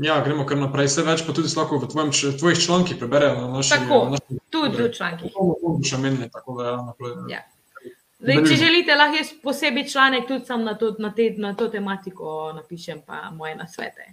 Ja, 0.00 0.22
gremo 0.24 0.46
kar 0.48 0.56
naprej. 0.56 0.88
Vse 0.88 1.02
več 1.04 1.20
pa 1.26 1.34
tudi 1.36 1.50
lahko 1.52 1.76
v 1.82 1.88
tvojem, 1.90 2.12
tvojih 2.40 2.60
člankih 2.64 2.96
preberejo 2.96 3.34
na 3.42 3.48
naši 3.58 3.74
Tako, 3.76 4.04
na 4.04 4.16
naši- 4.16 4.38
Tudi 4.48 4.82
v 4.82 4.92
člankih. 4.94 5.32
To 5.34 5.58
bomo 5.60 5.84
še 5.84 5.98
menili, 6.00 6.30
tako 6.32 6.56
da 6.62 6.70
ja, 6.70 6.78
naprej. 6.86 7.12
Ja. 7.28 7.42
Zdaj, 8.22 8.44
če 8.46 8.56
želite, 8.56 8.94
lahko 8.94 9.18
jaz 9.18 9.30
posebej 9.42 9.88
članek 9.90 10.28
tudi 10.28 10.46
sam 10.46 10.62
na 10.62 10.76
to, 10.78 10.92
na, 11.02 11.10
te, 11.14 11.32
na 11.42 11.54
to 11.58 11.66
tematiko 11.68 12.52
napišem, 12.54 13.00
pa 13.06 13.30
moje 13.34 13.56
nasvete. 13.58 14.12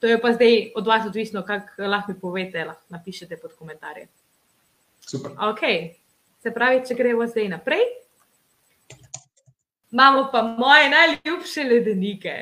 To 0.00 0.06
je 0.06 0.20
pa 0.20 0.30
zdaj 0.32 0.70
od 0.78 0.86
vas 0.86 1.06
odvisno, 1.06 1.42
kako 1.46 1.88
lahko 1.90 2.12
mi 2.12 2.20
povete, 2.20 2.64
lahko 2.64 2.86
napišete 2.94 3.36
pod 3.42 3.56
komentarje. 3.58 4.06
Super. 5.00 5.32
Ok, 5.50 5.64
se 6.42 6.54
pravi, 6.54 6.84
če 6.86 6.94
gremo 6.94 7.26
zdaj 7.26 7.48
naprej. 7.56 7.82
Imamo 9.90 10.28
pa 10.32 10.42
moje 10.42 10.86
najljubše 10.90 11.64
ledenike. 11.64 12.36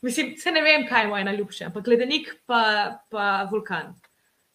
Mislim, 0.00 0.32
se 0.40 0.50
ne 0.50 0.62
vem, 0.62 0.86
kaj 0.88 1.04
je 1.04 1.08
moje 1.08 1.24
najljubše, 1.28 1.64
ampak 1.68 1.86
ledenik 1.86 2.32
pa, 2.46 2.62
pa 3.10 3.48
vulkan. 3.50 3.92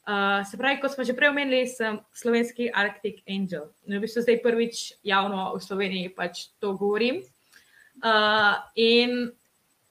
Uh, 0.07 0.45
se 0.47 0.57
pravi, 0.57 0.79
kot 0.79 0.93
smo 0.95 1.03
že 1.03 1.11
prej 1.11 1.33
omenili, 1.35 1.67
sem 1.67 1.99
slovenski 2.15 2.71
Arctic 2.71 3.19
Angel. 3.27 3.67
In 3.83 3.99
v 3.99 4.05
bistvu 4.07 4.23
zdaj 4.23 4.39
prvič 4.39 4.93
javno 5.03 5.51
v 5.51 5.59
Sloveniji 5.59 6.15
pač 6.15 6.47
to 6.63 6.79
govorim. 6.79 7.19
Uh, 7.99 8.55
in 8.79 9.35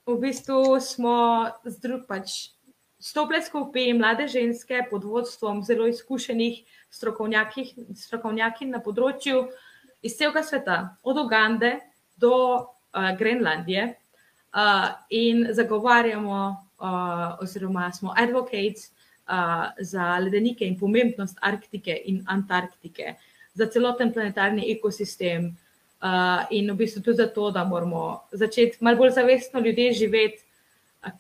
v 0.09 0.15
bistvu 0.17 0.81
smo 0.81 1.53
z 1.69 1.77
drug 1.85 2.09
pač 2.09 2.57
stopile 2.97 3.45
skupaj 3.45 3.93
mlade 3.93 4.25
ženske 4.25 4.89
pod 4.89 5.05
vodstvom 5.05 5.61
zelo 5.61 5.85
izkušenih 5.85 6.65
strokovnjakin 6.89 8.73
na 8.73 8.81
področju 8.81 9.53
iz 10.01 10.17
celega 10.17 10.41
sveta, 10.41 10.97
od 11.05 11.21
Ugande 11.29 11.85
do 12.17 12.33
uh, 12.57 13.13
Grenlandije 13.21 13.93
uh, 13.93 14.97
in 15.13 15.53
zagovarjamo, 15.53 16.41
uh, 16.81 17.37
oziroma 17.45 17.93
smo 17.93 18.17
advocates 18.17 18.96
uh, 19.29 19.69
za 19.81 20.19
ledenike 20.19 20.67
in 20.67 20.79
pomembnost 20.79 21.39
Arktike 21.41 21.95
in 22.05 22.23
Antarktike, 22.27 23.15
za 23.55 23.67
celoten 23.67 24.13
planetarni 24.13 24.71
ekosistem. 24.73 25.55
Uh, 25.97 26.45
in 26.53 26.69
v 26.71 26.77
bistvu 26.77 27.01
tudi 27.03 27.23
zato, 27.23 27.51
da 27.51 27.65
moramo 27.65 28.29
začeti 28.33 28.77
malo 28.85 28.99
bolj 29.01 29.15
zavestno 29.17 29.61
ljudje 29.65 29.93
živeti, 29.93 30.43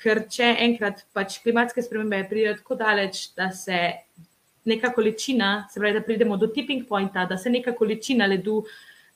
ker 0.03 0.21
če 0.31 0.51
enkrat 0.67 1.05
pač 1.15 1.39
klimatske 1.45 1.83
spremembe 1.83 2.19
pridejo 2.29 2.59
tako 2.59 2.77
daleč, 2.81 3.31
da 3.39 3.49
se 3.55 3.79
neka 4.67 4.91
količina, 4.93 5.69
se 5.71 5.81
pravi, 5.81 5.95
da 5.95 6.03
pridemo 6.05 6.37
do 6.37 6.51
tipping 6.53 6.85
pointa, 6.89 7.25
da 7.25 7.39
se 7.39 7.51
neka 7.51 7.73
količina 7.73 8.27
ledu 8.27 8.65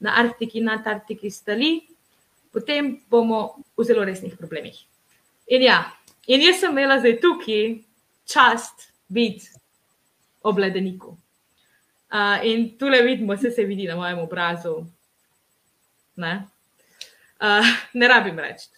na 0.01 0.14
Arktiki 0.22 0.62
in 0.62 0.70
Antarktiki 0.70 1.30
stali, 1.30 1.80
potem 2.55 2.95
bomo 3.11 3.62
v 3.76 3.84
zelo 3.84 4.05
resnih 4.07 4.36
problemih. 4.38 4.78
In 5.51 5.66
ja, 5.66 5.82
in 6.26 6.43
jaz 6.47 6.62
sem 6.62 6.72
imela 6.72 7.01
zdaj 7.03 7.18
tukaj 7.20 7.80
čast 8.33 8.93
biti 9.09 9.51
ob 10.43 10.59
ledeniku. 10.59 11.16
Uh, 12.11 12.45
in 12.47 12.78
tukaj 12.78 13.03
vidimo, 13.07 13.35
vse 13.35 13.51
se 13.51 13.64
vidi 13.64 13.87
na 13.87 13.97
mojem 13.97 14.18
obrazu. 14.18 14.85
Ne, 16.16 16.33
uh, 17.43 17.66
ne 17.95 18.09
rabim 18.09 18.39
reči. 18.39 18.70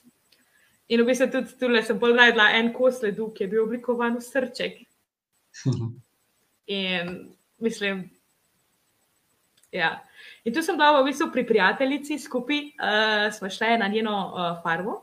In 0.92 1.00
v 1.00 1.08
bistvu 1.08 1.30
tudi 1.32 1.56
tukaj 1.60 1.86
sem 1.88 2.00
pogledala 2.00 2.50
en 2.58 2.72
kos 2.74 3.00
ledu, 3.02 3.30
ki 3.32 3.44
je 3.44 3.52
bil 3.54 3.64
oblikovan 3.64 4.18
v 4.18 4.24
srček. 4.26 4.82
In 6.66 7.14
mislim, 7.58 8.04
ja. 9.72 9.94
In 10.44 10.52
tu 10.52 10.62
sem 10.62 10.76
bila 10.76 11.00
v 11.00 11.08
bistvu 11.08 11.30
pri 11.32 11.46
prijateljici 11.48 12.18
skupaj, 12.20 12.60
uh, 12.76 13.32
smo 13.32 13.48
šli 13.50 13.78
na 13.80 13.88
njeno 13.88 14.16
uh, 14.28 14.60
farmo, 14.62 15.00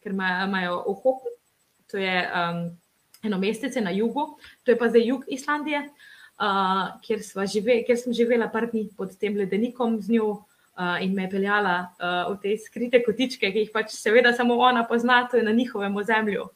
ker 0.00 0.14
imajo 0.16 0.80
ohopi, 0.86 1.36
to 1.90 2.00
je 2.00 2.16
um, 2.24 2.64
eno 3.26 3.38
mestece 3.42 3.80
na 3.80 3.92
jugu, 3.94 4.36
to 4.64 4.72
je 4.72 4.78
pa 4.78 4.88
zdaj 4.88 5.06
jug 5.10 5.24
Islandije, 5.28 5.82
uh, 6.40 6.96
kjer, 7.04 7.22
žive, 7.52 7.80
kjer 7.86 7.98
sem 8.00 8.14
živela 8.16 8.48
par 8.52 8.68
dni 8.70 8.88
pod 8.96 9.14
tem 9.20 9.36
ledenikom 9.36 10.00
z 10.00 10.16
njo 10.16 10.30
uh, 10.32 10.96
in 11.02 11.14
me 11.14 11.26
je 11.26 11.32
peljala 11.36 11.76
uh, 11.98 12.32
v 12.34 12.40
te 12.42 12.56
skrite 12.60 13.02
kotičke, 13.04 13.50
ki 13.52 13.66
jih 13.66 13.74
pač 13.74 13.94
seveda 13.96 14.34
samo 14.36 14.58
ona 14.58 14.84
pozna, 14.88 15.24
to 15.30 15.40
je 15.40 15.46
na 15.46 15.54
njihovem 15.56 15.96
ozemlju. 15.96 16.48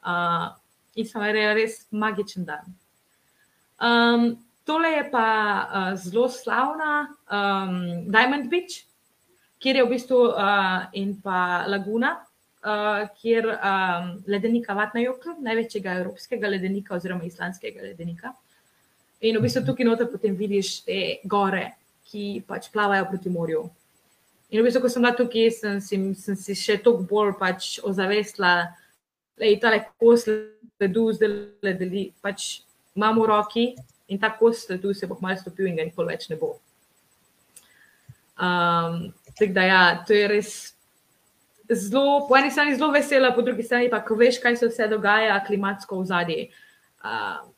Uh, 0.00 0.50
in 0.96 1.06
sem 1.06 1.22
imela 1.22 1.54
res 1.54 1.84
magičen 1.90 2.46
dan. 2.48 2.72
Um, 3.80 4.32
tole 4.64 4.92
je 4.92 5.04
pa 5.12 5.26
uh, 5.64 5.92
zelo 5.96 6.28
slavna 6.28 7.08
um, 7.32 7.76
Diamond 8.12 8.50
Beach, 8.50 8.84
kjer 9.60 9.76
je 9.76 9.84
v 9.84 9.92
bistvu 9.92 10.18
uh, 10.32 10.88
in 10.96 11.14
pa 11.20 11.64
Laguna, 11.68 12.18
uh, 12.64 13.08
kjer 13.20 13.48
um, 13.54 14.12
ledenika 14.26 14.74
Vatna 14.76 15.02
Jokl, 15.04 15.34
največjega 15.44 15.98
evropskega 16.00 16.48
ledenika 16.48 16.94
oziroma 16.96 17.26
islandskega 17.28 17.82
ledenika. 17.82 18.34
In 19.20 19.36
v 19.36 19.44
bistvu 19.44 19.64
tukaj 19.66 19.86
noter 19.88 20.08
potem 20.08 20.36
vidiš 20.36 20.80
te 20.86 21.00
gore, 21.28 21.66
ki 22.10 22.42
pač 22.48 22.70
plavajo 22.72 23.08
proti 23.10 23.32
morju. 23.32 23.66
In 24.50 24.62
v 24.62 24.66
bistvu, 24.66 24.82
ko 24.82 24.90
sem 24.90 25.04
bila 25.04 25.14
tukaj, 25.16 25.50
sem, 25.54 25.80
sem, 25.84 26.06
sem 26.18 26.38
si 26.38 26.56
še 26.58 26.80
toliko 26.82 27.06
bolj 27.10 27.36
pač 27.38 27.76
ozavestila, 27.86 28.54
da 29.38 29.46
je 29.48 29.60
ta 29.60 29.76
kos 30.00 30.26
ledu 30.80 31.04
zdaj 31.16 31.36
ledeli. 31.64 32.10
Pač 32.24 32.64
imam 32.96 33.20
v 33.20 33.28
roki 33.30 33.68
in 34.10 34.18
ta 34.18 34.32
kos 34.34 34.66
tu 34.66 34.92
se 34.94 35.06
bo 35.06 35.16
malo 35.20 35.38
stopil 35.38 35.70
in 35.70 35.78
ga 35.78 35.86
nikoli 35.86 36.12
več 36.12 36.28
ne 36.32 36.36
bo. 36.40 36.56
Um, 38.40 39.12
tako 39.36 39.52
da, 39.52 39.64
ja, 39.68 39.82
to 40.06 40.16
je 40.16 40.28
res 40.28 40.50
zelo, 41.74 42.26
po 42.28 42.36
eni 42.36 42.50
strani 42.50 42.76
zelo 42.76 42.90
vesela, 42.90 43.34
po 43.34 43.42
drugi 43.42 43.62
strani 43.62 43.90
pa, 43.90 44.02
ko 44.04 44.14
veš, 44.14 44.40
kaj 44.42 44.56
se 44.56 44.68
vse 44.68 44.88
dogaja, 44.88 45.38
klimatsko 45.46 46.00
v 46.00 46.06
zadnji, 46.06 46.48
uh, 47.04 47.48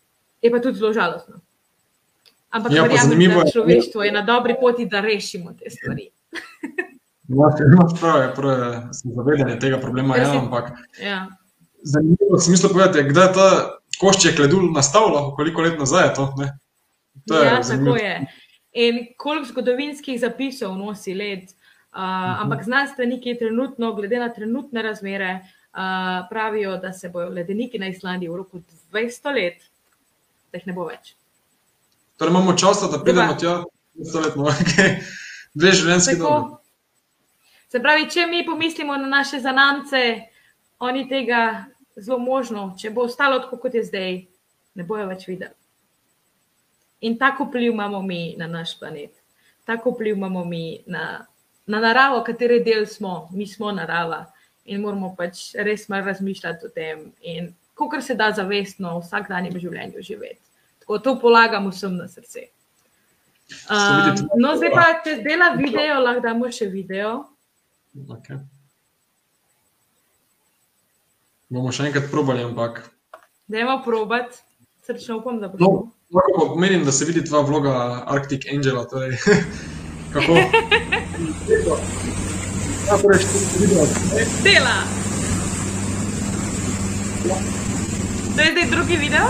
je 0.43 0.51
pa 0.51 0.61
tudi 0.61 0.79
zelo 0.79 0.93
žalostno. 0.93 1.41
Ampak, 2.53 2.73
ja, 2.73 2.83
verjamem, 2.83 3.39
da 3.39 3.51
človeštvo 3.51 4.03
je 4.05 4.13
na 4.13 4.23
dobri 4.23 4.57
poti, 4.61 4.87
da 4.87 5.01
rešimo 5.01 5.55
te 5.57 5.71
stvari. 5.71 6.11
Ja, 7.29 7.49
imaš 7.73 7.95
prav, 8.01 8.23
je 8.23 8.35
prav, 8.37 8.59
sem 8.93 9.15
zavedanje 9.17 9.59
tega 9.61 9.79
problema, 9.81 10.17
ja, 10.17 10.29
ampak 10.39 10.75
ja. 11.01 11.27
zanimivo 11.83 12.37
je 12.37 12.45
smislo 12.45 12.69
povedati, 12.69 13.09
kdaj 13.09 13.27
je 13.29 13.33
ta 13.33 13.49
košček 14.01 14.39
ledu 14.39 14.61
nastavilo, 14.75 15.33
koliko 15.37 15.63
let 15.63 15.79
nazaj 15.79 16.09
je 16.09 16.15
to. 16.15 16.35
Ne? 16.39 16.53
to 17.29 17.41
je 17.41 17.47
ja, 17.47 17.63
zanimivo. 17.63 17.97
tako 17.97 18.07
je. 18.07 18.27
In 18.73 19.07
koliko 19.17 19.49
zgodovinskih 19.49 20.21
zapisov 20.21 20.77
nosi 20.77 21.15
led. 21.15 21.43
Uh, 21.43 21.62
uh. 21.93 22.43
Ampak 22.43 22.65
znanstveniki 22.65 23.39
trenutno, 23.39 23.93
glede 23.95 24.19
na 24.19 24.29
trenutne 24.33 24.83
razmere, 24.83 25.41
uh, 25.73 26.29
pravijo, 26.31 26.77
da 26.77 26.93
se 26.93 27.09
bodo 27.09 27.29
ledeniki 27.29 27.79
na 27.79 27.89
Islandiji 27.89 28.29
v 28.29 28.37
roku 28.37 28.61
200 28.93 29.35
let, 29.35 29.69
da 30.53 30.59
jih 30.59 30.67
ne 30.67 30.73
bo 30.73 30.87
več. 30.89 31.15
Torej 32.17 32.33
imamo 32.33 32.57
čas, 32.57 32.83
da 32.91 33.01
pridemo 33.03 33.35
tja, 33.35 33.63
200 33.95 34.25
let, 34.25 34.37
no, 34.37 34.49
okay. 34.53 34.99
dve 35.55 35.73
življenjske 35.73 36.17
dobe. 36.21 36.59
Se 37.73 37.81
pravi, 37.81 38.05
če 38.13 38.27
mi 38.29 38.45
pomislimo 38.45 38.97
na 39.01 39.09
naše 39.09 39.41
zanamce, 39.41 40.03
oni 40.85 41.07
tega 41.09 41.65
zelo 41.97 42.19
možno, 42.21 42.73
če 42.79 42.91
bo 42.93 43.07
ostalo 43.09 43.39
tako, 43.41 43.57
kot 43.63 43.75
je 43.79 43.85
zdaj, 43.87 44.19
ne 44.77 44.85
bojo 44.85 45.07
več 45.09 45.25
videli. 45.29 45.57
In 47.09 47.17
tako 47.19 47.49
vpliv 47.49 47.73
imamo 47.73 48.03
mi 48.05 48.35
na 48.39 48.47
naš 48.47 48.77
planet, 48.79 49.17
tako 49.65 49.95
vpliv 49.97 50.17
imamo 50.17 50.45
mi 50.45 50.83
na, 50.87 51.25
na 51.67 51.81
naravo, 51.81 52.23
katere 52.27 52.61
del 52.65 52.87
smo, 52.87 53.29
mi 53.33 53.47
smo 53.47 53.73
narava 53.73 54.25
in 54.65 54.81
moramo 54.83 55.15
pač 55.19 55.53
res 55.59 55.89
malo 55.89 56.07
razmišljati 56.07 56.67
o 56.67 56.71
tem 56.71 57.13
in 57.21 57.53
kako 57.79 58.01
se 58.01 58.15
da 58.15 58.31
zavestno 58.33 58.99
v 58.99 59.03
vsakdanjem 59.03 59.59
življenju 59.59 60.03
živeti. 60.03 60.41
Tako 60.83 60.99
to 60.99 61.19
polagam 61.21 61.71
vsem 61.71 61.97
na 61.97 62.09
srce. 62.09 62.49
Um, 63.69 64.29
no, 64.41 64.55
zdaj 64.57 64.71
pa, 64.73 64.87
če 65.05 65.19
zdela 65.21 65.53
video, 65.59 66.01
lahko 66.01 66.23
damo 66.25 66.51
še 66.53 66.71
video. 66.73 67.27
Okay. 67.93 68.39
bomo 71.53 71.73
še 71.75 71.91
enkrat 71.91 72.09
probali, 72.13 72.45
ampak. 72.47 72.81
Dajmo 73.53 73.83
probat, 73.85 74.39
srčno 74.87 75.21
upam, 75.21 75.41
da 75.43 75.51
bo. 75.53 75.61
No, 75.61 75.71
lahko 76.17 76.57
menim, 76.61 76.87
da 76.87 76.95
se 76.95 77.05
vidi 77.09 77.25
tvoja 77.27 77.45
vloga 77.49 77.75
Arctic 78.09 78.47
Angela. 78.55 78.87
Torej, 78.89 79.19
kako? 80.13 80.33
Ja, 82.87 82.99
torej, 82.99 83.19
Dela. 84.43 84.77
To 88.37 88.41
je 88.41 88.53
zdaj 88.53 88.67
drugi 88.71 88.97
video? 88.97 89.27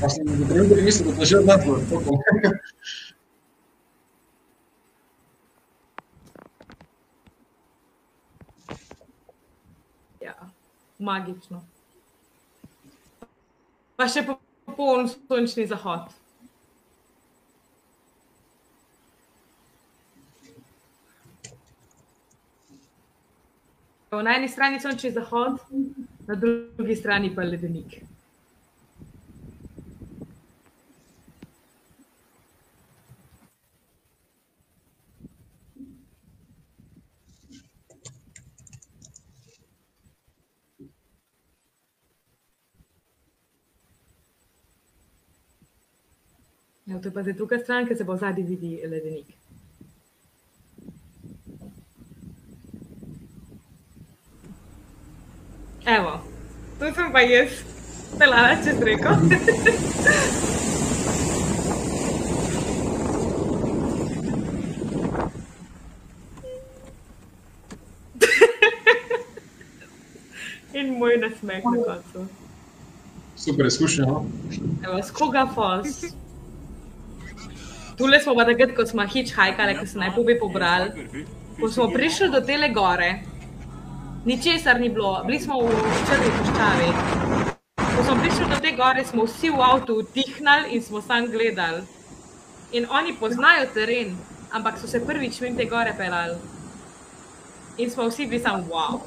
Pa 0.00 0.08
sem 0.08 0.26
v 0.26 0.48
trenutku 0.48 0.82
mislil, 0.82 1.12
da 1.12 1.20
je 1.20 1.26
že 1.26 1.36
odnašal. 1.38 1.76
magično. 10.98 11.62
Pa 13.96 14.06
še 14.10 14.24
popoln 14.26 15.08
sončni 15.10 15.66
zahod. 15.70 16.10
Na 24.10 24.36
eni 24.36 24.48
strani 24.48 24.80
sončni 24.80 25.10
zahod, 25.10 25.58
na 26.26 26.34
drugi 26.34 26.96
strani 26.96 27.34
pa 27.34 27.42
ledenik. 27.44 27.98
Ja, 46.86 47.00
to 47.00 47.08
je 47.08 47.12
pa 47.12 47.22
zdaj 47.22 47.34
druga 47.36 47.58
stran, 47.58 47.86
ki 47.88 47.94
se 47.94 48.04
bo 48.04 48.16
zadnji 48.16 48.44
vidi 48.48 48.80
ledenik. 48.88 49.47
Evo, 55.88 56.20
tu 56.78 56.84
sem 56.94 57.12
pa 57.12 57.20
jaz, 57.24 57.48
pelala 58.20 58.56
čez 58.60 58.76
reko. 58.84 59.08
In 70.76 70.98
moj 71.00 71.16
nasmeh 71.22 71.64
na 71.64 71.72
koncu. 71.86 72.26
Super 73.36 73.66
izkušnja. 73.66 74.04
No? 74.04 74.26
Evo, 74.84 75.00
skoga 75.02 75.48
falls. 75.54 76.04
Tule 77.96 78.20
smo 78.20 78.36
pa 78.36 78.44
takrat, 78.44 78.76
ko 78.76 78.84
smo 78.86 79.08
hitchhikali, 79.08 79.78
ko 79.80 79.86
smo 79.88 80.04
najpobi 80.04 80.36
pobrali. 80.36 81.08
Ko 81.56 81.72
smo 81.72 81.88
prišli 81.96 82.28
do 82.36 82.44
tele 82.44 82.68
gore, 82.76 83.24
ničesar 84.24 84.80
ni 84.80 84.88
bilo, 84.88 85.22
bili 85.26 85.40
smo 85.40 85.60
v 85.60 85.70
črni 86.08 86.30
puščavi. 86.38 86.88
Ko 87.76 88.04
smo 88.04 88.16
prišli 88.20 88.48
do 88.50 88.58
te 88.62 88.72
gore, 88.76 89.04
smo 89.04 89.24
vsi 89.24 89.50
v 89.50 89.62
avtu 89.62 89.98
utihnali 90.02 90.74
in 90.74 90.82
smo 90.82 91.02
sam 91.02 91.30
gledali. 91.30 91.82
In 92.72 92.86
oni 92.90 93.14
poznajo 93.20 93.66
teren, 93.74 94.16
ampak 94.52 94.78
so 94.78 94.86
se 94.86 95.00
prvič 95.06 95.40
mimo 95.40 95.56
te 95.56 95.64
gore 95.64 95.94
pelali. 95.96 96.36
In 97.78 97.90
smo 97.90 98.08
vsi 98.08 98.26
bili 98.26 98.42
samo 98.42 98.64
wow. 98.68 99.00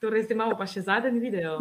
Torej, 0.00 0.22
zdaj 0.22 0.34
imamo 0.34 0.56
pa 0.58 0.66
še 0.66 0.82
zadnji 0.84 1.20
video. 1.20 1.58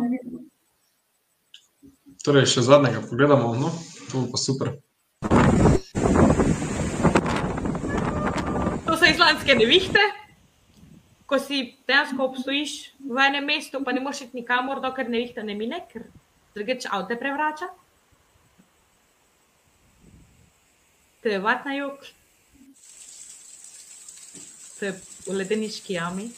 Torej, 2.24 2.46
še 2.48 2.62
zadnjega 2.68 3.02
pogledamo, 3.04 3.54
no, 3.56 3.70
to 4.12 4.24
bo 4.24 4.32
pa 4.32 4.40
super. 4.40 4.74
To 8.88 8.93
so 9.04 9.10
islandske 9.12 9.56
nevihte, 9.56 10.00
ko 11.28 11.40
si 11.40 11.74
dejansko 11.88 12.24
obstojiš 12.24 12.74
v 13.04 13.24
enem 13.28 13.46
mestu, 13.52 13.82
pa 13.84 13.92
ne 13.92 14.00
moreš 14.04 14.28
iti 14.28 14.40
nikamor, 14.40 14.80
dokler 14.84 15.10
nevihta 15.12 15.44
ne 15.44 15.56
mine, 15.60 15.82
ker 15.92 16.06
drugače 16.56 16.92
avto 16.92 17.18
prevrača. 17.20 17.68
To 21.24 21.32
je 21.32 21.40
vat 21.44 21.66
na 21.68 21.76
jug, 21.76 22.00
to 24.80 24.88
je 24.88 24.96
v 25.28 25.38
ledeniški 25.42 26.00
jami. 26.00 26.32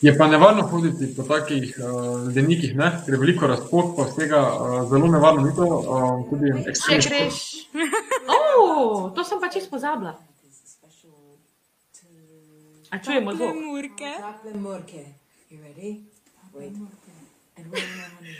Je 0.00 0.12
pa 0.18 0.26
nevarno 0.30 0.66
hoditi 0.70 1.10
po 1.14 1.22
takih 1.26 1.74
uh, 1.78 2.26
ledenikih, 2.26 2.76
ne? 2.78 2.92
ker 3.04 3.14
je 3.14 3.20
veliko 3.20 3.46
razpok, 3.50 3.96
pa 3.96 4.06
vsega 4.10 4.40
uh, 4.42 4.78
zelo 4.90 5.10
nevarno, 5.10 5.42
ni 5.46 5.54
to 5.54 5.66
uh, 5.66 6.22
tudi 6.30 6.54
Če 6.54 6.70
ekstremno. 6.70 7.10
greš. 7.10 7.42
Oh, 8.56 9.12
to 9.14 9.22
sem 9.26 9.38
pa 9.38 9.50
čisto 9.52 9.70
pozabila. 9.70 10.14
A 12.90 12.98
čujemo 12.98 13.34
zvok? 13.34 13.54
Murke. 13.54 14.10
Chocolate 14.16 14.58
murke. 14.58 15.02
You 15.50 15.58
ready? 15.62 16.04
Wait. 16.52 16.72
And 17.56 17.66
we're 17.70 17.80
honey. 17.80 18.36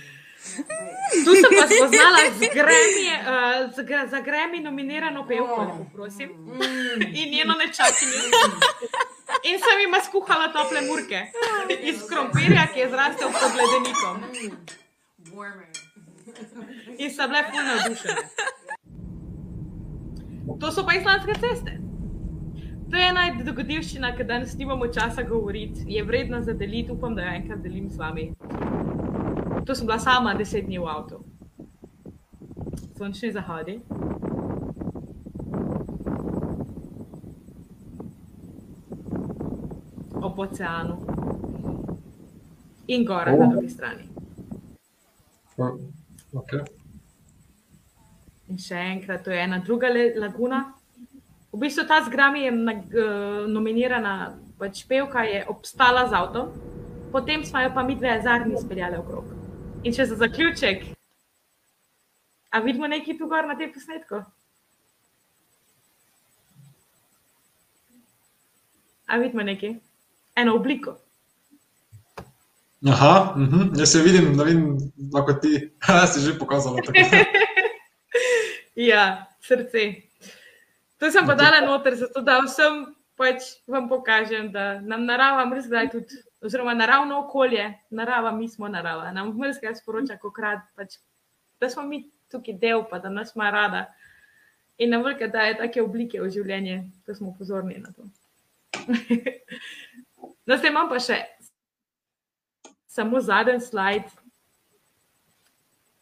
Tu 1.24 1.32
sem 1.42 1.50
pa 1.58 1.66
spoznala 1.66 2.30
z 2.38 2.40
Grammy, 2.54 3.06
uh, 3.10 3.66
z, 3.74 3.78
za 4.10 4.20
Grammy 4.22 4.60
nominirano 4.60 5.26
pevko, 5.26 5.62
lepo 5.62 5.84
prosim. 5.92 6.30
In 7.00 7.30
njeno 7.30 7.54
nečakinjo. 7.58 8.22
In 9.42 9.58
sem 9.58 9.80
jima 9.80 10.00
skuhala 10.00 10.52
tople 10.52 10.80
murke 10.86 11.26
iz 11.82 12.02
krompirja, 12.08 12.66
ki 12.74 12.80
je 12.80 12.88
zrastel 12.90 13.28
pod 13.32 13.52
ledenikom. 13.58 14.16
In 16.98 17.10
so 17.10 17.26
bile 17.28 17.42
puno 17.50 17.62
navdušene. 17.62 18.22
To 20.60 20.72
so 20.72 20.86
pa 20.86 20.94
islandske 20.94 21.34
ceste. 21.34 21.85
To 22.90 22.96
je 22.96 23.06
ena 23.08 23.22
dogodivščina, 23.44 24.12
ki 24.16 24.24
danes 24.24 24.54
nimamo 24.58 24.86
časa 24.94 25.22
govoriti, 25.26 25.84
je 25.90 26.02
vredna 26.06 26.42
za 26.42 26.52
deliti, 26.54 26.92
upam, 26.92 27.14
da 27.14 27.24
jo 27.24 27.32
enkrat 27.34 27.62
delim 27.62 27.88
z 27.90 27.98
vami. 27.98 28.26
To 29.66 29.74
sem 29.74 29.86
bila 29.86 29.98
sama 29.98 30.34
deset 30.38 30.68
dni 30.68 30.78
v 30.78 30.86
avtu. 30.86 31.18
Sončni 32.98 33.32
zahodi. 33.34 33.80
Ob 40.22 40.38
oceanu. 40.38 41.00
In 42.86 43.04
gora 43.04 43.34
na 43.36 43.48
O. 43.48 43.50
drugi 43.50 43.68
strani. 43.68 44.06
Uh, 45.56 45.74
okay. 46.32 46.62
In 48.48 48.62
še 48.62 48.78
enkrat, 48.94 49.24
to 49.24 49.34
je 49.34 49.42
ena 49.42 49.58
druga 49.58 49.90
laguna. 49.90 50.75
V 51.56 51.58
bistvu 51.58 51.88
ta 51.88 52.04
z 52.04 52.12
Grami 52.12 52.44
je 52.44 52.52
uh, 52.52 53.48
nominirana, 53.48 54.36
pač 54.60 54.84
pevka 54.84 55.24
je 55.24 55.40
obstala 55.48 56.04
z 56.04 56.12
avtom, 56.12 56.52
potem 57.08 57.40
smo 57.48 57.64
jo 57.64 57.70
pa 57.72 57.80
mi 57.80 57.96
dve 57.96 58.12
zadnji 58.20 58.60
speljali 58.60 59.00
okrog. 59.00 59.24
In 59.80 59.94
če 59.96 60.04
za 60.04 60.18
zaključek, 60.20 60.84
a 62.52 62.60
vidimo 62.60 62.84
nekaj 62.84 63.16
tu 63.16 63.24
gor 63.24 63.48
na 63.48 63.56
tem 63.56 63.72
posnetku? 63.72 64.20
A 69.08 69.16
vidimo 69.16 69.40
nekaj? 69.40 69.80
Eno 70.36 70.60
obliko. 70.60 71.00
Aha, 72.84 73.32
uh 73.32 73.48
-huh. 73.48 73.78
jaz 73.80 73.92
se 73.92 74.02
vidim, 74.02 74.36
da 74.36 74.44
vidim, 74.44 74.92
lahko 75.12 75.32
ti, 75.32 75.72
ha, 75.88 76.04
si 76.12 76.20
že 76.20 76.38
pokazala. 76.38 76.84
Ja, 78.76 79.32
srce. 79.40 80.05
To 80.98 81.10
sem 81.12 81.26
pa 81.26 81.34
dala 81.36 81.60
noter, 81.60 81.96
zato 81.96 82.22
da 82.24 82.38
vsem 82.44 82.86
pač 83.16 83.42
vam 83.68 83.88
pokažem, 83.88 84.50
da 84.52 84.80
nam 84.80 85.04
narava 85.08 85.44
mrzgaj 85.48 85.90
tudi, 85.92 86.20
oziroma 86.44 86.74
naravno 86.74 87.18
okolje, 87.24 87.66
narava, 87.90 88.32
mi 88.32 88.48
smo 88.48 88.68
narava, 88.68 89.10
nam 89.12 89.32
mrzgaj 89.38 89.74
sporoča, 89.80 90.18
kokrat, 90.20 90.64
pač, 90.76 90.98
da 91.60 91.70
smo 91.72 91.82
mi 91.88 92.04
tukaj 92.32 92.58
del, 92.60 92.84
pa 92.90 92.98
da 92.98 93.12
nas 93.12 93.34
ima 93.36 93.50
rada. 93.50 93.86
In 94.78 94.90
nam 94.92 95.02
vrka 95.02 95.28
daje 95.32 95.56
take 95.56 95.82
oblike 95.82 96.20
v 96.20 96.28
življenje, 96.32 96.82
da 97.06 97.14
smo 97.16 97.32
pozorni 97.38 97.78
na 97.80 97.92
to. 97.96 98.08
no, 100.44 100.56
zdaj 100.58 100.68
imam 100.68 100.90
pa 100.92 101.00
še 101.00 101.22
samo 102.96 103.20
zadnji 103.20 103.60
slajd. 103.64 104.12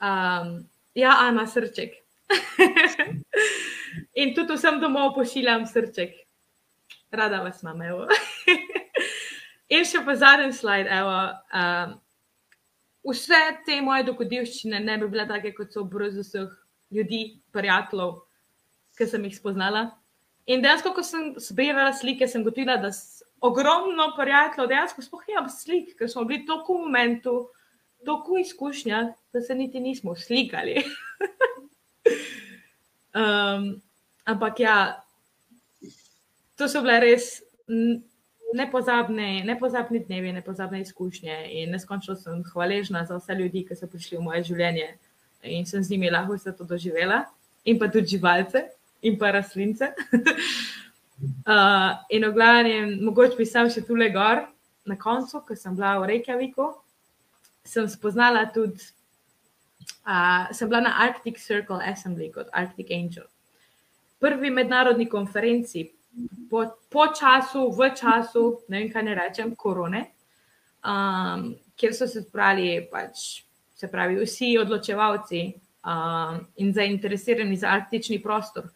Um, 0.02 0.56
ja, 0.94 1.14
Ana, 1.22 1.46
srček. 1.46 2.03
In 4.20 4.34
tudi 4.34 4.56
vsem 4.56 4.80
domov 4.80 5.14
pošiljam 5.16 5.66
srček. 5.66 6.14
Rada 7.14 7.42
vas 7.42 7.62
imam, 7.62 7.82
evo. 7.82 8.06
In 9.74 9.86
še 9.88 10.02
pa 10.06 10.16
zadnji 10.18 10.52
slajd, 10.56 10.90
evo. 10.92 11.16
Um, 11.54 11.96
vse 13.10 13.40
te 13.66 13.80
moje 13.84 14.06
dogodivščine 14.08 14.80
ne 14.84 14.98
bi 15.00 15.10
bile 15.12 15.26
take, 15.28 15.54
kot 15.56 15.74
so 15.74 15.84
brez 15.88 16.16
vseh 16.18 16.50
ljudi, 16.94 17.40
prijateljev, 17.54 18.18
ki 18.98 19.08
sem 19.10 19.26
jih 19.28 19.36
spoznala. 19.36 19.88
In 20.50 20.62
dejansko, 20.64 20.92
ko 20.92 21.02
sem 21.06 21.32
zbirala 21.40 21.94
slike, 21.96 22.28
sem 22.28 22.44
gotovila, 22.44 22.76
da 22.82 22.90
ogromno 23.44 24.10
prijateljev 24.18 24.70
dejansko 24.70 25.04
sploh 25.04 25.24
nimam 25.28 25.48
slik, 25.52 25.94
ker 25.98 26.10
smo 26.10 26.26
bili 26.28 26.44
tako 26.48 26.78
v 26.78 26.86
momentu, 26.88 27.34
tako 28.04 28.38
izkušnja, 28.42 29.00
da 29.32 29.40
se 29.40 29.56
niti 29.56 29.80
nismo 29.80 30.16
slikali. 30.16 30.82
Um, 33.14 33.82
ampak 34.26 34.58
ja, 34.58 34.76
to 36.58 36.66
so 36.66 36.82
bile 36.82 36.98
res 37.04 37.44
nepozabne, 38.54 39.44
nepozabni 39.46 40.00
dnevi, 40.02 40.32
nepozabne 40.32 40.80
izkušnje 40.82 41.36
in 41.60 41.70
neskončno 41.70 42.16
sem 42.18 42.42
hvaležna 42.52 43.04
za 43.06 43.18
vse 43.18 43.36
ljudi, 43.38 43.64
ki 43.68 43.78
so 43.78 43.86
prišli 43.90 44.18
v 44.18 44.24
moje 44.26 44.42
življenje 44.50 44.88
in 45.44 45.66
sem 45.66 45.82
z 45.84 45.94
njimi 45.94 46.10
lahko 46.10 46.38
vse 46.38 46.54
to 46.56 46.64
doživela, 46.64 47.24
in 47.64 47.78
pa 47.78 47.88
tudi 47.92 48.16
živalce 48.16 48.64
in 49.02 49.18
pa 49.18 49.30
rastlince. 49.36 49.92
uh, 51.46 51.90
in 52.10 52.24
v 52.24 52.32
glavnem, 52.32 52.98
mogoče 53.04 53.36
bi 53.36 53.46
sam 53.46 53.70
še 53.70 53.84
tule 53.86 54.08
gor 54.14 54.46
na 54.88 54.96
koncu, 55.00 55.42
ko 55.44 55.56
sem 55.56 55.76
bila 55.76 55.98
v 56.00 56.14
Reykjaviku, 56.14 56.70
sem 57.64 57.88
spoznala 57.88 58.46
tudi 58.52 58.80
Uh, 60.04 60.52
sem 60.52 60.68
bila 60.68 60.80
na 60.84 60.98
Arctic 61.00 61.38
Circle 61.40 61.80
Assembly 61.80 62.30
kot 62.32 62.48
Arctic 62.52 62.90
Angel. 62.92 63.24
Prvi 64.20 64.50
mednarodni 64.50 65.08
konferenci 65.08 65.90
po, 66.50 66.64
po 66.88 67.06
času, 67.06 67.70
v 67.72 67.90
času, 67.94 68.64
ne 68.68 68.84
vem, 68.84 68.92
kaj 68.92 69.02
ne 69.02 69.14
rečem, 69.14 69.54
korone, 69.56 70.04
um, 70.84 71.54
kjer 71.76 71.94
so 71.96 72.06
se 72.06 72.22
zbrali 72.22 72.86
pač, 72.90 73.42
se 73.74 73.90
pravi, 73.90 74.20
vsi 74.22 74.54
odločevalci 74.60 75.42
um, 75.50 76.38
in 76.62 76.72
zainteresirani 76.72 77.56
za 77.56 77.72
arktični 77.74 78.20
prostor. 78.22 78.70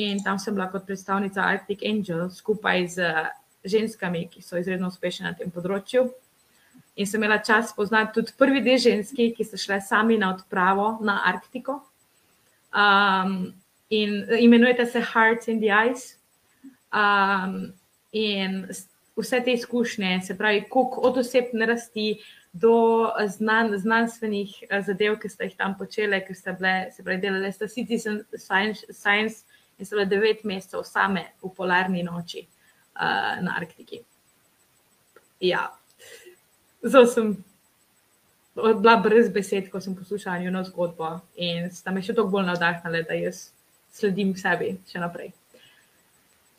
In 0.00 0.22
tam 0.24 0.38
sem 0.38 0.54
bila 0.54 0.70
kot 0.70 0.86
predstavnica 0.86 1.44
Arctic 1.44 1.82
Angel 1.84 2.30
skupaj 2.30 2.86
z 2.88 3.12
ženskami, 3.64 4.28
ki 4.30 4.42
so 4.42 4.56
izredno 4.56 4.88
uspešne 4.88 5.28
na 5.28 5.34
tem 5.36 5.50
področju. 5.52 6.08
In 6.96 7.06
sem 7.06 7.22
imela 7.22 7.38
čas 7.38 7.70
spoznati 7.70 8.14
tudi 8.14 8.32
prvi 8.38 8.60
dve 8.60 8.78
ženski, 8.78 9.30
ki 9.36 9.44
so 9.44 9.56
šle 9.56 9.80
sami 9.80 10.18
na 10.18 10.34
odpravo 10.34 10.98
na 11.00 11.20
Arktiko. 11.30 11.80
Um, 12.74 13.54
in 13.90 14.26
imenujete 14.38 14.86
se 14.86 15.00
Hearts 15.00 15.48
in 15.48 15.60
the 15.60 15.70
Ice. 15.90 16.16
Um, 16.92 17.72
in 18.12 18.66
vse 19.16 19.40
te 19.44 19.52
izkušnje, 19.52 20.20
se 20.26 20.38
pravi, 20.38 20.64
koliko 20.70 21.00
od 21.00 21.18
osebne 21.18 21.66
rasti 21.66 22.18
do 22.52 23.08
znan, 23.26 23.78
znanstvenih 23.78 24.64
eh, 24.70 24.82
zadev, 24.82 25.18
ki 25.22 25.28
ste 25.28 25.44
jih 25.44 25.56
tam 25.56 25.76
počele, 25.78 26.20
ker 26.26 26.36
ste 26.36 26.52
bile, 26.58 26.74
se 26.92 27.02
pravi, 27.02 27.20
delali 27.22 27.52
ste 27.52 27.68
Citizen 27.68 28.24
Science, 28.34 28.86
Science 28.90 29.44
in 29.78 29.86
so 29.86 29.96
bile 29.96 30.06
devet 30.10 30.44
mesecev 30.44 30.84
same 30.84 31.28
v 31.42 31.52
polarni 31.56 32.02
noči 32.02 32.42
uh, 32.42 33.38
na 33.42 33.56
Arktiki. 33.56 34.02
Ja, 35.40 35.70
zelo 36.82 37.06
sem 37.06 37.36
bila 38.54 38.96
brez 38.96 39.28
besed, 39.32 39.70
ko 39.70 39.80
sem 39.80 39.94
poslušala 39.94 40.38
njeno 40.38 40.64
zgodbo 40.64 41.20
in 41.36 41.70
sta 41.70 41.92
me 41.92 42.02
še 42.02 42.14
toliko 42.14 42.36
bolj 42.38 42.48
navdahnila, 42.50 43.04
da 43.08 43.16
jaz 43.18 43.50
sledim 43.94 44.34
sebi 44.36 44.74
še 44.90 45.02
naprej. 45.02 45.32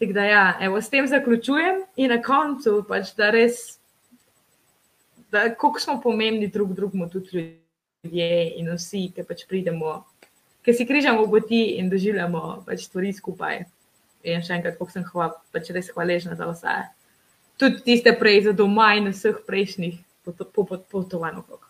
Tako 0.02 0.16
da, 0.18 0.24
ja, 0.26 0.46
evo, 0.66 0.80
s 0.82 0.90
tem 0.90 1.08
zaključujem 1.08 1.84
in 2.02 2.10
na 2.10 2.22
koncu 2.26 2.80
pač, 2.88 3.12
da 3.18 3.30
res, 3.34 3.78
da 5.30 5.52
koliko 5.54 5.80
smo 5.80 6.00
pomembni 6.02 6.48
drug 6.50 6.74
drugemu, 6.74 7.10
tudi 7.10 7.44
ljudje 8.04 8.32
in 8.58 8.72
vsi, 8.74 9.12
ki 9.14 9.28
pač 9.28 9.46
pridemo, 9.50 10.00
ki 10.66 10.74
si 10.74 10.88
križamo 10.90 11.28
poti 11.30 11.62
in 11.78 11.92
doživljamo 11.92 12.64
pač 12.66 12.88
stvari 12.88 13.14
skupaj. 13.14 13.62
In 14.26 14.42
še 14.46 14.58
enkrat, 14.58 14.78
kako 14.78 14.94
sem 14.94 15.06
hvala, 15.06 15.38
pač 15.54 15.70
res 15.74 15.90
hvaležna 15.94 16.38
za 16.38 16.50
vse. 16.50 16.78
Tudi 17.62 17.84
tiste 17.86 18.14
prej 18.18 18.48
za 18.48 18.56
doma 18.58 18.94
in 18.98 19.10
vseh 19.14 19.38
prejšnjih 19.46 20.00
potovanj 20.92 21.38
okrog. 21.38 21.68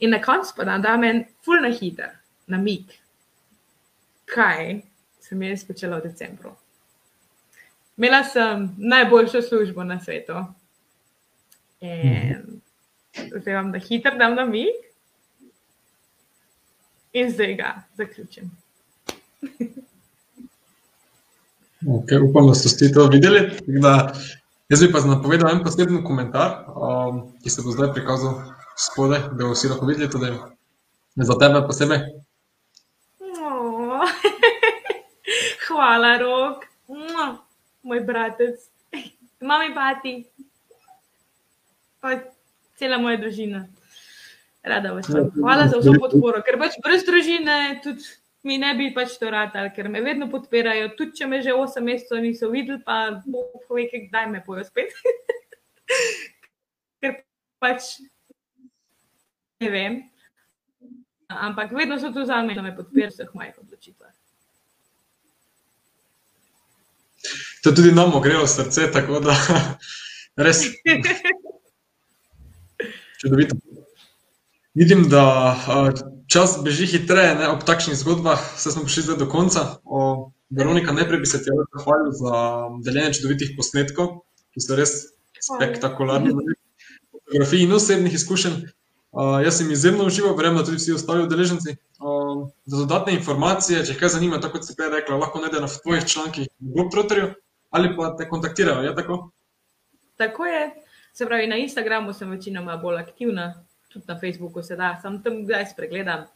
In 0.00 0.10
na 0.10 0.22
koncu 0.22 0.54
pa 0.56 0.64
da 0.64 0.96
meni 0.96 1.26
ful 1.44 1.62
na 1.62 1.68
hiter, 1.74 2.14
na 2.46 2.58
mik, 2.58 2.94
kaj 4.24 4.82
sem 5.20 5.42
jaz 5.42 5.64
počela 5.64 5.98
v 5.98 6.08
decembru. 6.08 6.54
Imela 7.98 8.22
sem 8.24 8.68
najboljšo 8.78 9.42
službo 9.42 9.84
na 9.84 9.98
svetu. 10.00 10.38
In 11.80 12.60
zdaj 13.34 13.54
vam 13.54 13.72
da 13.72 13.78
hiter 13.78 14.18
dam 14.18 14.34
na 14.38 14.44
mik. 14.46 14.86
In 17.12 17.32
zdaj 17.32 17.54
ga 17.58 17.74
zaključim. 17.98 18.50
Okay, 21.86 22.18
upam, 22.18 22.46
da 22.46 22.54
ste 22.54 22.92
to 22.92 23.06
videli. 23.06 23.50
Da, 23.66 24.12
jaz 24.68 24.80
bi 24.84 24.92
pa 24.92 25.00
napovedal 25.00 25.50
en 25.52 25.62
poseben 25.64 26.04
komentar, 26.04 26.64
um, 26.68 27.20
ki 27.42 27.50
se 27.50 27.62
bo 27.64 27.72
zdaj 27.72 27.92
prikazal 27.96 28.34
spodaj, 28.76 29.20
da 29.32 29.44
bo 29.44 29.52
vsi 29.54 29.68
lahko 29.72 29.86
videli, 29.86 30.10
tudi 30.10 30.32
za 31.16 31.38
tebe 31.40 31.62
posebej. 31.66 32.00
Hvala, 35.68 36.18
rok, 36.18 36.64
moj 37.82 38.00
bratec, 38.04 38.60
mami, 39.40 39.74
pati, 39.74 40.14
pa 42.00 42.20
cela 42.78 42.98
moja 42.98 43.16
družina. 43.16 43.66
Rada 44.62 44.92
vas 44.92 45.08
imam. 45.08 45.30
Hvala 45.34 45.68
za 45.68 45.80
vso 45.80 45.94
podporo, 46.00 46.42
ker 46.44 46.58
pač 46.60 46.76
brez 46.84 47.04
družine 47.06 47.80
tudi 47.82 48.04
mi 48.42 48.58
ne 48.58 48.74
bi 48.74 48.92
pač 48.94 49.18
to 49.18 49.30
ratali, 49.30 49.70
ker 49.74 49.88
me 49.88 50.02
vedno 50.04 50.28
podpirajo, 50.30 50.92
tudi 50.98 51.20
če 51.20 51.26
me 51.26 51.42
že 51.42 51.56
8 51.56 51.84
mesecev 51.84 52.22
niso 52.22 52.50
videli, 52.52 52.82
pa 52.84 53.22
pove, 53.68 53.88
kdaj 53.92 54.30
me 54.30 54.42
bojo 54.46 54.64
spet. 54.64 54.94
ker 57.02 57.18
pač 57.62 57.96
ne 59.62 59.70
vem. 59.72 59.98
Ampak 61.28 61.74
vedno 61.76 61.98
so 62.00 62.12
tu 62.12 62.24
za 62.24 62.42
me, 62.42 62.54
da 62.54 62.62
me 62.62 62.76
podpirajo 62.76 63.10
v 63.10 63.14
vseh 63.14 63.34
mojih 63.34 63.58
odločitvah. 63.60 64.14
To 67.66 67.74
tudi 67.74 67.92
nam 67.92 68.14
ogreje 68.14 68.46
srce, 68.46 68.86
tako 68.94 69.20
da 69.20 69.34
res. 70.46 70.62
Čudovito. 73.18 73.56
Vidim, 74.78 75.08
da 75.10 75.26
čas 76.28 76.58
beži 76.64 76.86
hitreje 76.86 77.34
ne, 77.34 77.48
ob 77.48 77.64
takšnih 77.64 77.96
zgodbah, 77.96 78.40
vse 78.56 78.72
smo 78.74 78.84
prišli 78.84 79.16
do 79.18 79.28
konca. 79.28 79.80
O, 79.84 80.30
Veronika, 80.50 80.92
najprej 80.92 81.20
bi 81.20 81.26
se 81.26 81.42
ti 81.42 81.52
zahvalil 81.74 82.12
za 82.12 82.32
deljenje 82.84 83.18
čudovitih 83.18 83.52
posnetkov, 83.56 84.22
ki 84.52 84.64
so 84.64 84.76
res 84.76 84.92
spektakularni. 85.44 86.32
Fotografiji 87.12 87.66
in 87.66 87.72
osebnih 87.76 88.14
izkušenj. 88.14 88.60
Uh, 89.08 89.38
jaz 89.40 89.58
sem 89.58 89.70
izjemno 89.72 90.04
užival, 90.04 90.34
verjamem, 90.36 90.60
da 90.60 90.66
tudi 90.68 90.76
vsi 90.76 90.92
ostali 90.92 91.24
udeleženci. 91.24 91.76
Uh, 91.98 92.48
za 92.68 92.80
dodatne 92.84 93.14
informacije, 93.16 93.84
če 93.88 93.96
kaj 93.96 94.14
zanima, 94.16 94.40
tako 94.40 94.58
kot 94.58 94.68
si 94.68 94.76
prej 94.76 94.92
rekla, 94.92 95.16
lahko 95.20 95.40
najdejo 95.40 95.64
na 95.64 95.70
tvojih 95.72 96.04
člankih 96.04 96.48
v 96.60 96.74
Globetrotterju 96.76 97.30
ali 97.70 97.90
pa 97.96 98.14
te 98.16 98.28
kontaktirajo. 98.28 98.84
Je 98.84 98.94
tako? 98.96 99.30
Tako 100.16 100.46
je. 100.46 100.62
Se 101.12 101.26
pravi, 101.26 101.46
na 101.46 101.56
Instagramu 101.56 102.12
sem 102.12 102.30
večinoma 102.30 102.76
bolj 102.76 103.00
aktivna, 103.00 103.64
tudi 103.88 104.04
na 104.08 104.18
Facebooku 104.18 104.62
se 104.62 104.76
da, 104.76 104.98
sam 105.02 105.22
tam 105.22 105.44
kdaj 105.44 105.66
spregledam. 105.72 106.26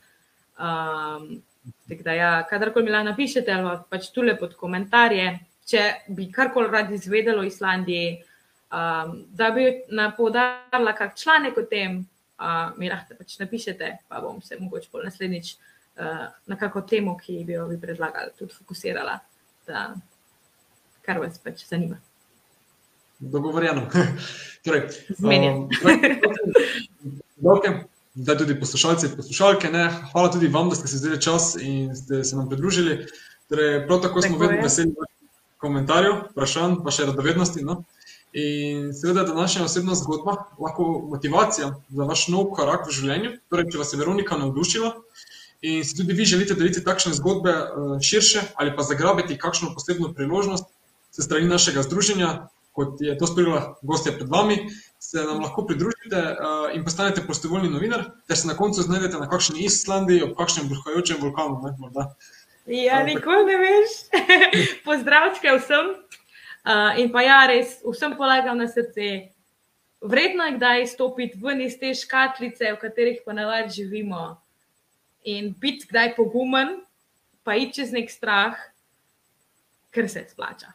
Um, 0.59 1.43
da, 2.05 2.13
ja, 2.13 2.47
kadarkoli 2.51 2.85
mi 2.85 2.91
la 2.91 3.03
napišete, 3.03 3.53
ali 3.53 3.79
pač 3.91 4.11
tule 4.15 4.35
pod 4.39 4.55
komentarje, 4.59 5.27
če 5.69 5.83
bi 6.17 6.29
karkoli 6.33 6.71
radi 6.73 6.99
izvedeli 6.99 7.39
o 7.39 7.47
Islandiji, 7.47 8.15
um, 8.73 9.15
da 9.31 9.51
bi 9.55 9.67
napodarila 9.95 10.95
kak 10.99 11.17
članek 11.19 11.59
o 11.59 11.67
tem, 11.71 12.01
uh, 12.41 12.73
mi 12.79 12.91
lahko 12.91 13.17
pač 13.19 13.39
napišete, 13.41 13.93
pa 14.09 14.21
bom 14.21 14.41
se 14.43 14.59
mogoče 14.61 14.91
bolj 14.93 15.07
naslednjič 15.11 15.55
uh, 15.55 16.25
na 16.47 16.59
kako 16.59 16.83
temo, 16.89 17.17
ki 17.19 17.43
bi 17.47 17.59
jo 17.59 17.69
vi 17.71 17.81
predlagali, 17.81 18.35
tudi 18.39 18.55
fokusirala, 18.59 19.19
da 19.69 19.93
kar 21.03 21.23
vas 21.23 21.39
pač 21.39 21.67
zanima. 21.69 22.01
Dogovorjeno. 23.23 23.87
torej, 24.65 24.89
Zmenjeno. 25.19 25.69
Um, 25.85 27.21
Zdaj 28.15 28.39
tudi 28.39 28.55
poslušalci 28.61 29.07
in 29.07 29.17
poslušalke, 29.17 29.71
ne? 29.73 29.89
hvala 30.13 30.31
tudi 30.31 30.49
vam, 30.49 30.69
da 30.69 30.77
ste 30.77 30.89
si 30.89 30.99
vzeli 31.01 31.21
čas 31.21 31.57
in 31.61 31.95
ste 31.97 32.25
se 32.25 32.37
nam 32.37 32.49
pridružili. 32.49 33.07
Torej, 33.49 33.87
prav 33.87 34.03
tako 34.03 34.23
smo 34.23 34.39
vedno 34.39 34.63
veseli 34.63 34.93
komentarjev, 35.57 36.19
vprašanj, 36.31 36.77
pa 36.85 36.93
še 36.95 37.09
radovednosti. 37.09 37.65
No? 37.65 37.83
In 38.33 38.93
seveda, 38.97 39.25
da 39.29 39.35
naša 39.35 39.65
osebna 39.65 39.97
zgodba 39.99 40.37
lahko 40.61 40.87
motivacija 41.11 41.73
za 41.89 42.07
vaš 42.09 42.29
nov 42.33 42.53
korak 42.57 42.87
v 42.89 42.95
življenju. 42.99 43.35
Torej, 43.51 43.71
če 43.73 43.81
vas 43.81 43.93
je 43.93 44.01
Veronika 44.01 44.39
navdušila 44.39 44.93
in 45.63 45.83
si 45.87 45.97
tudi 45.97 46.15
vi 46.19 46.25
želite 46.27 46.55
deliti 46.59 46.83
takšne 46.85 47.13
zgodbe 47.15 47.53
širše 48.03 48.41
ali 48.59 48.73
pa 48.77 48.83
zagrabiti 48.83 49.39
kakšno 49.39 49.71
posebno 49.77 50.11
priložnost 50.15 50.67
se 51.13 51.23
strani 51.23 51.47
našega 51.47 51.85
združenja, 51.87 52.49
kot 52.73 53.01
je 53.01 53.15
to 53.19 53.27
storila 53.27 53.75
gostja 53.83 54.13
pred 54.17 54.29
vami, 54.29 54.57
se 54.99 55.21
nam 55.21 55.43
lahko 55.45 55.67
pridružite 55.69 56.21
uh, 56.21 56.69
in 56.77 56.85
postanete 56.85 57.25
prostovoljni 57.27 57.71
novinar, 57.71 58.05
ter 58.29 58.37
se 58.37 58.49
na 58.49 58.57
koncu 58.57 58.83
znajdete 58.83 59.21
na 59.21 59.29
kakšni 59.29 59.65
Islandiji, 59.67 60.23
ob 60.23 60.37
kakšnem 60.39 60.71
bruhajočem 60.71 61.21
vulkanu. 61.21 61.61
Ne, 61.67 62.07
ja, 62.85 63.03
nikoli 63.05 63.45
ne 63.51 63.59
veš. 63.61 63.99
Pozdravčke 64.87 65.53
vsem. 65.59 65.93
Uh, 66.63 66.99
in 67.03 67.13
pa 67.13 67.25
ja, 67.27 67.43
res 67.51 67.81
vsem 67.85 68.17
polagam 68.17 68.61
na 68.63 68.69
srce. 68.71 69.29
Vredno 70.03 70.47
je 70.47 70.57
kdaj 70.57 70.87
stopiti 70.95 71.39
ven 71.43 71.61
iz 71.63 71.77
te 71.79 71.93
škatlice, 71.95 72.73
v 72.73 72.79
katerih 72.81 73.21
pa 73.27 73.35
navad 73.37 73.71
živimo, 73.71 74.37
in 75.23 75.53
biti 75.59 75.87
kdaj 75.91 76.15
pogumen, 76.17 76.81
pa 77.43 77.55
iti 77.55 77.83
čez 77.83 77.93
nek 77.95 78.11
strah, 78.11 78.59
ker 79.95 80.09
se 80.11 80.25
splača. 80.31 80.73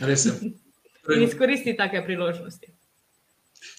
Res 0.00 0.26
je. 0.26 0.34
In 1.14 1.24
izkoristi 1.24 1.72
take 1.76 2.02
priložnosti. 2.04 2.68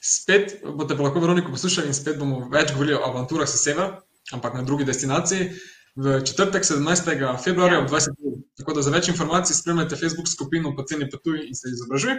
Spet 0.02 0.60
boste 0.64 0.96
pa 0.98 1.04
lahko 1.06 1.22
Veroniko 1.22 1.52
poslušali 1.54 1.92
in 1.92 1.94
spet 1.94 2.18
bomo 2.20 2.40
več 2.52 2.72
govorili 2.74 2.96
o 2.98 3.04
avanturah 3.06 3.48
s 3.48 3.60
severa, 3.62 4.00
ampak 4.34 4.58
na 4.58 4.64
drugi 4.66 4.88
destinaciji. 4.88 5.52
V 6.00 6.20
četrtek, 6.26 6.64
17. 6.64 7.44
februarja, 7.44 7.82
ob 7.84 7.90
20. 7.92 8.18
uri. 8.24 8.42
Tako 8.58 8.74
da 8.74 8.82
za 8.82 8.92
več 8.94 9.10
informacij 9.12 9.56
spremljate 9.56 10.00
Facebook 10.00 10.28
skupino 10.32 10.74
Poceni 10.76 11.10
potuj 11.10 11.44
in 11.46 11.56
se 11.56 11.70
izobražuj. 11.74 12.18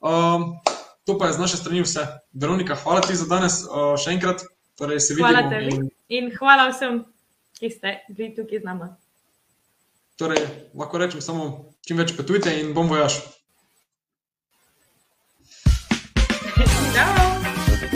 Um, 0.00 0.58
to 1.06 1.18
pa 1.18 1.30
je 1.30 1.38
z 1.38 1.42
naše 1.44 1.56
strani 1.56 1.82
vse. 1.86 2.06
Veronika, 2.32 2.74
hvala 2.74 3.00
ti 3.00 3.16
za 3.16 3.28
danes 3.30 3.62
uh, 3.64 3.94
še 4.00 4.16
enkrat. 4.16 4.44
Torej, 4.76 5.00
hvala 5.16 5.46
tebi 5.48 5.72
In, 5.72 5.88
in 6.08 6.32
hvala 6.36 6.68
vsem, 6.72 7.00
ki 7.56 7.70
ste 7.72 7.94
bili 8.10 8.34
tukaj 8.36 8.60
z 8.60 8.68
nami. 8.68 8.90
Torej, 10.16 10.42
lahko 10.74 10.98
rečem 10.98 11.20
samo, 11.20 11.72
čim 11.86 12.00
več 12.00 12.16
potujte 12.16 12.52
in 12.60 12.74
bom 12.74 12.88
vojaš. 12.88 13.20
Ciao! 16.96 17.35